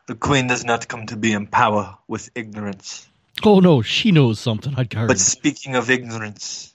The 0.07 0.15
queen 0.15 0.47
does 0.47 0.65
not 0.65 0.89
come 0.89 1.07
to 1.07 1.17
be 1.17 1.33
in 1.33 1.47
power 1.47 1.97
with 2.09 2.31
ignorance. 2.35 3.07
Oh 3.45 3.61
no, 3.61 3.83
she 3.83 4.11
knows 4.13 4.41
something. 4.41 4.75
I'd 4.77 4.91
guard. 4.91 5.09
But 5.09 5.19
speaking 5.19 5.77
of 5.77 5.91
ignorance, 5.91 6.75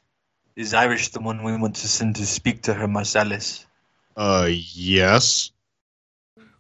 is 0.56 0.74
Irish 0.74 1.10
the 1.10 1.20
one 1.20 1.44
we 1.44 1.56
want 1.56 1.76
to 1.78 1.88
send 1.88 2.16
to 2.18 2.26
speak 2.26 2.64
to 2.64 2.74
her, 2.74 2.88
Marcellus? 2.88 3.66
Uh, 4.16 4.50
yes. 4.50 5.52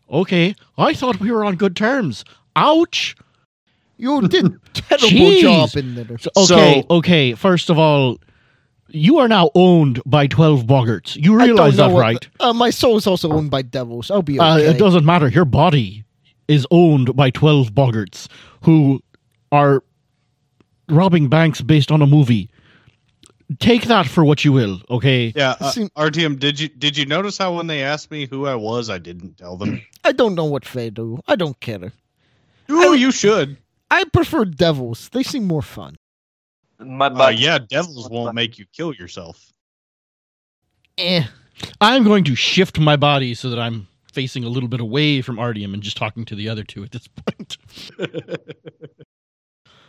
Okay, 0.09 0.55
I 0.77 0.93
thought 0.93 1.19
we 1.19 1.31
were 1.31 1.43
on 1.43 1.55
good 1.55 1.75
terms. 1.75 2.23
Ouch. 2.55 3.15
You 3.97 4.27
did 4.27 4.45
terrible 4.73 5.07
Jeez. 5.07 5.41
job 5.41 5.69
in 5.75 5.95
there. 5.95 6.17
So- 6.19 6.29
okay, 6.37 6.85
okay. 6.89 7.33
First 7.33 7.69
of 7.69 7.79
all, 7.79 8.19
you 8.89 9.17
are 9.17 9.27
now 9.27 9.49
owned 9.55 10.01
by 10.05 10.27
twelve 10.27 10.63
boggarts. 10.65 11.15
You 11.15 11.37
realize 11.39 11.77
that, 11.77 11.91
what- 11.91 11.99
right? 12.01 12.27
Uh, 12.39 12.53
my 12.53 12.69
soul 12.69 12.97
is 12.97 13.07
also 13.07 13.31
owned 13.31 13.51
by 13.51 13.61
devils. 13.61 14.09
I'll 14.11 14.21
be 14.21 14.39
Uh, 14.39 14.57
it 14.57 14.77
doesn't 14.77 15.05
matter. 15.05 15.27
Your 15.27 15.45
body 15.45 16.03
is 16.47 16.65
owned 16.71 17.13
by 17.15 17.29
12 17.29 17.73
boggarts 17.73 18.27
who 18.63 19.01
are 19.51 19.83
robbing 20.89 21.27
banks 21.27 21.61
based 21.61 21.91
on 21.91 22.01
a 22.01 22.07
movie. 22.07 22.49
Take 23.59 23.83
that 23.85 24.07
for 24.07 24.25
what 24.25 24.43
you 24.43 24.51
will, 24.51 24.81
okay? 24.89 25.31
Yeah, 25.35 25.55
uh, 25.59 25.71
Seem- 25.71 25.89
Artium, 25.95 26.35
did 26.37 26.59
you 26.59 26.67
did 26.67 26.97
you 26.97 27.05
notice 27.05 27.37
how 27.37 27.55
when 27.55 27.67
they 27.67 27.81
asked 27.81 28.11
me 28.11 28.25
who 28.27 28.45
I 28.45 28.55
was, 28.55 28.89
I 28.89 28.97
didn't 28.97 29.37
tell 29.37 29.55
them? 29.57 29.81
I 30.03 30.11
don't 30.11 30.35
know 30.35 30.45
what 30.45 30.63
they 30.65 30.89
do. 30.89 31.19
I 31.27 31.35
don't 31.37 31.57
care. 31.61 31.93
Ooh, 32.69 32.93
you 32.93 33.11
should. 33.11 33.57
I 33.89 34.03
prefer 34.11 34.43
devils. 34.43 35.09
They 35.13 35.23
seem 35.23 35.45
more 35.45 35.61
fun. 35.61 35.95
My 36.79 37.07
Uh, 37.07 37.09
body. 37.09 37.37
yeah, 37.37 37.57
devils 37.59 38.09
won't 38.09 38.35
make 38.35 38.57
you 38.59 38.65
kill 38.71 38.93
yourself. 38.93 39.51
Eh. 40.97 41.23
I'm 41.81 42.03
going 42.03 42.23
to 42.25 42.35
shift 42.35 42.79
my 42.79 42.95
body 42.95 43.33
so 43.33 43.49
that 43.49 43.59
I'm 43.59 43.87
facing 44.13 44.43
a 44.43 44.49
little 44.49 44.69
bit 44.69 44.79
away 44.79 45.21
from 45.21 45.39
Artium 45.39 45.73
and 45.73 45.81
just 45.81 45.97
talking 45.97 46.23
to 46.25 46.35
the 46.35 46.49
other 46.49 46.63
two 46.63 46.83
at 46.83 46.91
this 46.91 47.07
point. 47.25 47.57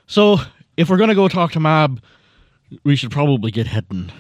so, 0.07 0.39
if 0.77 0.89
we're 0.89 0.97
going 0.97 1.09
to 1.11 1.15
go 1.15 1.29
talk 1.29 1.53
to 1.53 1.61
Mab, 1.61 2.03
we 2.85 2.97
should 2.97 3.11
probably 3.11 3.51
get 3.51 3.67
heading. 3.67 4.11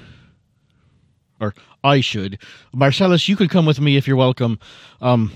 Or 1.41 1.55
I 1.85 2.01
should. 2.01 2.39
Marcellus, 2.75 3.29
you 3.29 3.37
could 3.37 3.51
come 3.51 3.65
with 3.65 3.81
me 3.81 3.97
if 3.97 4.07
you're 4.07 4.17
welcome. 4.17 4.59
Um, 5.01 5.33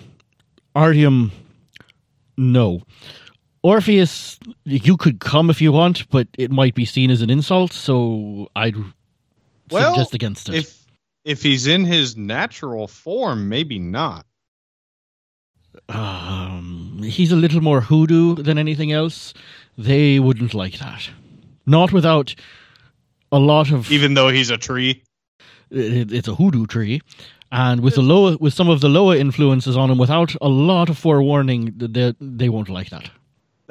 Artium, 0.74 1.32
no. 2.36 2.82
Orpheus, 3.62 4.38
you 4.64 4.96
could 4.96 5.20
come 5.20 5.48
if 5.48 5.60
you 5.60 5.70
want, 5.72 6.08
but 6.10 6.26
it 6.36 6.50
might 6.50 6.74
be 6.74 6.84
seen 6.84 7.10
as 7.10 7.22
an 7.22 7.30
insult, 7.30 7.72
so 7.72 8.48
I'd 8.56 8.74
Well, 9.70 9.94
suggest 9.94 10.14
against 10.14 10.48
it. 10.48 10.56
If 10.56 10.84
if 11.24 11.42
he's 11.42 11.68
in 11.68 11.84
his 11.84 12.16
natural 12.16 12.88
form, 12.88 13.48
maybe 13.48 13.78
not. 13.78 14.26
Um, 15.88 17.00
he's 17.04 17.30
a 17.32 17.36
little 17.36 17.60
more 17.60 17.80
hoodoo 17.80 18.34
than 18.34 18.58
anything 18.58 18.90
else. 18.92 19.32
They 19.78 20.18
wouldn't 20.18 20.54
like 20.54 20.78
that. 20.78 21.08
Not 21.64 21.92
without 21.92 22.34
a 23.30 23.38
lot 23.38 23.70
of. 23.70 23.90
Even 23.90 24.14
though 24.14 24.28
he's 24.28 24.50
a 24.50 24.58
tree. 24.58 25.02
it, 25.70 26.12
it's 26.12 26.28
a 26.28 26.34
hoodoo 26.34 26.66
tree, 26.66 27.00
and 27.52 27.80
with 27.80 27.94
the 27.94 28.02
lower, 28.02 28.36
with 28.38 28.52
some 28.54 28.68
of 28.68 28.80
the 28.80 28.88
lower 28.88 29.14
influences 29.14 29.76
on 29.76 29.90
him, 29.90 29.98
without 29.98 30.34
a 30.40 30.48
lot 30.48 30.90
of 30.90 30.98
forewarning, 30.98 31.72
they 31.76 32.12
they 32.20 32.48
won't 32.48 32.68
like 32.68 32.90
that. 32.90 33.10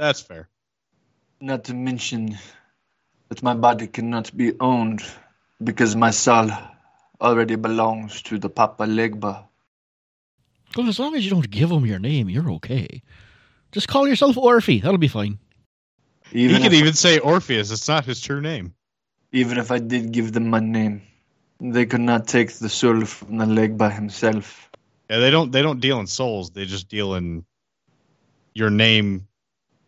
That's 0.02 0.20
fair. 0.20 0.50
Not 1.40 1.66
to 1.66 1.76
mention 1.76 2.40
that 3.30 3.44
my 3.44 3.54
body 3.54 3.86
cannot 3.86 4.36
be 4.36 4.54
owned 4.60 5.04
because 5.64 5.96
my 5.96 6.10
soul 6.10 6.50
already 7.22 7.56
belongs 7.56 8.24
to 8.24 8.40
the 8.40 8.50
Papa 8.50 8.86
Legba. 8.86 9.44
Well, 10.76 10.90
as 10.90 10.98
long 10.98 11.14
as 11.16 11.24
you 11.24 11.30
don't 11.30 11.48
give 11.48 11.70
him 11.70 11.86
your 11.86 12.00
name, 12.00 12.30
you're 12.30 12.50
okay. 12.54 13.04
Just 13.72 13.90
call 13.90 14.08
yourself 14.08 14.38
Orphe. 14.38 14.82
That'll 14.82 14.98
be 14.98 15.08
fine. 15.08 15.38
Even 16.32 16.56
he 16.56 16.64
could 16.64 16.74
if, 16.74 16.80
even 16.80 16.94
say 16.94 17.20
Orpheus. 17.20 17.70
It's 17.70 17.88
not 17.88 18.04
his 18.04 18.22
true 18.22 18.42
name. 18.42 18.74
even 19.32 19.60
if 19.60 19.70
I 19.70 19.78
did 19.78 20.12
give 20.12 20.32
them 20.34 20.50
my 20.50 20.62
name, 20.62 21.04
they 21.60 21.86
could 21.86 22.02
not 22.02 22.28
take 22.28 22.52
the 22.54 22.70
soul 22.70 23.06
from 23.06 23.38
the 23.38 23.46
Legba 23.46 23.94
himself. 23.94 24.68
Yeah, 25.12 25.20
they 25.20 25.30
don't 25.30 25.52
they 25.52 25.62
don't 25.62 25.80
deal 25.80 26.00
in 26.00 26.08
souls. 26.08 26.50
They 26.50 26.66
just 26.66 26.90
deal 26.90 27.14
in 27.14 27.46
your 28.56 28.72
name 28.72 29.28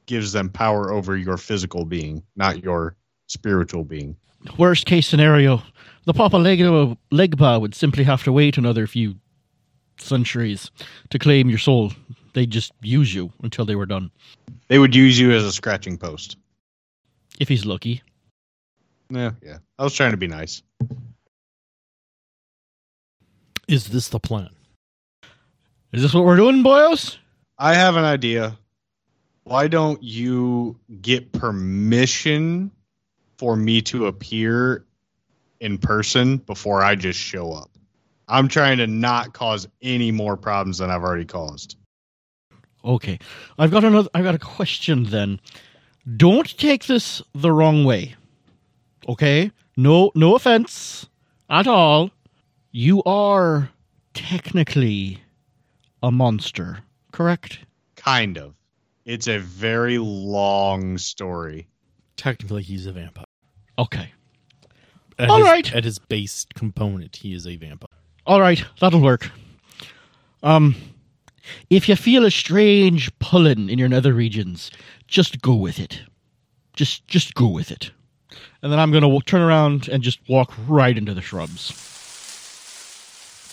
gives 0.06 0.32
them 0.32 0.50
power 0.50 0.92
over 0.92 1.18
your 1.18 1.38
physical 1.38 1.86
being, 1.86 2.24
not 2.36 2.56
mm. 2.56 2.64
your 2.64 2.96
spiritual 3.28 3.84
being. 3.84 4.16
Worst 4.58 4.86
case 4.86 5.08
scenario, 5.08 5.62
the 6.06 6.14
Papa 6.14 6.38
Legba, 6.38 6.98
Legba 7.12 7.62
would 7.62 7.76
simply 7.76 8.04
have 8.04 8.24
to 8.24 8.32
wait 8.32 8.58
another 8.58 8.88
few 8.88 9.16
centuries 9.98 10.70
to 11.10 11.20
claim 11.20 11.50
your 11.50 11.60
soul. 11.60 11.94
They'd 12.34 12.50
just 12.50 12.74
use 12.82 13.14
you 13.14 13.32
until 13.42 13.66
they 13.66 13.76
were 13.76 13.86
done. 13.86 14.12
They 14.68 14.80
would 14.80 14.96
use 14.96 15.20
you 15.20 15.32
as 15.32 15.44
a 15.44 15.52
scratching 15.52 15.98
post. 15.98 16.38
If 17.40 17.48
he's 17.48 17.66
lucky. 17.66 18.02
Yeah, 19.10 19.32
yeah. 19.42 19.58
I 19.78 19.84
was 19.84 19.94
trying 19.94 20.12
to 20.12 20.18
be 20.18 20.28
nice. 20.28 20.62
Is 23.68 23.88
this 23.88 24.10
the 24.10 24.20
plan? 24.20 24.50
Is 25.92 26.02
this 26.02 26.14
what 26.14 26.26
we're 26.26 26.38
doing, 26.38 26.64
boyos? 26.64 27.18
I 27.58 27.76
have 27.76 27.96
an 27.96 28.04
idea. 28.04 28.58
Why 29.44 29.68
don't 29.68 30.02
you 30.02 30.80
get 31.02 31.32
permission 31.32 32.72
for 33.38 33.56
me 33.56 33.82
to 33.84 34.08
appear 34.08 34.86
in 35.60 35.78
person 35.78 36.38
before 36.38 36.82
I 36.82 36.96
just 36.96 37.20
show 37.20 37.52
up? 37.52 37.70
I'm 38.28 38.48
trying 38.48 38.78
to 38.78 38.88
not 38.88 39.34
cause 39.34 39.68
any 39.82 40.12
more 40.12 40.38
problems 40.38 40.78
than 40.78 40.90
I've 40.90 41.04
already 41.04 41.26
caused. 41.26 41.76
Okay. 42.86 43.20
I've 43.58 43.72
got 43.72 43.84
another 43.84 44.10
I've 44.14 44.24
got 44.24 44.36
a 44.36 44.40
question 44.40 45.06
then. 45.06 45.40
Don't 46.18 46.58
take 46.58 46.86
this 46.86 47.22
the 47.34 47.52
wrong 47.52 47.86
way. 47.86 48.16
Okay? 49.08 49.52
No 49.76 50.12
no 50.16 50.36
offense 50.36 51.08
at 51.50 51.68
all. 51.68 52.12
You 52.72 53.04
are 53.04 53.70
technically 54.14 55.22
a 56.02 56.12
monster, 56.12 56.80
correct? 57.12 57.60
Kind 57.96 58.38
of. 58.38 58.56
It's 59.06 59.28
a 59.28 59.38
very 59.40 59.98
long 59.98 60.98
story. 60.98 61.68
Technically, 62.16 62.64
he's 62.64 62.86
a 62.86 62.94
vampire. 62.94 63.26
Okay. 63.78 64.12
At 65.20 65.30
All 65.30 65.40
his, 65.40 65.46
right. 65.46 65.76
At 65.76 65.84
his 65.84 66.00
base 66.00 66.46
component, 66.56 67.18
he 67.18 67.34
is 67.34 67.46
a 67.46 67.56
vampire. 67.56 67.88
All 68.26 68.40
right, 68.40 68.64
that'll 68.80 69.02
work. 69.02 69.30
Um, 70.42 70.76
if 71.70 71.90
you 71.90 71.96
feel 71.96 72.26
a 72.26 72.32
strange 72.32 73.12
pulling 73.20 73.70
in 73.70 73.78
your 73.78 73.90
nether 73.90 74.14
regions, 74.14 74.72
just 75.08 75.42
go 75.42 75.54
with 75.54 75.80
it. 75.80 76.02
Just, 76.74 77.06
just 77.08 77.34
go 77.34 77.48
with 77.48 77.70
it. 77.72 77.92
And 78.62 78.72
then 78.72 78.80
I'm 78.80 78.92
gonna 78.92 79.02
w- 79.08 79.22
turn 79.22 79.42
around 79.42 79.90
and 79.90 80.02
just 80.02 80.20
walk 80.30 80.54
right 80.68 80.98
into 80.98 81.14
the 81.14 81.22
shrubs. 81.22 81.72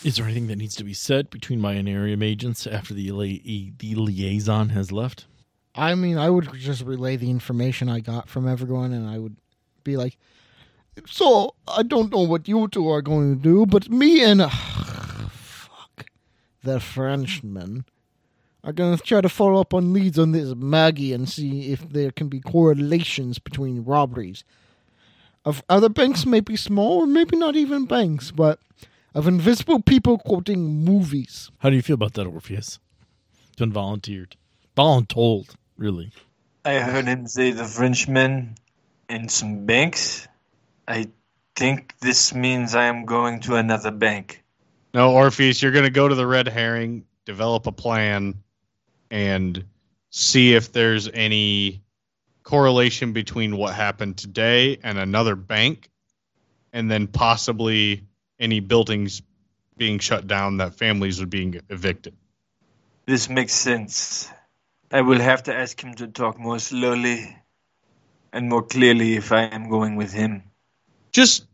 Is 0.02 0.16
there 0.16 0.24
anything 0.24 0.46
that 0.46 0.56
needs 0.56 0.76
to 0.76 0.84
be 0.84 0.94
said 0.94 1.28
between 1.28 1.60
my 1.60 1.74
Anarium 1.74 2.24
agents 2.24 2.66
after 2.66 2.94
the, 2.94 3.10
lia- 3.10 3.72
the 3.78 3.94
liaison 3.96 4.70
has 4.70 4.90
left? 4.90 5.26
I 5.74 5.94
mean, 5.94 6.18
I 6.18 6.30
would 6.30 6.52
just 6.54 6.82
relay 6.82 7.16
the 7.16 7.30
information 7.30 7.88
I 7.88 8.00
got 8.00 8.28
from 8.28 8.48
everyone, 8.48 8.92
and 8.92 9.08
I 9.08 9.18
would 9.18 9.36
be 9.84 9.96
like, 9.96 10.18
"So 11.06 11.54
I 11.68 11.82
don't 11.82 12.10
know 12.10 12.22
what 12.22 12.48
you 12.48 12.68
two 12.68 12.88
are 12.88 13.02
going 13.02 13.36
to 13.36 13.42
do, 13.42 13.66
but 13.66 13.88
me 13.88 14.22
and 14.22 14.42
fuck 14.50 16.06
the 16.62 16.80
Frenchman 16.80 17.84
are 18.62 18.72
going 18.72 18.96
to 18.96 19.02
try 19.02 19.20
to 19.20 19.28
follow 19.28 19.60
up 19.60 19.72
on 19.72 19.92
leads 19.92 20.18
on 20.18 20.32
this 20.32 20.54
Maggie 20.54 21.12
and 21.12 21.28
see 21.28 21.72
if 21.72 21.88
there 21.88 22.10
can 22.10 22.28
be 22.28 22.40
correlations 22.40 23.38
between 23.38 23.84
robberies 23.84 24.44
of 25.44 25.62
other 25.70 25.88
banks, 25.88 26.26
maybe 26.26 26.56
small 26.56 27.00
or 27.00 27.06
maybe 27.06 27.36
not 27.36 27.56
even 27.56 27.86
banks, 27.86 28.30
but 28.30 28.58
of 29.14 29.26
invisible 29.28 29.80
people 29.80 30.18
quoting 30.18 30.84
movies." 30.84 31.50
How 31.58 31.70
do 31.70 31.76
you 31.76 31.82
feel 31.82 31.94
about 31.94 32.14
that, 32.14 32.26
Orpheus? 32.26 32.80
It's 33.46 33.56
been 33.56 33.72
volunteered. 33.72 34.36
Voluntold, 34.76 35.54
really. 35.80 36.12
I 36.64 36.74
heard 36.74 37.06
him 37.06 37.26
say 37.26 37.50
the 37.50 37.64
Frenchman 37.64 38.54
in 39.08 39.28
some 39.28 39.66
banks. 39.66 40.28
I 40.86 41.08
think 41.56 41.94
this 42.00 42.32
means 42.32 42.76
I 42.76 42.84
am 42.84 43.06
going 43.06 43.40
to 43.40 43.56
another 43.56 43.90
bank. 43.90 44.44
No, 44.94 45.12
Orpheus, 45.12 45.62
you're 45.62 45.72
going 45.72 45.84
to 45.84 45.90
go 45.90 46.06
to 46.06 46.14
the 46.14 46.26
Red 46.26 46.46
Herring 46.46 47.04
develop 47.30 47.66
a 47.68 47.72
plan, 47.72 48.42
and 49.10 49.64
see 50.10 50.54
if 50.54 50.72
there's 50.72 51.08
any 51.08 51.80
correlation 52.42 53.12
between 53.12 53.56
what 53.56 53.74
happened 53.74 54.16
today 54.16 54.78
and 54.82 54.98
another 54.98 55.36
bank, 55.36 55.88
and 56.72 56.90
then 56.90 57.06
possibly 57.06 58.02
any 58.38 58.58
buildings 58.58 59.22
being 59.76 60.00
shut 60.00 60.26
down 60.26 60.56
that 60.56 60.74
families 60.74 61.20
are 61.20 61.26
being 61.26 61.60
evicted. 61.68 62.14
This 63.06 63.28
makes 63.28 63.54
sense. 63.54 64.28
I 64.90 65.02
will 65.02 65.20
have 65.20 65.44
to 65.44 65.54
ask 65.54 65.80
him 65.82 65.94
to 65.94 66.08
talk 66.08 66.38
more 66.38 66.58
slowly 66.58 67.36
and 68.32 68.48
more 68.48 68.62
clearly 68.62 69.14
if 69.16 69.32
I 69.32 69.42
am 69.44 69.68
going 69.70 69.96
with 69.96 70.12
him. 70.12 70.42
Just 71.12 71.46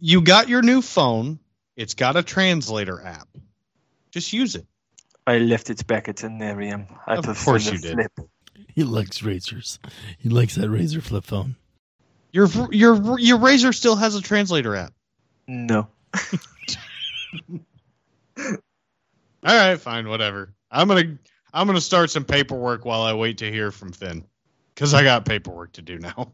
you 0.00 0.20
got 0.20 0.48
your 0.48 0.62
new 0.62 0.82
phone. 0.82 1.38
It's 1.76 1.94
got 1.94 2.16
a 2.16 2.22
translator 2.22 3.00
app. 3.02 3.28
Just 4.10 4.32
use 4.32 4.54
it. 4.56 4.66
I 5.26 5.38
left 5.38 5.70
it 5.70 5.86
back 5.86 6.08
at 6.08 6.16
Tenarium. 6.16 6.86
I 7.06 7.16
Of 7.16 7.24
prefer 7.24 7.52
course 7.52 7.66
the 7.66 7.72
you 7.72 7.78
did. 7.78 7.94
flip. 7.94 8.12
He 8.74 8.84
likes 8.84 9.22
razors. 9.22 9.78
He 10.18 10.28
likes 10.28 10.54
that 10.56 10.68
razor 10.68 11.00
flip 11.00 11.24
phone. 11.24 11.56
Your 12.32 12.48
your 12.72 13.18
your 13.18 13.38
Razor 13.38 13.72
still 13.74 13.96
has 13.96 14.14
a 14.14 14.22
translator 14.22 14.74
app. 14.74 14.94
No. 15.46 15.88
All 18.38 18.56
right, 19.44 19.76
fine, 19.78 20.08
whatever. 20.08 20.54
I'm 20.70 20.88
gonna 20.88 21.18
I'm 21.52 21.66
gonna 21.66 21.80
start 21.80 22.10
some 22.10 22.24
paperwork 22.24 22.84
while 22.84 23.02
I 23.02 23.12
wait 23.14 23.38
to 23.38 23.50
hear 23.50 23.70
from 23.70 23.92
Finn, 23.92 24.24
because 24.74 24.94
I 24.94 25.02
got 25.02 25.24
paperwork 25.24 25.72
to 25.74 25.82
do 25.82 25.98
now. 25.98 26.32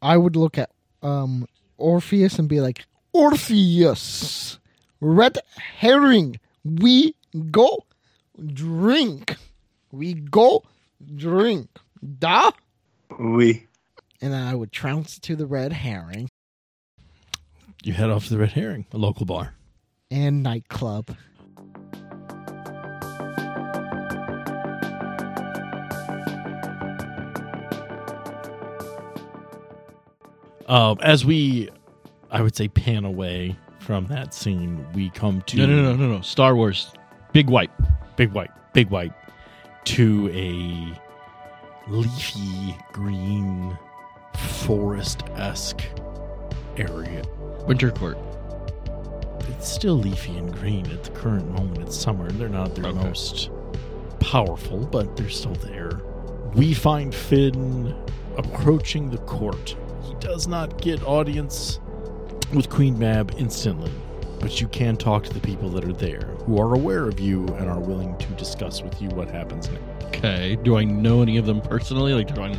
I 0.00 0.16
would 0.16 0.36
look 0.36 0.58
at 0.58 0.70
um 1.02 1.46
Orpheus 1.78 2.38
and 2.38 2.48
be 2.48 2.60
like, 2.60 2.84
Orpheus, 3.12 4.58
red 5.00 5.38
herring, 5.56 6.38
we 6.64 7.14
go 7.50 7.84
drink. 8.46 9.36
We 9.90 10.14
go 10.14 10.62
drink. 11.16 11.68
Da? 12.18 12.52
We. 13.18 13.66
And 14.20 14.34
I 14.34 14.54
would 14.54 14.70
trounce 14.72 15.18
to 15.20 15.34
the 15.36 15.46
red 15.46 15.72
herring 15.72 16.28
You 17.82 17.92
head 17.92 18.10
off 18.10 18.24
to 18.24 18.30
the 18.30 18.38
Red 18.38 18.52
Herring, 18.52 18.86
a 18.92 18.96
local 18.98 19.26
bar. 19.26 19.54
and 20.10 20.42
nightclub. 20.42 21.16
Um, 30.72 30.96
as 31.02 31.22
we, 31.22 31.68
I 32.30 32.40
would 32.40 32.56
say, 32.56 32.66
pan 32.66 33.04
away 33.04 33.58
from 33.78 34.06
that 34.06 34.32
scene, 34.32 34.86
we 34.94 35.10
come 35.10 35.42
to 35.42 35.56
No, 35.58 35.66
no, 35.66 35.82
no, 35.82 35.96
no, 35.96 36.16
no. 36.16 36.20
Star 36.22 36.56
Wars. 36.56 36.90
Big 37.34 37.50
wipe. 37.50 37.70
big 38.16 38.32
white, 38.32 38.50
big 38.72 38.88
white, 38.88 39.12
to 39.84 40.30
a 40.32 40.98
leafy 41.90 42.74
green 42.90 43.76
forest 44.34 45.24
esque 45.36 45.82
area. 46.78 47.22
Winter 47.66 47.90
Court. 47.90 48.16
It's 49.50 49.68
still 49.68 49.96
leafy 49.96 50.38
and 50.38 50.50
green 50.54 50.86
at 50.90 51.04
the 51.04 51.10
current 51.10 51.50
moment. 51.50 51.80
It's 51.80 51.96
summer. 51.98 52.30
They're 52.32 52.48
not 52.48 52.74
their 52.74 52.86
Okay. 52.86 52.98
most 52.98 53.50
powerful, 54.20 54.86
but 54.86 55.16
they're 55.18 55.28
still 55.28 55.54
there. 55.56 56.00
We 56.54 56.72
find 56.72 57.14
Finn 57.14 57.94
approaching 58.38 59.10
the 59.10 59.18
court. 59.18 59.76
He 60.04 60.14
does 60.20 60.46
not 60.46 60.80
get 60.80 61.02
audience 61.04 61.80
with 62.54 62.68
Queen 62.68 62.98
Mab 62.98 63.34
instantly, 63.38 63.90
but 64.40 64.60
you 64.60 64.68
can 64.68 64.96
talk 64.96 65.24
to 65.24 65.32
the 65.32 65.40
people 65.40 65.68
that 65.70 65.84
are 65.84 65.92
there 65.92 66.22
who 66.44 66.60
are 66.60 66.74
aware 66.74 67.08
of 67.08 67.18
you 67.20 67.46
and 67.58 67.68
are 67.68 67.80
willing 67.80 68.16
to 68.18 68.26
discuss 68.34 68.82
with 68.82 69.00
you 69.00 69.08
what 69.10 69.30
happens 69.30 69.70
next. 69.70 70.04
Okay. 70.06 70.56
Do 70.62 70.76
I 70.76 70.84
know 70.84 71.22
any 71.22 71.36
of 71.38 71.46
them 71.46 71.60
personally? 71.60 72.12
Like, 72.14 72.34
do 72.34 72.42
I? 72.42 72.56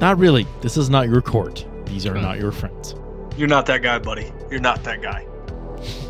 Not 0.00 0.18
really. 0.18 0.46
This 0.62 0.76
is 0.76 0.88
not 0.90 1.08
your 1.08 1.20
court. 1.20 1.66
These 1.86 2.06
are 2.06 2.12
Okay. 2.16 2.22
not 2.22 2.38
your 2.38 2.52
friends. 2.52 2.94
You're 3.36 3.48
not 3.48 3.66
that 3.66 3.82
guy, 3.82 3.98
buddy. 3.98 4.32
You're 4.50 4.60
not 4.60 4.82
that 4.84 5.02
guy. 5.02 5.26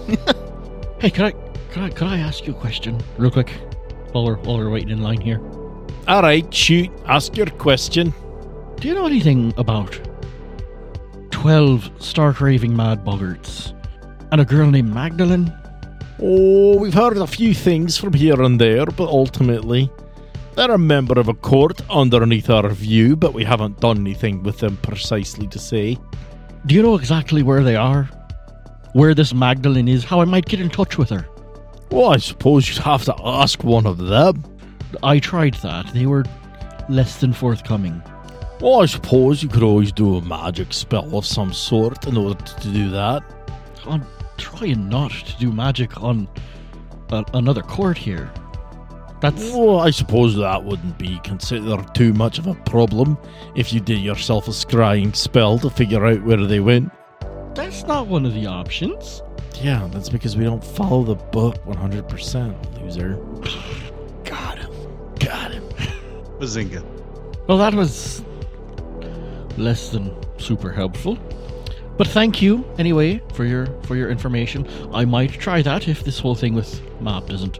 Hey, 0.98 1.10
can 1.10 1.26
I, 1.26 1.30
could 1.70 1.82
I, 1.82 1.90
could 1.90 2.08
I 2.08 2.16
ask 2.18 2.46
you 2.46 2.54
a 2.54 2.56
question 2.56 2.98
real 3.18 3.30
quick 3.30 3.50
while 4.12 4.24
we're 4.24 4.36
while 4.36 4.56
we're 4.56 4.70
waiting 4.70 4.88
in 4.88 5.02
line 5.02 5.20
here? 5.20 5.42
All 6.08 6.22
right, 6.22 6.52
shoot. 6.54 6.90
Ask 7.04 7.36
your 7.36 7.44
question. 7.46 8.14
Do 8.80 8.88
you 8.88 8.94
know 8.94 9.04
anything 9.04 9.52
about 9.58 10.00
twelve 11.46 11.88
stark 12.00 12.40
raving 12.40 12.74
mad 12.74 13.04
boggarts 13.04 13.72
and 14.32 14.40
a 14.40 14.44
girl 14.44 14.68
named 14.68 14.92
Magdalene? 14.92 15.56
Oh, 16.20 16.76
we've 16.76 16.92
heard 16.92 17.16
a 17.18 17.24
few 17.24 17.54
things 17.54 17.96
from 17.96 18.14
here 18.14 18.42
and 18.42 18.60
there, 18.60 18.86
but 18.86 19.08
ultimately, 19.08 19.88
they're 20.56 20.72
a 20.72 20.76
member 20.76 21.20
of 21.20 21.28
a 21.28 21.34
court 21.34 21.80
underneath 21.88 22.50
our 22.50 22.68
view, 22.70 23.14
but 23.14 23.32
we 23.32 23.44
haven't 23.44 23.78
done 23.78 23.98
anything 23.98 24.42
with 24.42 24.58
them 24.58 24.76
precisely 24.78 25.46
to 25.46 25.58
say. 25.60 25.96
Do 26.66 26.74
you 26.74 26.82
know 26.82 26.96
exactly 26.96 27.44
where 27.44 27.62
they 27.62 27.76
are? 27.76 28.10
Where 28.94 29.14
this 29.14 29.32
Magdalene 29.32 29.86
is? 29.86 30.02
How 30.02 30.20
I 30.20 30.24
might 30.24 30.46
get 30.46 30.60
in 30.60 30.68
touch 30.68 30.98
with 30.98 31.10
her? 31.10 31.28
Well, 31.92 32.08
I 32.08 32.16
suppose 32.16 32.68
you'd 32.68 32.78
have 32.78 33.04
to 33.04 33.14
ask 33.24 33.62
one 33.62 33.86
of 33.86 33.98
them. 33.98 34.42
I 35.04 35.20
tried 35.20 35.54
that. 35.62 35.94
They 35.94 36.06
were 36.06 36.24
less 36.88 37.20
than 37.20 37.32
forthcoming. 37.32 38.02
Well, 38.60 38.80
I 38.80 38.86
suppose 38.86 39.42
you 39.42 39.48
could 39.50 39.62
always 39.62 39.92
do 39.92 40.16
a 40.16 40.22
magic 40.22 40.72
spell 40.72 41.16
of 41.16 41.26
some 41.26 41.52
sort 41.52 42.06
in 42.06 42.16
order 42.16 42.42
to 42.42 42.68
do 42.70 42.90
that. 42.90 43.22
I'm 43.84 44.04
trying 44.38 44.88
not 44.88 45.10
to 45.10 45.38
do 45.38 45.52
magic 45.52 46.02
on 46.02 46.26
a, 47.10 47.24
another 47.34 47.62
court 47.62 47.98
here. 47.98 48.30
That's 49.20 49.50
Well, 49.52 49.80
I 49.80 49.90
suppose 49.90 50.36
that 50.36 50.64
wouldn't 50.64 50.98
be 50.98 51.18
considered 51.22 51.94
too 51.94 52.12
much 52.14 52.38
of 52.38 52.46
a 52.46 52.54
problem 52.54 53.18
if 53.54 53.72
you 53.72 53.80
did 53.80 53.98
yourself 53.98 54.48
a 54.48 54.52
scrying 54.52 55.14
spell 55.14 55.58
to 55.58 55.70
figure 55.70 56.04
out 56.06 56.22
where 56.22 56.36
they 56.46 56.60
went. 56.60 56.90
that's 57.54 57.84
not 57.84 58.06
one 58.06 58.24
of 58.26 58.34
the 58.34 58.46
options. 58.46 59.22
Yeah, 59.62 59.88
that's 59.90 60.10
because 60.10 60.36
we 60.36 60.44
don't 60.44 60.62
follow 60.62 61.02
the 61.02 61.14
book 61.14 61.62
100%, 61.64 62.82
loser. 62.82 63.16
Got 64.24 64.58
him. 64.58 64.70
Got 65.18 65.52
him. 65.52 65.62
Bazinga. 66.38 66.84
Well, 67.46 67.56
that 67.58 67.72
was 67.74 68.22
less 69.58 69.90
than 69.90 70.14
super 70.38 70.72
helpful. 70.72 71.18
But 71.96 72.08
thank 72.08 72.42
you 72.42 72.64
anyway 72.78 73.22
for 73.32 73.44
your 73.44 73.66
for 73.82 73.96
your 73.96 74.10
information. 74.10 74.68
I 74.92 75.04
might 75.04 75.30
try 75.30 75.62
that 75.62 75.88
if 75.88 76.04
this 76.04 76.18
whole 76.18 76.34
thing 76.34 76.54
with 76.54 76.80
Mab 77.00 77.28
doesn't 77.28 77.58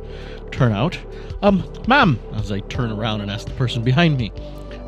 turn 0.50 0.72
out. 0.72 0.98
Um, 1.42 1.64
ma'am, 1.86 2.18
as 2.34 2.52
I 2.52 2.60
turn 2.60 2.90
around 2.92 3.22
and 3.22 3.30
ask 3.30 3.46
the 3.46 3.54
person 3.54 3.82
behind 3.82 4.18
me, 4.18 4.32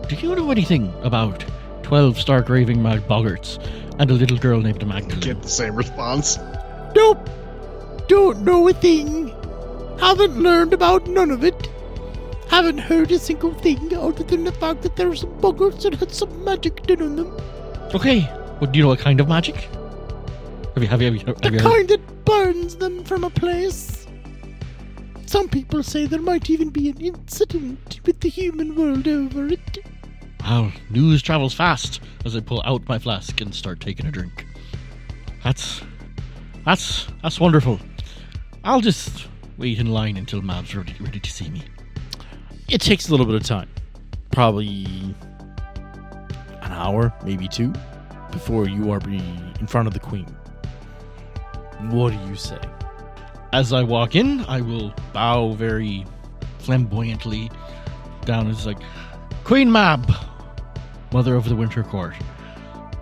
do 0.09 0.17
you 0.17 0.35
know 0.35 0.51
anything 0.51 0.93
about 1.03 1.45
twelve 1.83 2.19
stark 2.19 2.49
raving 2.49 2.83
mad 2.83 3.09
boggarts 3.09 3.59
and 3.99 4.11
a 4.11 4.15
little 4.15 4.37
girl 4.37 4.61
named 4.61 4.87
Magdalene? 4.87 5.21
Get 5.21 5.43
the 5.43 5.49
same 5.49 5.77
response. 5.77 6.39
Nope. 6.95 7.29
Don't 8.07 8.43
know 8.43 8.69
a 8.69 8.73
thing. 8.73 9.29
Haven't 9.99 10.39
learned 10.39 10.73
about 10.73 11.07
none 11.07 11.31
of 11.31 11.43
it. 11.45 11.69
Haven't 12.49 12.79
heard 12.79 13.13
a 13.13 13.19
single 13.19 13.55
thing 13.55 13.95
other 13.95 14.25
than 14.25 14.45
the 14.45 14.53
fact 14.53 14.83
that 14.83 14.97
there 14.97 15.09
were 15.09 15.17
some 15.17 15.39
buggers 15.41 15.83
that 15.83 15.95
had 15.95 16.13
some 16.13 16.45
magic 16.45 16.83
done 16.85 17.03
on 17.03 17.17
them. 17.17 17.37
Okay, 17.95 18.21
well, 18.61 18.71
do 18.71 18.79
you 18.79 18.83
know 18.83 18.89
what 18.89 18.99
kind 18.99 19.21
of 19.21 19.29
magic? 19.29 19.57
Have 20.75 20.83
you 20.83 20.89
have 20.89 21.03
you 21.03 21.07
have 21.07 21.17
you, 21.17 21.27
have 21.27 21.41
The 21.41 21.53
you 21.53 21.59
kind 21.59 21.89
that 21.89 22.25
burns 22.25 22.77
them 22.77 23.05
from 23.05 23.25
a 23.25 23.31
place. 23.31 24.07
Some 25.27 25.49
people 25.49 25.83
say 25.83 26.07
there 26.07 26.23
might 26.23 26.49
even 26.49 26.71
be 26.71 26.89
an 26.89 27.01
incident 27.01 28.01
with 28.07 28.21
the 28.21 28.29
human 28.31 28.75
world 28.75 29.07
over 29.07 29.47
it. 29.49 29.79
Wow, 30.41 30.73
news 30.89 31.21
travels 31.21 31.53
fast 31.53 32.01
as 32.25 32.35
I 32.35 32.41
pull 32.41 32.63
out 32.65 32.89
my 32.89 32.99
flask 32.99 33.41
and 33.41 33.55
start 33.55 33.81
taking 33.81 34.07
a 34.07 34.11
drink. 34.11 34.47
That's 35.45 35.83
that's 36.65 37.09
that's 37.23 37.39
wonderful. 37.41 37.79
I'll 38.65 38.81
just 38.81 39.27
wait 39.59 39.79
in 39.79 39.91
line 39.91 40.17
until 40.17 40.41
Mab's 40.41 40.75
ready, 40.75 40.95
ready 41.01 41.21
to 41.21 41.31
see 41.31 41.51
me. 41.51 41.63
It 42.69 42.83
takes 42.83 43.09
a 43.09 43.11
little 43.11 43.25
bit 43.25 43.35
of 43.35 43.45
time. 43.45 43.71
Probably 44.31 44.85
an 46.61 46.71
hour, 46.71 47.15
maybe 47.25 47.49
two, 47.49 47.73
before 48.31 48.69
you 48.69 48.91
are 48.91 49.01
be 49.01 49.23
in 49.59 49.67
front 49.67 49.89
of 49.89 49.95
the 49.95 50.01
queen. 50.01 50.27
What 51.91 52.13
do 52.13 52.19
you 52.29 52.37
say? 52.37 52.61
As 53.55 53.73
I 53.73 53.83
walk 53.83 54.15
in, 54.15 54.41
I 54.41 54.61
will 54.61 54.93
bow 55.15 55.53
very 55.53 56.05
flamboyantly 56.59 57.51
down 58.27 58.51
as 58.51 58.67
like 58.67 58.79
Queen 59.45 59.73
Mab, 59.73 60.13
Mother 61.11 61.37
of 61.37 61.49
the 61.49 61.57
Winter 61.57 61.83
Court. 61.83 62.17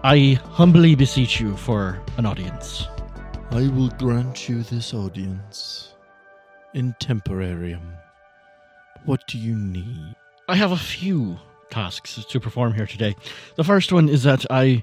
I 0.05 0.39
humbly 0.45 0.95
beseech 0.95 1.41
you 1.41 1.57
for 1.57 2.01
an 2.19 2.25
audience. 2.25 2.87
I 3.51 3.67
will 3.67 3.89
grant 3.99 4.49
you 4.49 4.63
this 4.63 4.95
audience 4.95 5.95
in 6.73 6.95
temporarium. 7.01 7.83
What 9.07 9.29
do 9.29 9.39
you 9.39 9.55
need? 9.55 10.17
I 10.49 10.57
have 10.57 10.73
a 10.73 10.77
few 10.77 11.39
tasks 11.71 12.25
to 12.25 12.41
perform 12.41 12.75
here 12.75 12.87
today. 12.87 13.15
The 13.55 13.63
first 13.63 13.93
one 13.93 14.09
is 14.09 14.25
that 14.25 14.45
I 14.51 14.83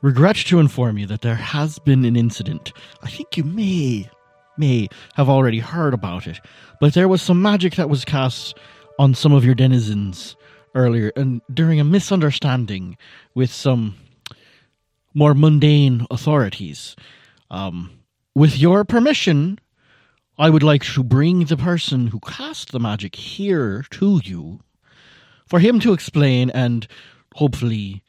regret 0.00 0.36
to 0.36 0.60
inform 0.60 0.96
you 0.96 1.06
that 1.08 1.22
there 1.22 1.34
has 1.34 1.80
been 1.80 2.04
an 2.04 2.14
incident. 2.14 2.72
I 3.02 3.10
think 3.10 3.36
you 3.36 3.42
may 3.42 4.08
may 4.56 4.88
have 5.14 5.28
already 5.28 5.58
heard 5.58 5.92
about 5.92 6.28
it, 6.28 6.38
but 6.80 6.94
there 6.94 7.08
was 7.08 7.20
some 7.20 7.42
magic 7.42 7.74
that 7.74 7.90
was 7.90 8.04
cast 8.04 8.56
on 9.00 9.12
some 9.12 9.32
of 9.32 9.44
your 9.44 9.56
denizens 9.56 10.36
earlier, 10.76 11.10
and 11.16 11.42
during 11.52 11.80
a 11.80 11.84
misunderstanding 11.84 12.96
with 13.34 13.52
some 13.52 13.96
more 15.14 15.34
mundane 15.34 16.06
authorities. 16.12 16.94
Um, 17.50 17.90
with 18.36 18.56
your 18.56 18.84
permission, 18.84 19.58
I 20.38 20.50
would 20.50 20.64
like 20.64 20.84
to 20.84 21.04
bring 21.04 21.44
the 21.44 21.56
person 21.56 22.08
who 22.08 22.18
cast 22.18 22.72
the 22.72 22.80
magic 22.80 23.14
here 23.14 23.84
to 23.90 24.20
you 24.24 24.60
for 25.46 25.60
him 25.60 25.78
to 25.80 25.92
explain 25.92 26.50
and 26.50 26.88
hopefully 27.36 28.02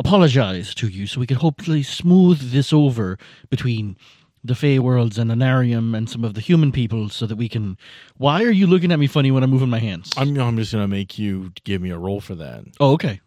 apologize 0.00 0.74
to 0.74 0.88
you 0.88 1.06
so 1.06 1.20
we 1.20 1.26
can 1.26 1.36
hopefully 1.36 1.84
smooth 1.84 2.50
this 2.50 2.72
over 2.72 3.16
between 3.48 3.96
the 4.42 4.56
Fey 4.56 4.78
worlds 4.80 5.18
and 5.18 5.30
Anarium 5.30 5.96
and 5.96 6.10
some 6.10 6.24
of 6.24 6.34
the 6.34 6.40
human 6.40 6.72
people 6.72 7.08
so 7.10 7.26
that 7.26 7.36
we 7.36 7.48
can. 7.48 7.76
Why 8.16 8.42
are 8.42 8.50
you 8.50 8.66
looking 8.66 8.90
at 8.90 8.98
me 8.98 9.06
funny 9.06 9.30
when 9.30 9.44
I'm 9.44 9.50
moving 9.50 9.68
my 9.68 9.78
hands? 9.78 10.12
I'm, 10.16 10.36
I'm 10.38 10.56
just 10.56 10.72
going 10.72 10.82
to 10.82 10.88
make 10.88 11.18
you 11.18 11.52
give 11.62 11.80
me 11.80 11.90
a 11.90 11.98
roll 11.98 12.20
for 12.20 12.34
that. 12.36 12.64
Oh, 12.80 12.92
okay. 12.94 13.20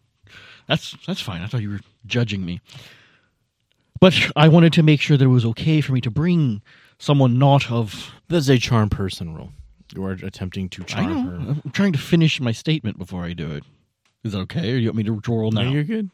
That's 0.67 0.95
that's 1.05 1.21
fine. 1.21 1.41
I 1.41 1.47
thought 1.47 1.61
you 1.61 1.71
were 1.71 1.79
judging 2.05 2.45
me. 2.45 2.61
But 3.99 4.15
I 4.35 4.47
wanted 4.47 4.73
to 4.73 4.83
make 4.83 4.99
sure 4.99 5.15
that 5.15 5.25
it 5.25 5.27
was 5.27 5.45
okay 5.45 5.81
for 5.81 5.91
me 5.91 6.01
to 6.01 6.11
bring 6.11 6.61
someone 7.01 7.37
not 7.39 7.69
of. 7.71 8.11
There's 8.29 8.47
a 8.49 8.57
charm 8.57 8.89
person 8.89 9.35
roll. 9.35 9.49
You 9.93 10.05
are 10.05 10.11
attempting 10.11 10.69
to 10.69 10.83
I 10.83 10.85
charm 10.85 11.07
know. 11.09 11.31
her. 11.53 11.61
I'm 11.65 11.71
trying 11.71 11.91
to 11.93 11.99
finish 11.99 12.39
my 12.39 12.53
statement 12.53 12.97
before 12.97 13.23
I 13.23 13.33
do 13.33 13.51
it. 13.51 13.63
Is 14.23 14.31
that 14.31 14.39
okay, 14.39 14.71
or 14.71 14.77
you 14.77 14.87
want 14.87 14.97
me 14.97 15.03
to 15.03 15.21
roll 15.27 15.51
now? 15.51 15.63
No, 15.63 15.71
you're 15.71 15.83
good. 15.83 16.11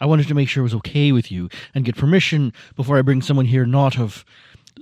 I 0.00 0.06
wanted 0.06 0.26
to 0.28 0.34
make 0.34 0.48
sure 0.48 0.62
it 0.62 0.64
was 0.64 0.74
okay 0.76 1.12
with 1.12 1.30
you 1.30 1.48
and 1.74 1.84
get 1.84 1.96
permission 1.96 2.52
before 2.74 2.98
I 2.98 3.02
bring 3.02 3.22
someone 3.22 3.46
here 3.46 3.66
not 3.66 3.98
of 3.98 4.24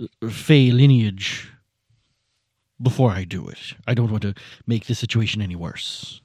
uh, 0.01 0.29
Fey 0.29 0.71
lineage. 0.71 1.51
Before 2.81 3.11
I 3.11 3.25
do 3.25 3.47
it, 3.47 3.75
I 3.87 3.93
don't 3.93 4.11
want 4.11 4.23
to 4.23 4.33
make 4.67 4.87
the 4.87 4.95
situation 4.95 5.43
any 5.43 5.55
worse. 5.57 6.23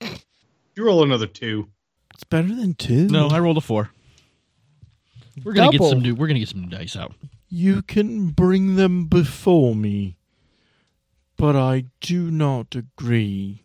You 0.00 0.84
roll 0.84 1.04
another 1.04 1.28
two. 1.28 1.68
It's 2.12 2.24
better 2.24 2.48
than 2.48 2.74
two. 2.74 3.06
No, 3.06 3.28
I 3.28 3.38
rolled 3.38 3.58
a 3.58 3.60
four. 3.60 3.90
We're 5.44 5.52
gonna 5.52 5.70
get 5.70 5.82
some 5.82 6.00
new. 6.00 6.14
We're 6.14 6.26
gonna 6.26 6.40
get 6.40 6.48
some 6.48 6.68
dice 6.68 6.96
out. 6.96 7.14
You 7.48 7.82
can 7.82 8.28
bring 8.28 8.76
them 8.76 9.06
before 9.06 9.74
me, 9.74 10.16
but 11.36 11.54
I 11.54 11.84
do 12.00 12.30
not 12.30 12.74
agree 12.74 13.64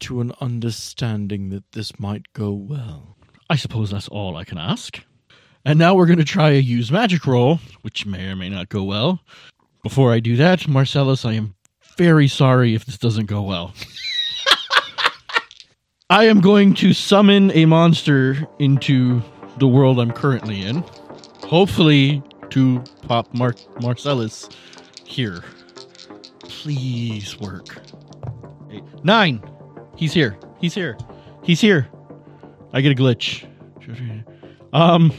to 0.00 0.20
an 0.20 0.32
understanding 0.40 1.50
that 1.50 1.72
this 1.72 1.98
might 1.98 2.32
go 2.32 2.52
well. 2.52 3.16
I 3.48 3.56
suppose 3.56 3.90
that's 3.90 4.08
all 4.08 4.36
I 4.36 4.44
can 4.44 4.58
ask. 4.58 5.02
And 5.64 5.78
now 5.78 5.94
we're 5.94 6.06
going 6.06 6.18
to 6.18 6.24
try 6.24 6.50
a 6.50 6.60
use 6.60 6.92
magic 6.92 7.26
roll, 7.26 7.58
which 7.82 8.06
may 8.06 8.28
or 8.28 8.36
may 8.36 8.48
not 8.48 8.68
go 8.68 8.84
well. 8.84 9.20
Before 9.82 10.12
I 10.12 10.20
do 10.20 10.36
that, 10.36 10.68
Marcellus, 10.68 11.24
I 11.24 11.32
am 11.32 11.54
very 11.96 12.28
sorry 12.28 12.74
if 12.74 12.84
this 12.84 12.98
doesn't 12.98 13.26
go 13.26 13.42
well. 13.42 13.74
I 16.10 16.26
am 16.26 16.40
going 16.40 16.74
to 16.74 16.92
summon 16.92 17.50
a 17.52 17.66
monster 17.66 18.46
into 18.60 19.22
the 19.58 19.68
world 19.68 19.98
I'm 19.98 20.12
currently 20.12 20.62
in. 20.62 20.84
Hopefully, 21.44 22.22
to 22.50 22.82
pop 23.02 23.32
Mar- 23.34 23.54
Marcellus 23.80 24.48
here. 25.04 25.42
Please 26.40 27.38
work. 27.40 27.78
Eight. 28.70 28.82
Nine. 29.04 29.42
He's 29.96 30.12
here. 30.12 30.38
He's 30.60 30.74
here. 30.74 30.96
He's 31.42 31.60
here. 31.60 31.88
I 32.72 32.80
get 32.80 32.92
a 32.92 32.94
glitch. 32.94 33.46
Um, 34.72 35.12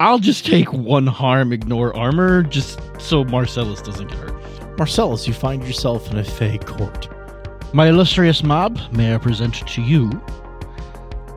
I'll 0.00 0.18
just 0.18 0.44
take 0.46 0.72
one 0.72 1.06
harm, 1.06 1.52
ignore 1.52 1.96
armor, 1.96 2.42
just 2.42 2.78
so 2.98 3.24
Marcellus 3.24 3.80
doesn't 3.80 4.08
get 4.08 4.18
hurt. 4.18 4.78
Marcellus, 4.78 5.26
you 5.26 5.32
find 5.32 5.62
yourself 5.62 6.10
in 6.10 6.18
a 6.18 6.24
Fey 6.24 6.58
court. 6.58 7.08
My 7.74 7.88
illustrious 7.88 8.42
Mab, 8.42 8.78
may 8.92 9.14
I 9.14 9.18
present 9.18 9.66
to 9.66 9.82
you 9.82 10.10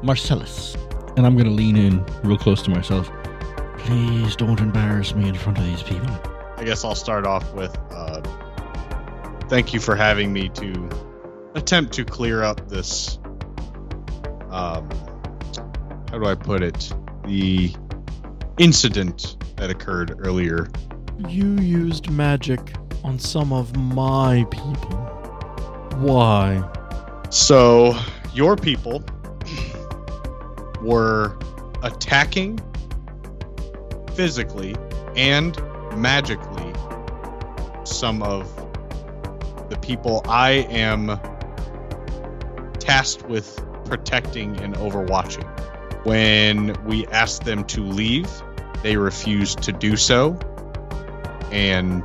Marcellus. 0.03 0.75
And 1.18 1.26
I'm 1.26 1.34
going 1.34 1.47
to 1.47 1.51
lean 1.51 1.76
in 1.76 2.05
real 2.24 2.38
close 2.38 2.61
to 2.63 2.70
myself. 2.70 3.11
Please 3.80 4.36
don't 4.36 4.59
embarrass 4.59 5.13
me 5.13 5.28
in 5.28 5.36
front 5.36 5.57
of 5.57 5.65
these 5.65 5.84
people. 5.84 6.09
I 6.57 6.63
guess 6.63 6.86
I'll 6.86 6.95
start 6.95 7.26
off 7.26 7.53
with 7.53 7.78
uh, 7.91 8.22
thank 9.49 9.74
you 9.74 9.80
for 9.80 9.95
having 9.95 10.34
me 10.34 10.49
to 10.49 10.89
attempt 11.55 11.93
to 11.93 12.05
clear 12.05 12.43
up 12.43 12.70
this. 12.70 13.18
Um, 14.49 14.89
how 16.09 16.20
do 16.20 16.26
I 16.26 16.36
put 16.36 16.61
it? 16.61 16.93
The 17.26 17.74
incident 18.57 19.38
that 19.57 19.70
occurred 19.70 20.15
earlier. 20.20 20.70
You 21.28 21.55
used 21.55 22.09
magic 22.09 22.74
on 23.03 23.20
some 23.20 23.51
of 23.51 23.76
my 23.76 24.45
people. 24.51 24.97
Why? 25.97 26.63
So, 27.30 27.97
your 28.34 28.55
people 28.55 29.03
were 30.82 31.38
attacking 31.84 32.59
physically 34.15 34.75
and 35.15 35.57
magically 35.95 36.73
some 37.84 38.21
of 38.23 38.53
the 39.69 39.78
people 39.78 40.21
I 40.28 40.51
am 40.69 41.19
tasked 42.80 43.28
with 43.28 43.61
protecting 43.86 44.59
and 44.61 44.75
overwatching. 44.75 45.45
When 46.05 46.75
we 46.86 47.05
asked 47.07 47.43
them 47.43 47.63
to 47.65 47.82
leave, 47.82 48.30
they 48.84 48.97
refused 48.97 49.61
to 49.63 49.71
do 49.71 49.97
so 49.97 50.38
and 51.51 52.03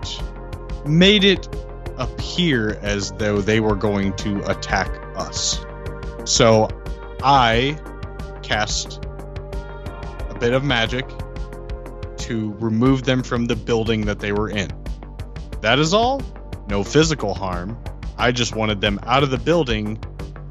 made 0.87 1.25
it 1.25 1.49
appear 1.99 2.79
as 2.83 3.13
though 3.13 3.41
they 3.41 3.61
were 3.61 3.77
going 3.77 4.15
to 4.17 4.51
attack 4.51 4.91
us. 5.17 5.65
So 6.25 6.69
I 7.23 7.79
cast 8.43 9.05
a 10.29 10.37
bit 10.39 10.53
of 10.53 10.65
magic 10.65 11.09
to 12.19 12.55
remove 12.61 13.05
them 13.05 13.23
from 13.23 13.47
the 13.47 13.57
building 13.57 14.03
that 14.03 14.21
they 14.21 14.33
were 14.33 14.49
in. 14.49 14.71
That 15.61 15.79
is 15.79 15.93
all. 15.93 16.23
No 16.69 16.85
physical 16.85 17.35
harm. 17.35 17.77
I 18.19 18.33
just 18.33 18.55
wanted 18.55 18.81
them 18.81 19.01
out 19.05 19.23
of 19.23 19.31
the 19.31 19.39
building 19.39 20.03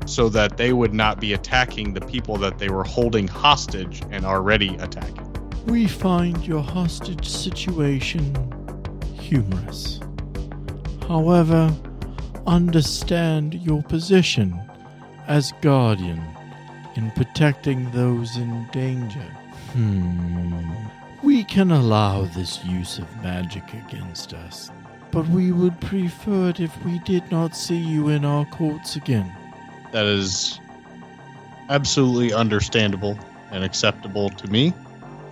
so 0.06 0.30
that 0.30 0.58
they 0.58 0.74
would 0.74 0.94
not 0.94 1.20
be 1.20 1.34
attacking 1.34 1.94
the 1.94 2.02
people 2.02 2.38
that 2.38 2.58
they 2.60 2.70
were 2.70 2.84
holding 2.84 3.28
hostage 3.28 4.02
and 4.12 4.26
already 4.26 4.76
attacking. 4.76 5.28
We 5.66 5.88
find 5.88 6.46
your 6.46 6.62
hostage 6.62 7.30
situation 7.30 8.36
humorous. 9.14 10.00
However, 11.08 11.74
understand 12.48 13.54
your 13.54 13.84
position 13.84 14.60
as 15.28 15.54
guardian 15.62 16.22
in 16.96 17.12
protecting 17.12 17.89
those 17.92 18.38
in 18.38 18.66
danger. 18.68 19.26
Hmm. 19.74 20.72
We 21.24 21.44
can 21.44 21.72
allow 21.72 22.24
this 22.24 22.64
use 22.66 22.98
of 22.98 23.24
magic 23.24 23.74
against 23.74 24.34
us, 24.34 24.72
but 25.12 25.28
we 25.28 25.52
would 25.52 25.80
prefer 25.80 26.50
it 26.50 26.60
if 26.60 26.84
we 26.84 27.00
did 27.00 27.30
not 27.32 27.56
see 27.56 27.78
you 27.78 28.10
in 28.10 28.26
our 28.26 28.46
courts 28.46 28.96
again. 28.96 29.32
That 29.92 30.06
is 30.06 30.60
absolutely 31.70 32.34
understandable 32.34 33.18
and 33.52 33.64
acceptable 33.64 34.30
to 34.30 34.48
me, 34.48 34.74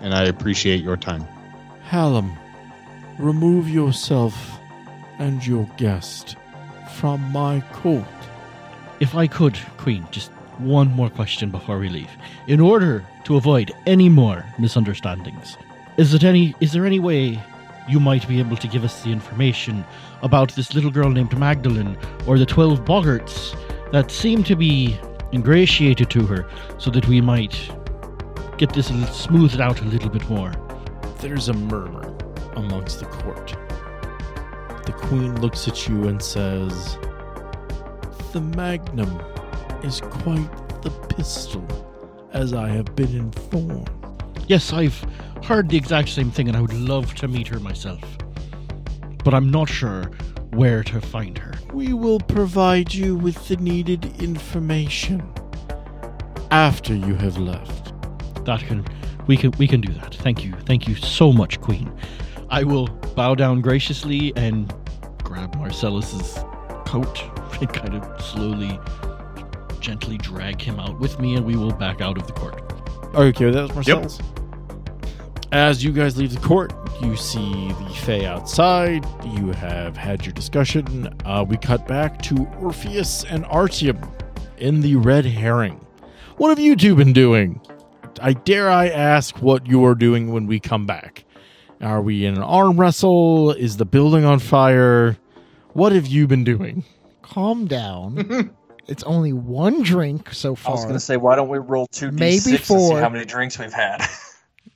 and 0.02 0.14
I 0.14 0.26
appreciate 0.26 0.84
your 0.84 0.98
time. 0.98 1.26
Hallam, 1.84 2.38
remove 3.18 3.70
yourself 3.70 4.60
and 5.18 5.46
your 5.46 5.66
guest 5.78 6.36
from 6.96 7.22
my 7.32 7.62
court. 7.74 8.06
If 9.00 9.16
I 9.16 9.28
could, 9.28 9.58
Queen, 9.78 10.06
just 10.12 10.32
one 10.60 10.92
more 10.92 11.10
question 11.10 11.50
before 11.50 11.80
we 11.80 11.90
leave. 11.90 12.10
In 12.48 12.60
order 12.60 13.06
to 13.24 13.38
avoid 13.38 13.72
any 13.86 14.10
more 14.10 14.46
misunderstandings, 14.58 15.58
is 15.98 16.14
it 16.14 16.24
any 16.24 16.56
is 16.60 16.72
there 16.72 16.86
any 16.86 17.00
way 17.00 17.42
you 17.88 18.00
might 18.00 18.28
be 18.28 18.40
able 18.40 18.58
to 18.58 18.68
give 18.68 18.84
us 18.84 19.02
the 19.02 19.12
information 19.12 19.84
about 20.22 20.52
this 20.52 20.74
little 20.74 20.92
girl 20.92 21.10
named 21.10 21.38
Magdalene 21.38 21.98
or 22.28 22.38
the 22.38 22.46
twelve 22.46 22.86
boggarts 22.86 23.56
that 23.92 24.12
seem 24.12 24.44
to 24.44 24.56
be 24.56 25.00
ingratiated 25.34 26.10
to 26.12 26.26
her 26.26 26.48
so 26.78 26.92
that 26.92 27.08
we 27.08 27.22
might 27.22 27.72
get 28.58 28.74
this 28.74 28.88
smoothed 29.12 29.60
out 29.60 29.82
a 29.82 29.86
little 29.86 30.10
bit 30.10 30.30
more? 30.30 30.52
There's 31.20 31.50
a 31.50 31.54
murmur 31.54 32.16
amongst 32.56 33.00
the 33.00 33.06
court. 33.06 33.56
The 34.86 34.94
queen 34.94 35.40
looks 35.42 35.68
at 35.68 35.88
you 35.88 36.08
and 36.08 36.22
says, 36.22 36.98
The 38.32 38.42
magnum 38.42 39.20
is 39.84 40.02
quite 40.02 40.82
the 40.82 40.92
pistol, 41.16 41.66
as 42.34 42.54
I 42.54 42.70
have 42.70 42.96
been 42.96 43.16
informed. 43.16 43.90
Yes, 44.48 44.74
I've 44.74 45.06
heard 45.44 45.70
the 45.70 45.78
exact 45.78 46.10
same 46.10 46.32
thing 46.32 46.48
and 46.48 46.58
I 46.58 46.62
would 46.62 46.74
love 46.74 47.14
to 47.16 47.28
meet 47.28 47.48
her 47.48 47.60
myself. 47.60 48.02
But 49.24 49.34
I'm 49.34 49.50
not 49.50 49.70
sure 49.70 50.12
where 50.52 50.84
to 50.84 51.02
find 51.02 51.38
her. 51.38 51.54
We 51.74 51.94
will 51.94 52.20
provide 52.20 52.94
you 52.94 53.16
with 53.16 53.48
the 53.48 53.58
needed 53.58 54.22
information 54.22 55.22
after 56.52 56.96
you 56.96 57.16
have 57.16 57.38
left. 57.38 57.94
That 58.46 58.62
can 58.62 58.86
we 59.28 59.38
can 59.38 59.52
we 59.60 59.68
can 59.68 59.82
do 59.82 59.94
that. 59.94 60.16
Thank 60.16 60.44
you. 60.44 60.54
Thank 60.66 60.88
you 60.88 60.96
so 60.96 61.32
much, 61.32 61.62
Queen. 61.62 61.92
I 62.50 62.64
will 62.64 62.88
bow 63.16 63.36
down 63.36 63.62
graciously 63.62 64.34
and 64.36 64.74
grab 65.24 65.56
Marcellus's 65.56 66.44
coat 66.86 67.22
and 67.62 67.72
kind 67.72 67.94
of 67.94 68.22
slowly, 68.22 68.80
gently 69.80 70.18
drag 70.18 70.62
him 70.62 70.80
out 70.80 71.00
with 71.00 71.20
me, 71.20 71.36
and 71.36 71.46
we 71.46 71.56
will 71.56 71.72
back 71.72 72.02
out 72.02 72.18
of 72.18 72.28
the 72.28 72.34
court. 72.34 72.62
Are 73.14 73.24
you 73.24 73.30
okay 73.30 73.46
with 73.46 73.56
that, 73.56 73.74
Marcellus? 73.74 74.20
As 75.52 75.84
you 75.84 75.92
guys 75.92 76.16
leave 76.18 76.34
the 76.34 76.40
court, 76.40 76.74
you 77.02 77.16
see 77.16 77.70
the 77.70 77.90
Fae 78.06 78.26
outside. 78.26 79.06
You 79.26 79.52
have 79.54 79.98
had 79.98 80.24
your 80.26 80.34
discussion. 80.34 81.12
Uh, 81.26 81.44
we 81.48 81.58
cut 81.58 81.88
back 81.88 82.22
to 82.24 82.46
Orpheus 82.62 83.24
and 83.24 83.46
Artium 83.46 84.00
in 84.58 84.82
the 84.82 84.96
Red 84.96 85.26
Herring. 85.26 85.84
What 86.38 86.50
have 86.50 86.60
you 86.60 86.76
two 86.76 86.96
been 86.96 87.14
doing? 87.14 87.60
I 88.22 88.34
dare 88.34 88.70
I 88.70 88.90
ask 88.90 89.42
what 89.42 89.66
you're 89.66 89.96
doing 89.96 90.32
when 90.32 90.46
we 90.46 90.60
come 90.60 90.86
back. 90.86 91.26
Are 91.82 92.02
we 92.02 92.26
in 92.26 92.36
an 92.36 92.44
arm 92.44 92.80
wrestle? 92.80 93.52
Is 93.52 93.78
the 93.78 93.86
building 93.86 94.26
on 94.26 94.40
fire? 94.40 95.18
What 95.74 95.94
have 95.94 96.08
you 96.08 96.28
been 96.28 96.44
doing? 96.44 96.84
Calm 97.22 97.66
down. 97.66 98.54
it's 98.90 99.04
only 99.04 99.34
one 99.34 99.84
drink 99.84 100.34
so 100.34 100.56
far. 100.56 100.72
I 100.72 100.76
was 100.76 100.86
gonna 100.86 101.00
say, 101.00 101.16
why 101.18 101.36
don't 101.36 101.48
we 101.50 101.60
roll 101.60 101.88
two 101.88 102.10
d 102.12 102.18
Maybe 102.18 102.38
six 102.38 102.68
to 102.68 102.80
see 102.80 102.96
how 102.96 103.10
many 103.10 103.26
drinks 103.26 103.58
we've 103.60 103.74
had? 103.74 104.06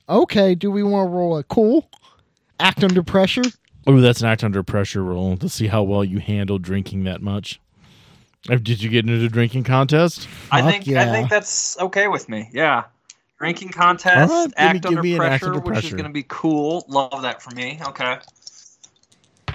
Okay, 0.06 0.54
do 0.54 0.70
we 0.70 0.82
want 0.82 1.08
to 1.08 1.10
roll 1.10 1.38
a 1.38 1.44
cool? 1.44 1.88
Act 2.60 2.84
under 2.84 3.02
pressure? 3.02 3.40
Oh, 3.86 3.98
that's 4.00 4.20
an 4.20 4.26
act 4.26 4.44
under 4.44 4.62
pressure 4.62 5.02
roll 5.02 5.38
to 5.38 5.48
see 5.48 5.66
how 5.66 5.82
well 5.82 6.04
you 6.04 6.18
handle 6.18 6.58
drinking 6.58 7.04
that 7.04 7.22
much. 7.22 7.58
Did 8.42 8.82
you 8.82 8.90
get 8.90 9.08
into 9.08 9.24
a 9.24 9.30
drinking 9.30 9.64
contest? 9.64 10.28
I 10.52 10.60
Fuck 10.60 10.84
think 10.84 10.96
I 10.98 11.10
think 11.10 11.30
that's 11.30 11.78
okay 11.80 12.08
with 12.08 12.28
me. 12.28 12.50
Yeah. 12.52 12.84
Drinking 13.38 13.70
contest, 13.70 14.30
All 14.30 14.44
right, 14.44 14.44
give 14.44 14.58
me- 14.58 14.64
act 14.66 14.86
under 14.86 15.02
me 15.02 15.14
an 15.14 15.22
act 15.22 15.42
pressure, 15.42 15.54
under 15.54 15.70
which 15.70 15.84
is 15.84 15.92
going 15.92 16.04
to 16.04 16.10
be 16.10 16.24
cool. 16.28 16.84
Love 16.88 17.22
that 17.22 17.40
for 17.42 17.54
me. 17.54 17.80
Okay. 17.88 18.18
Uh, 19.48 19.54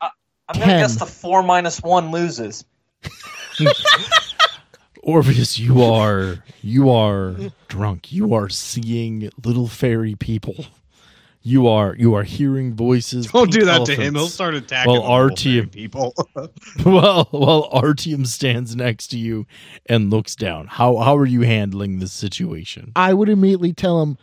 I'm 0.00 0.10
going 0.54 0.60
to 0.60 0.64
Ten. 0.64 0.80
guess 0.80 0.96
the 0.96 1.06
four 1.06 1.44
minus 1.44 1.80
one 1.80 2.10
loses. 2.10 2.64
Orpheus, 5.02 5.58
you 5.58 5.82
are 5.82 6.44
you 6.62 6.90
are 6.90 7.34
drunk. 7.68 8.12
You 8.12 8.34
are 8.34 8.48
seeing 8.48 9.30
little 9.44 9.66
fairy 9.68 10.14
people. 10.14 10.66
You 11.42 11.68
are 11.68 11.96
you 11.96 12.14
are 12.14 12.22
hearing 12.22 12.74
voices. 12.74 13.26
Don't 13.28 13.50
do 13.50 13.60
pink 13.60 13.70
that 13.70 13.86
to 13.86 13.94
him. 13.94 14.14
He'll 14.14 14.28
start 14.28 14.54
attacking 14.54 14.92
Well, 14.92 15.02
the 15.02 15.08
Artium- 15.08 15.70
people. 15.70 16.14
Well, 16.84 17.28
while 17.30 17.68
Artium 17.72 18.26
stands 18.26 18.76
next 18.76 19.08
to 19.08 19.18
you 19.18 19.46
and 19.86 20.10
looks 20.10 20.36
down. 20.36 20.66
How 20.66 20.96
how 20.98 21.16
are 21.16 21.26
you 21.26 21.40
handling 21.42 21.98
this 21.98 22.12
situation? 22.12 22.92
I 22.94 23.14
would 23.14 23.30
immediately 23.30 23.72
tell 23.72 24.02
him, 24.02 24.18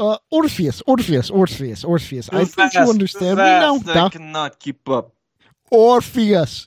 uh, 0.00 0.18
Orpheus, 0.30 0.82
Orpheus, 0.88 1.30
Orpheus, 1.30 1.84
Orpheus. 1.84 2.28
I 2.32 2.44
think 2.44 2.74
you 2.74 2.80
understand 2.80 3.38
me 3.38 3.44
now. 3.44 3.78
fast, 3.78 3.96
I 3.96 4.08
cannot 4.18 4.58
keep 4.58 4.88
up. 4.88 5.12
Orpheus, 5.70 6.66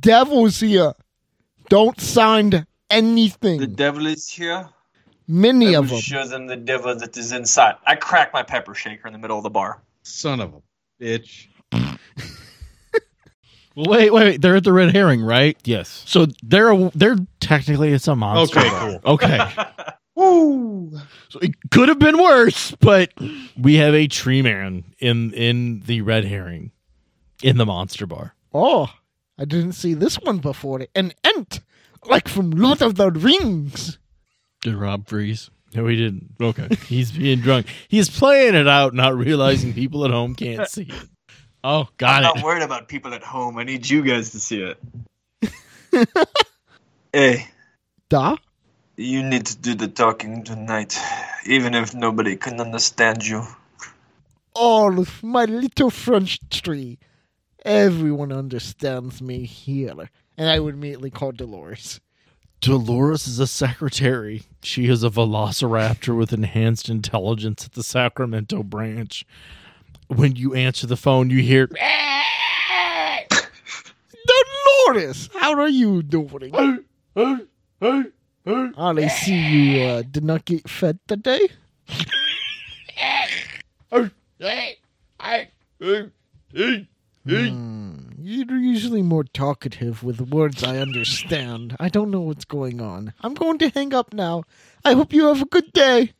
devil's 0.00 0.60
here. 0.60 0.92
Don't 1.68 2.00
sign 2.00 2.66
anything. 2.90 3.58
The 3.58 3.66
devil 3.66 4.06
is 4.06 4.28
here. 4.28 4.68
Many 5.28 5.74
I 5.74 5.80
of 5.80 5.90
will 5.90 5.96
them. 5.96 6.00
show 6.02 6.26
them 6.26 6.46
the 6.46 6.56
devil 6.56 6.94
that 6.96 7.16
is 7.16 7.32
inside. 7.32 7.74
I 7.84 7.96
crack 7.96 8.32
my 8.32 8.42
pepper 8.44 8.74
shaker 8.74 9.08
in 9.08 9.12
the 9.12 9.18
middle 9.18 9.36
of 9.36 9.42
the 9.42 9.50
bar. 9.50 9.82
Son 10.02 10.40
of 10.40 10.54
a 10.54 10.62
bitch. 11.02 11.48
Well, 13.74 13.90
wait, 13.90 14.10
wait, 14.10 14.24
wait. 14.24 14.40
They're 14.40 14.56
at 14.56 14.64
the 14.64 14.72
red 14.72 14.94
herring, 14.94 15.20
right? 15.22 15.54
Yes. 15.64 16.02
So 16.06 16.28
they're 16.42 16.72
a, 16.72 16.90
they're 16.94 17.16
Technically 17.40 17.92
it's 17.92 18.08
a 18.08 18.16
monster. 18.16 18.58
Okay, 18.58 18.68
bar. 18.70 19.00
cool. 19.02 19.12
okay. 19.12 19.38
Woo! 20.14 20.98
so 21.28 21.38
it 21.40 21.52
could 21.70 21.90
have 21.90 21.98
been 21.98 22.16
worse, 22.16 22.70
but 22.80 23.12
We 23.60 23.74
have 23.74 23.92
a 23.94 24.06
tree 24.08 24.40
man 24.40 24.84
in 24.98 25.34
in 25.34 25.80
the 25.80 26.00
red 26.00 26.24
herring 26.24 26.72
in 27.42 27.58
the 27.58 27.66
monster 27.66 28.06
bar. 28.06 28.34
Oh, 28.54 28.88
I 29.38 29.44
didn't 29.44 29.72
see 29.72 29.94
this 29.94 30.16
one 30.20 30.38
before. 30.38 30.86
An 30.94 31.12
ent, 31.22 31.60
like 32.06 32.28
from 32.28 32.50
Lord 32.50 32.80
of 32.82 32.94
the 32.94 33.10
Rings. 33.10 33.98
did 34.62 34.74
Rob 34.74 35.06
freeze? 35.08 35.50
No, 35.74 35.86
he 35.86 35.96
didn't. 35.96 36.34
Okay. 36.40 36.68
He's 36.86 37.12
being 37.12 37.40
drunk. 37.40 37.66
He's 37.88 38.08
playing 38.08 38.54
it 38.54 38.66
out, 38.68 38.94
not 38.94 39.14
realizing 39.16 39.74
people 39.74 40.04
at 40.04 40.10
home 40.10 40.34
can't 40.34 40.66
see 40.76 40.82
it. 40.84 41.08
Oh, 41.62 41.88
got 41.98 42.24
I'm 42.24 42.30
it. 42.30 42.36
not 42.36 42.44
worried 42.44 42.62
about 42.62 42.88
people 42.88 43.12
at 43.12 43.22
home. 43.22 43.58
I 43.58 43.64
need 43.64 43.88
you 43.88 44.02
guys 44.02 44.30
to 44.30 44.40
see 44.40 44.62
it. 44.62 44.78
hey, 47.12 47.48
Da? 48.08 48.36
you 48.96 49.22
need 49.22 49.44
to 49.46 49.56
do 49.58 49.74
the 49.74 49.88
talking 49.88 50.44
tonight, 50.44 50.98
even 51.44 51.74
if 51.74 51.94
nobody 51.94 52.36
can 52.36 52.60
understand 52.60 53.26
you. 53.26 53.42
Oh, 54.54 55.04
my 55.22 55.44
little 55.44 55.90
French 55.90 56.38
tree. 56.48 56.98
Everyone 57.66 58.30
understands 58.30 59.20
me 59.20 59.44
here. 59.44 60.08
And 60.38 60.48
I 60.48 60.60
would 60.60 60.74
immediately 60.74 61.10
call 61.10 61.32
Dolores. 61.32 62.00
Dolores 62.60 63.26
is 63.26 63.40
a 63.40 63.46
secretary. 63.48 64.44
She 64.62 64.86
is 64.86 65.02
a 65.02 65.10
velociraptor 65.10 66.16
with 66.16 66.32
enhanced 66.32 66.88
intelligence 66.88 67.64
at 67.64 67.72
the 67.72 67.82
Sacramento 67.82 68.62
branch. 68.62 69.26
When 70.06 70.36
you 70.36 70.54
answer 70.54 70.86
the 70.86 70.96
phone, 70.96 71.28
you 71.28 71.42
hear 71.42 71.66
Dolores, 74.86 75.28
how 75.34 75.58
are 75.58 75.68
you 75.68 76.04
doing? 76.04 76.84
Oh, 77.16 77.40
I 78.78 79.08
see 79.08 79.34
you 79.34 79.82
uh, 79.82 80.02
did 80.08 80.22
not 80.22 80.44
get 80.44 80.70
fed 80.70 81.00
today. 81.08 81.48
Hmm, 87.28 87.96
You're 88.18 88.56
usually 88.58 89.02
more 89.02 89.24
talkative 89.24 90.02
with 90.04 90.20
words 90.20 90.62
I 90.62 90.78
understand. 90.78 91.76
I 91.80 91.88
don't 91.88 92.10
know 92.10 92.20
what's 92.20 92.44
going 92.44 92.80
on. 92.80 93.12
I'm 93.20 93.34
going 93.34 93.58
to 93.58 93.68
hang 93.70 93.92
up 93.94 94.12
now. 94.12 94.44
I 94.84 94.92
hope 94.94 95.12
you 95.12 95.26
have 95.26 95.42
a 95.42 95.46
good 95.46 95.72
day. 95.72 96.12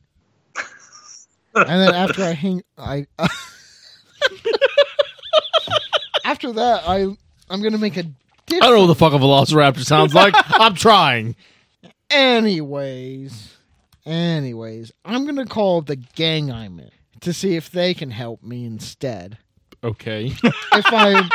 and 1.55 1.81
then 1.81 1.95
after 1.95 2.23
I 2.25 2.33
hang, 2.33 2.63
I 2.77 3.07
after 6.25 6.53
that 6.53 6.83
I 6.87 7.07
I'm 7.49 7.63
gonna 7.63 7.79
make 7.79 7.97
a 7.97 8.01
I 8.01 8.59
don't 8.61 8.75
know 8.75 8.81
what 8.83 8.87
the 8.89 8.95
fuck 8.95 9.13
a 9.13 9.17
velociraptor 9.19 9.85
sounds 9.85 10.15
like. 10.15 10.35
I'm 10.51 10.75
trying. 10.75 11.35
Anyways, 12.11 13.55
anyways, 14.05 14.93
I'm 15.05 15.25
gonna 15.27 15.47
call 15.47 15.83
the 15.83 15.97
gang 15.97 16.51
I'm 16.53 16.79
in 16.81 16.91
to 17.21 17.33
see 17.33 17.57
if 17.57 17.71
they 17.71 17.95
can 17.95 18.11
help 18.11 18.43
me 18.43 18.65
instead. 18.65 19.39
Okay. 19.85 20.33
If 20.73 20.87
I, 20.93 21.29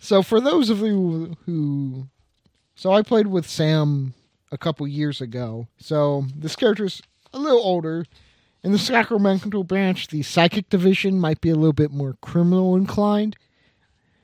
so 0.00 0.22
for 0.22 0.40
those 0.40 0.70
of 0.70 0.80
you 0.80 1.36
who, 1.46 2.08
so 2.74 2.92
I 2.92 3.02
played 3.02 3.26
with 3.26 3.48
Sam 3.48 4.14
a 4.52 4.58
couple 4.58 4.86
years 4.86 5.20
ago. 5.20 5.66
So 5.78 6.26
this 6.36 6.56
character's 6.56 7.02
a 7.32 7.38
little 7.38 7.58
older. 7.60 8.04
In 8.62 8.72
the 8.72 8.78
Sacramento 8.78 9.62
branch, 9.62 10.08
the 10.08 10.22
psychic 10.22 10.68
division 10.68 11.18
might 11.20 11.40
be 11.40 11.50
a 11.50 11.54
little 11.54 11.72
bit 11.72 11.90
more 11.90 12.16
criminal 12.20 12.76
inclined. 12.76 13.36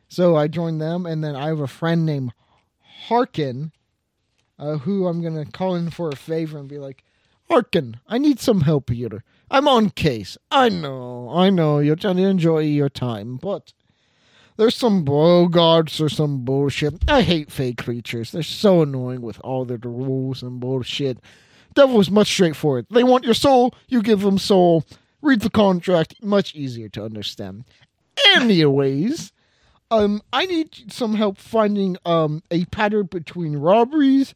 So 0.09 0.37
I 0.37 0.49
joined 0.49 0.81
them, 0.81 1.07
and 1.07 1.25
then 1.25 1.35
I 1.35 1.47
have 1.47 1.61
a 1.61 1.67
friend 1.67 2.05
named 2.07 2.33
Harkin, 3.09 3.73
uh, 4.59 4.79
who 4.79 5.07
I'm 5.07 5.23
gonna 5.23 5.45
call 5.45 5.75
in 5.75 5.91
for 5.91 6.09
a 6.09 6.17
favor 6.17 6.59
and 6.59 6.69
be 6.69 6.79
like, 6.79 7.03
Harkin, 7.51 8.01
I 8.07 8.19
need 8.19 8.41
some 8.41 8.63
help 8.63 8.91
here. 8.91 9.23
I'm 9.51 9.69
on 9.69 9.91
case. 9.91 10.37
I 10.51 10.69
know, 10.69 11.31
I 11.31 11.51
know, 11.51 11.79
you're 11.79 11.97
trying 11.97 12.17
to 12.17 12.23
enjoy 12.25 12.61
your 12.61 12.89
time, 12.89 13.37
but 13.37 13.73
there's 14.57 14.75
some 14.75 15.05
boggarts 15.05 16.01
or 16.01 16.09
some 16.09 16.45
bullshit. 16.45 17.09
I 17.09 17.23
hate 17.23 17.51
fake 17.51 17.79
creatures. 17.79 18.33
They're 18.33 18.43
so 18.43 18.83
annoying 18.83 19.21
with 19.21 19.41
all 19.43 19.65
their 19.65 19.79
rules 19.79 20.43
and 20.43 20.61
bullshit. 20.61 21.19
Devil 21.75 22.01
is 22.01 22.11
much 22.11 22.29
straightforward. 22.29 22.87
They 22.91 23.05
want 23.05 23.25
your 23.25 23.35
soul, 23.35 23.75
you 23.89 24.01
give 24.03 24.21
them 24.21 24.39
soul. 24.39 24.85
Read 25.23 25.41
the 25.41 25.51
contract, 25.51 26.15
much 26.23 26.55
easier 26.55 26.89
to 26.91 27.05
understand. 27.05 27.65
Anyways, 28.37 29.33
um, 29.91 30.23
I 30.33 30.47
need 30.47 30.93
some 30.93 31.15
help 31.15 31.39
finding 31.39 31.97
um 32.05 32.43
a 32.51 32.65
pattern 32.67 33.07
between 33.07 33.57
robberies, 33.57 34.35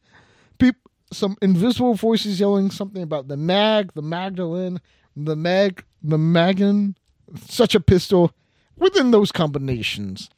some 1.13 1.37
invisible 1.41 1.95
voices 1.95 2.41
yelling 2.41 2.71
something 2.71 3.03
about 3.03 3.29
the 3.29 3.37
mag, 3.37 3.93
the 3.95 4.03
Magdalene, 4.03 4.81
the 5.17 5.37
mag, 5.37 5.85
the 6.03 6.19
Magan, 6.19 6.97
such 7.47 7.75
a 7.75 7.81
pistol 7.81 8.33
within 8.77 9.11
those 9.11 9.33
combinations, 9.33 10.31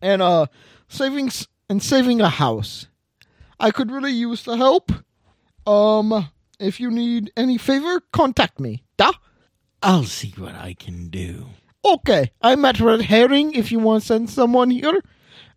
and 0.00 0.22
uh, 0.22 0.46
savings 0.88 1.48
and 1.68 1.82
saving 1.82 2.20
a 2.20 2.28
house. 2.28 2.86
I 3.58 3.70
could 3.70 3.90
really 3.90 4.12
use 4.12 4.44
the 4.44 4.56
help. 4.56 4.90
Um, 5.66 6.30
if 6.58 6.80
you 6.80 6.90
need 6.90 7.30
any 7.36 7.58
favor, 7.58 8.00
contact 8.12 8.58
me. 8.58 8.84
Da. 8.96 9.12
I'll 9.82 10.04
see 10.04 10.34
what 10.36 10.54
I 10.54 10.74
can 10.74 11.08
do. 11.08 11.46
Okay, 11.84 12.30
I'm 12.42 12.64
at 12.64 12.80
Red 12.80 13.02
Herring 13.02 13.52
if 13.52 13.72
you 13.72 13.78
want 13.78 14.02
to 14.02 14.06
send 14.06 14.30
someone 14.30 14.70
here. 14.70 15.02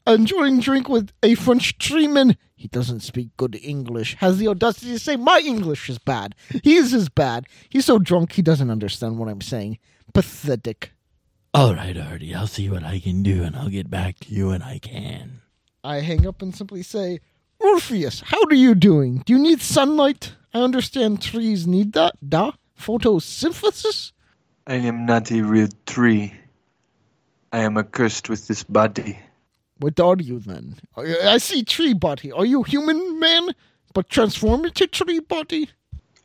Enjoying 0.06 0.60
drink 0.60 0.88
with 0.90 1.12
a 1.22 1.36
French 1.36 1.78
treeman. 1.78 2.36
He 2.64 2.70
doesn't 2.70 3.02
speak 3.02 3.36
good 3.36 3.60
English. 3.62 4.16
Has 4.20 4.38
the 4.38 4.48
audacity 4.48 4.94
to 4.94 5.00
say 5.00 5.18
my 5.18 5.42
English 5.46 5.90
is 5.90 5.98
bad. 5.98 6.34
His 6.64 6.94
is 6.94 7.10
bad. 7.10 7.46
He's 7.68 7.84
so 7.84 8.00
drunk 8.00 8.32
he 8.32 8.42
doesn't 8.42 8.70
understand 8.70 9.18
what 9.18 9.28
I'm 9.28 9.42
saying. 9.42 9.80
pathetic. 10.14 10.94
All 11.54 11.76
right, 11.76 11.98
Artie, 11.98 12.34
I'll 12.34 12.48
see 12.48 12.70
what 12.70 12.86
I 12.86 13.02
can 13.02 13.22
do 13.22 13.44
and 13.44 13.54
I'll 13.54 13.68
get 13.68 13.90
back 13.90 14.18
to 14.20 14.34
you 14.34 14.48
when 14.48 14.62
I 14.62 14.78
can. 14.78 15.42
I 15.84 15.98
hang 15.98 16.26
up 16.26 16.42
and 16.42 16.56
simply 16.56 16.84
say, 16.84 17.20
Orpheus, 17.60 18.22
how 18.28 18.42
are 18.50 18.56
you 18.56 18.76
doing? 18.76 19.24
Do 19.26 19.34
you 19.34 19.40
need 19.40 19.60
sunlight? 19.60 20.32
I 20.54 20.62
understand 20.62 21.22
trees 21.22 21.68
need 21.68 21.92
that. 21.92 22.14
Da? 22.26 22.54
Photosynthesis? 22.80 24.14
I 24.66 24.76
am 24.76 25.06
not 25.06 25.34
a 25.34 25.42
real 25.42 25.68
tree. 25.86 26.34
I 27.52 27.60
am 27.60 27.78
accursed 27.78 28.30
with 28.30 28.48
this 28.48 28.64
body. 28.64 29.20
What 29.84 30.00
are 30.00 30.16
you 30.16 30.40
then? 30.40 30.78
I 30.96 31.40
see 31.40 31.62
tree 31.66 31.94
body. 31.94 32.32
Are 32.32 32.46
you 32.46 32.64
human 32.64 33.20
man, 33.20 33.50
but 33.94 34.08
transform 34.08 34.64
into 34.64 34.88
tree 34.88 35.20
body? 35.20 35.70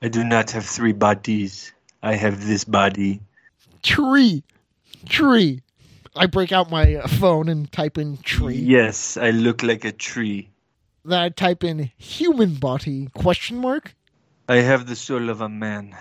I 0.00 0.06
do 0.06 0.22
not 0.22 0.52
have 0.52 0.64
three 0.64 0.92
bodies. 0.92 1.72
I 2.00 2.14
have 2.14 2.46
this 2.46 2.62
body. 2.62 3.20
Tree. 3.82 4.44
Tree. 5.08 5.62
I 6.14 6.26
break 6.26 6.52
out 6.52 6.70
my 6.70 6.94
uh, 6.94 7.08
phone 7.08 7.48
and 7.48 7.70
type 7.72 7.98
in 7.98 8.18
tree. 8.18 8.54
Yes, 8.54 9.16
I 9.16 9.30
look 9.30 9.64
like 9.64 9.84
a 9.84 9.90
tree. 9.90 10.50
Then 11.04 11.18
I 11.20 11.30
type 11.30 11.64
in 11.64 11.90
human 11.98 12.54
body 12.54 13.08
question 13.12 13.58
mark. 13.58 13.92
I 14.48 14.58
have 14.58 14.86
the 14.86 14.94
soul 14.94 15.30
of 15.30 15.40
a 15.40 15.48
man. 15.48 15.96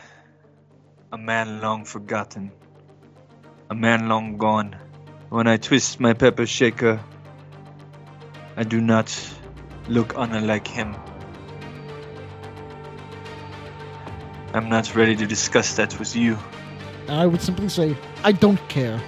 A 1.11 1.17
man 1.17 1.59
long 1.59 1.85
forgotten. 1.85 2.51
A 3.71 3.73
man 3.73 4.09
long 4.09 4.37
gone. 4.37 4.75
When 5.29 5.47
I 5.47 5.57
twist 5.57 5.99
my 5.99 6.13
pepper 6.13 6.45
shaker, 6.45 6.99
I 8.57 8.63
do 8.63 8.81
not 8.81 9.15
look 9.87 10.13
unlike 10.17 10.67
him. 10.67 10.95
I'm 14.53 14.67
not 14.67 14.95
ready 14.95 15.15
to 15.15 15.27
discuss 15.27 15.75
that 15.75 15.97
with 15.99 16.15
you. 16.15 16.39
I 17.07 17.27
would 17.27 17.41
simply 17.41 17.69
say, 17.69 17.95
I 18.23 18.31
don't 18.31 18.59
care. 18.67 18.99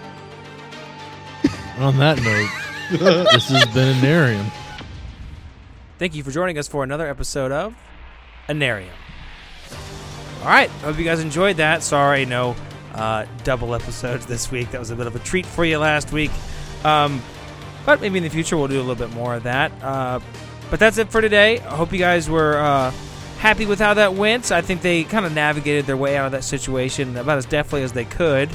On 1.79 1.97
that 1.97 2.17
note, 2.21 3.29
this 3.31 3.49
has 3.49 3.65
been 3.73 3.95
Anarium. 3.95 4.51
Thank 5.97 6.13
you 6.13 6.23
for 6.23 6.29
joining 6.29 6.59
us 6.59 6.67
for 6.67 6.83
another 6.83 7.09
episode 7.09 7.51
of 7.51 7.75
Anarium. 8.47 8.93
All 10.41 10.45
right, 10.45 10.69
hope 10.69 10.99
you 10.99 11.03
guys 11.03 11.21
enjoyed 11.21 11.57
that. 11.57 11.81
Sorry, 11.81 12.25
no 12.25 12.55
uh, 12.93 13.25
double 13.43 13.73
episodes 13.73 14.27
this 14.27 14.51
week. 14.51 14.69
That 14.71 14.79
was 14.79 14.91
a 14.91 14.95
bit 14.95 15.07
of 15.07 15.15
a 15.15 15.19
treat 15.19 15.47
for 15.47 15.65
you 15.65 15.79
last 15.79 16.11
week. 16.11 16.31
Um, 16.83 17.21
but 17.89 18.01
maybe 18.01 18.19
in 18.19 18.23
the 18.23 18.29
future 18.29 18.55
we'll 18.55 18.67
do 18.67 18.79
a 18.79 18.85
little 18.85 18.93
bit 18.93 19.09
more 19.15 19.33
of 19.33 19.41
that. 19.41 19.71
Uh, 19.81 20.19
but 20.69 20.79
that's 20.79 20.99
it 20.99 21.09
for 21.09 21.21
today. 21.21 21.59
I 21.59 21.75
hope 21.75 21.91
you 21.91 21.97
guys 21.97 22.29
were 22.29 22.55
uh, 22.59 22.91
happy 23.39 23.65
with 23.65 23.79
how 23.79 23.95
that 23.95 24.13
went. 24.13 24.51
I 24.51 24.61
think 24.61 24.83
they 24.83 25.05
kind 25.05 25.25
of 25.25 25.33
navigated 25.33 25.87
their 25.87 25.97
way 25.97 26.15
out 26.15 26.27
of 26.27 26.31
that 26.33 26.43
situation 26.43 27.17
about 27.17 27.39
as 27.39 27.47
deftly 27.47 27.81
as 27.81 27.91
they 27.91 28.05
could 28.05 28.47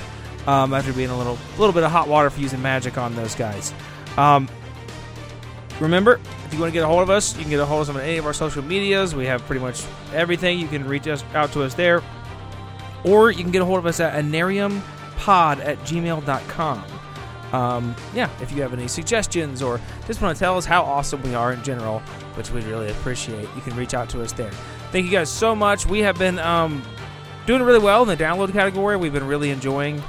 um, 0.46 0.72
after 0.72 0.92
being 0.92 1.10
a 1.10 1.18
little, 1.18 1.36
little 1.58 1.72
bit 1.72 1.82
of 1.82 1.90
hot 1.90 2.06
water 2.06 2.30
for 2.30 2.38
using 2.38 2.62
magic 2.62 2.96
on 2.96 3.16
those 3.16 3.34
guys. 3.34 3.74
Um, 4.16 4.48
remember, 5.80 6.20
if 6.44 6.54
you 6.54 6.60
want 6.60 6.70
to 6.70 6.72
get 6.72 6.84
a 6.84 6.86
hold 6.86 7.02
of 7.02 7.10
us, 7.10 7.34
you 7.34 7.40
can 7.40 7.50
get 7.50 7.58
a 7.58 7.66
hold 7.66 7.82
of 7.82 7.88
us 7.88 7.96
on 7.96 8.00
any 8.02 8.18
of 8.18 8.26
our 8.26 8.32
social 8.32 8.62
medias. 8.62 9.16
We 9.16 9.26
have 9.26 9.42
pretty 9.46 9.62
much 9.62 9.82
everything. 10.12 10.60
You 10.60 10.68
can 10.68 10.86
reach 10.86 11.08
us 11.08 11.24
out 11.34 11.50
to 11.54 11.64
us 11.64 11.74
there. 11.74 12.04
Or 13.02 13.32
you 13.32 13.42
can 13.42 13.50
get 13.50 13.62
a 13.62 13.64
hold 13.64 13.80
of 13.80 13.86
us 13.86 13.98
at 13.98 14.14
anariumpod 14.14 14.80
at 15.58 15.80
gmail.com. 15.80 16.84
Um, 17.54 17.94
yeah, 18.14 18.28
if 18.42 18.50
you 18.50 18.62
have 18.62 18.72
any 18.72 18.88
suggestions 18.88 19.62
or 19.62 19.80
just 20.08 20.20
want 20.20 20.36
to 20.36 20.40
tell 20.40 20.58
us 20.58 20.64
how 20.64 20.82
awesome 20.82 21.22
we 21.22 21.36
are 21.36 21.52
in 21.52 21.62
general, 21.62 22.00
which 22.34 22.50
we'd 22.50 22.64
really 22.64 22.90
appreciate, 22.90 23.48
you 23.54 23.62
can 23.62 23.76
reach 23.76 23.94
out 23.94 24.08
to 24.10 24.22
us 24.22 24.32
there. 24.32 24.50
Thank 24.90 25.06
you 25.06 25.12
guys 25.12 25.30
so 25.30 25.54
much. 25.54 25.86
We 25.86 26.00
have 26.00 26.18
been 26.18 26.40
um, 26.40 26.82
doing 27.46 27.62
really 27.62 27.78
well 27.78 28.02
in 28.02 28.08
the 28.08 28.16
download 28.16 28.52
category. 28.52 28.96
We've 28.96 29.12
been 29.12 29.28
really 29.28 29.50
enjoying 29.50 30.02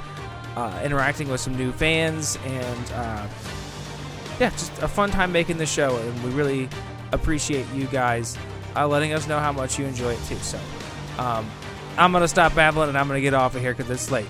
uh, 0.56 0.80
interacting 0.84 1.28
with 1.28 1.40
some 1.40 1.56
new 1.56 1.70
fans 1.70 2.36
and 2.44 2.92
uh, 2.92 3.28
yeah, 4.40 4.50
just 4.50 4.72
a 4.82 4.88
fun 4.88 5.10
time 5.10 5.30
making 5.30 5.58
the 5.58 5.66
show, 5.66 5.96
and 5.96 6.24
we 6.24 6.30
really 6.30 6.68
appreciate 7.12 7.66
you 7.72 7.86
guys 7.86 8.36
uh, 8.74 8.88
letting 8.88 9.12
us 9.12 9.28
know 9.28 9.38
how 9.38 9.52
much 9.52 9.78
you 9.78 9.84
enjoy 9.86 10.12
it 10.12 10.24
too. 10.26 10.36
So, 10.38 10.58
um, 11.18 11.48
I'm 11.96 12.12
gonna 12.12 12.26
stop 12.26 12.54
babbling 12.54 12.88
and 12.88 12.98
I'm 12.98 13.06
gonna 13.06 13.20
get 13.20 13.34
off 13.34 13.54
of 13.54 13.62
here 13.62 13.72
because 13.72 13.90
it's 13.90 14.10
late. 14.10 14.26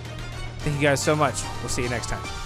Thank 0.58 0.76
you 0.76 0.82
guys 0.82 1.02
so 1.02 1.16
much. 1.16 1.42
We'll 1.60 1.70
see 1.70 1.82
you 1.82 1.88
next 1.88 2.08
time. 2.08 2.45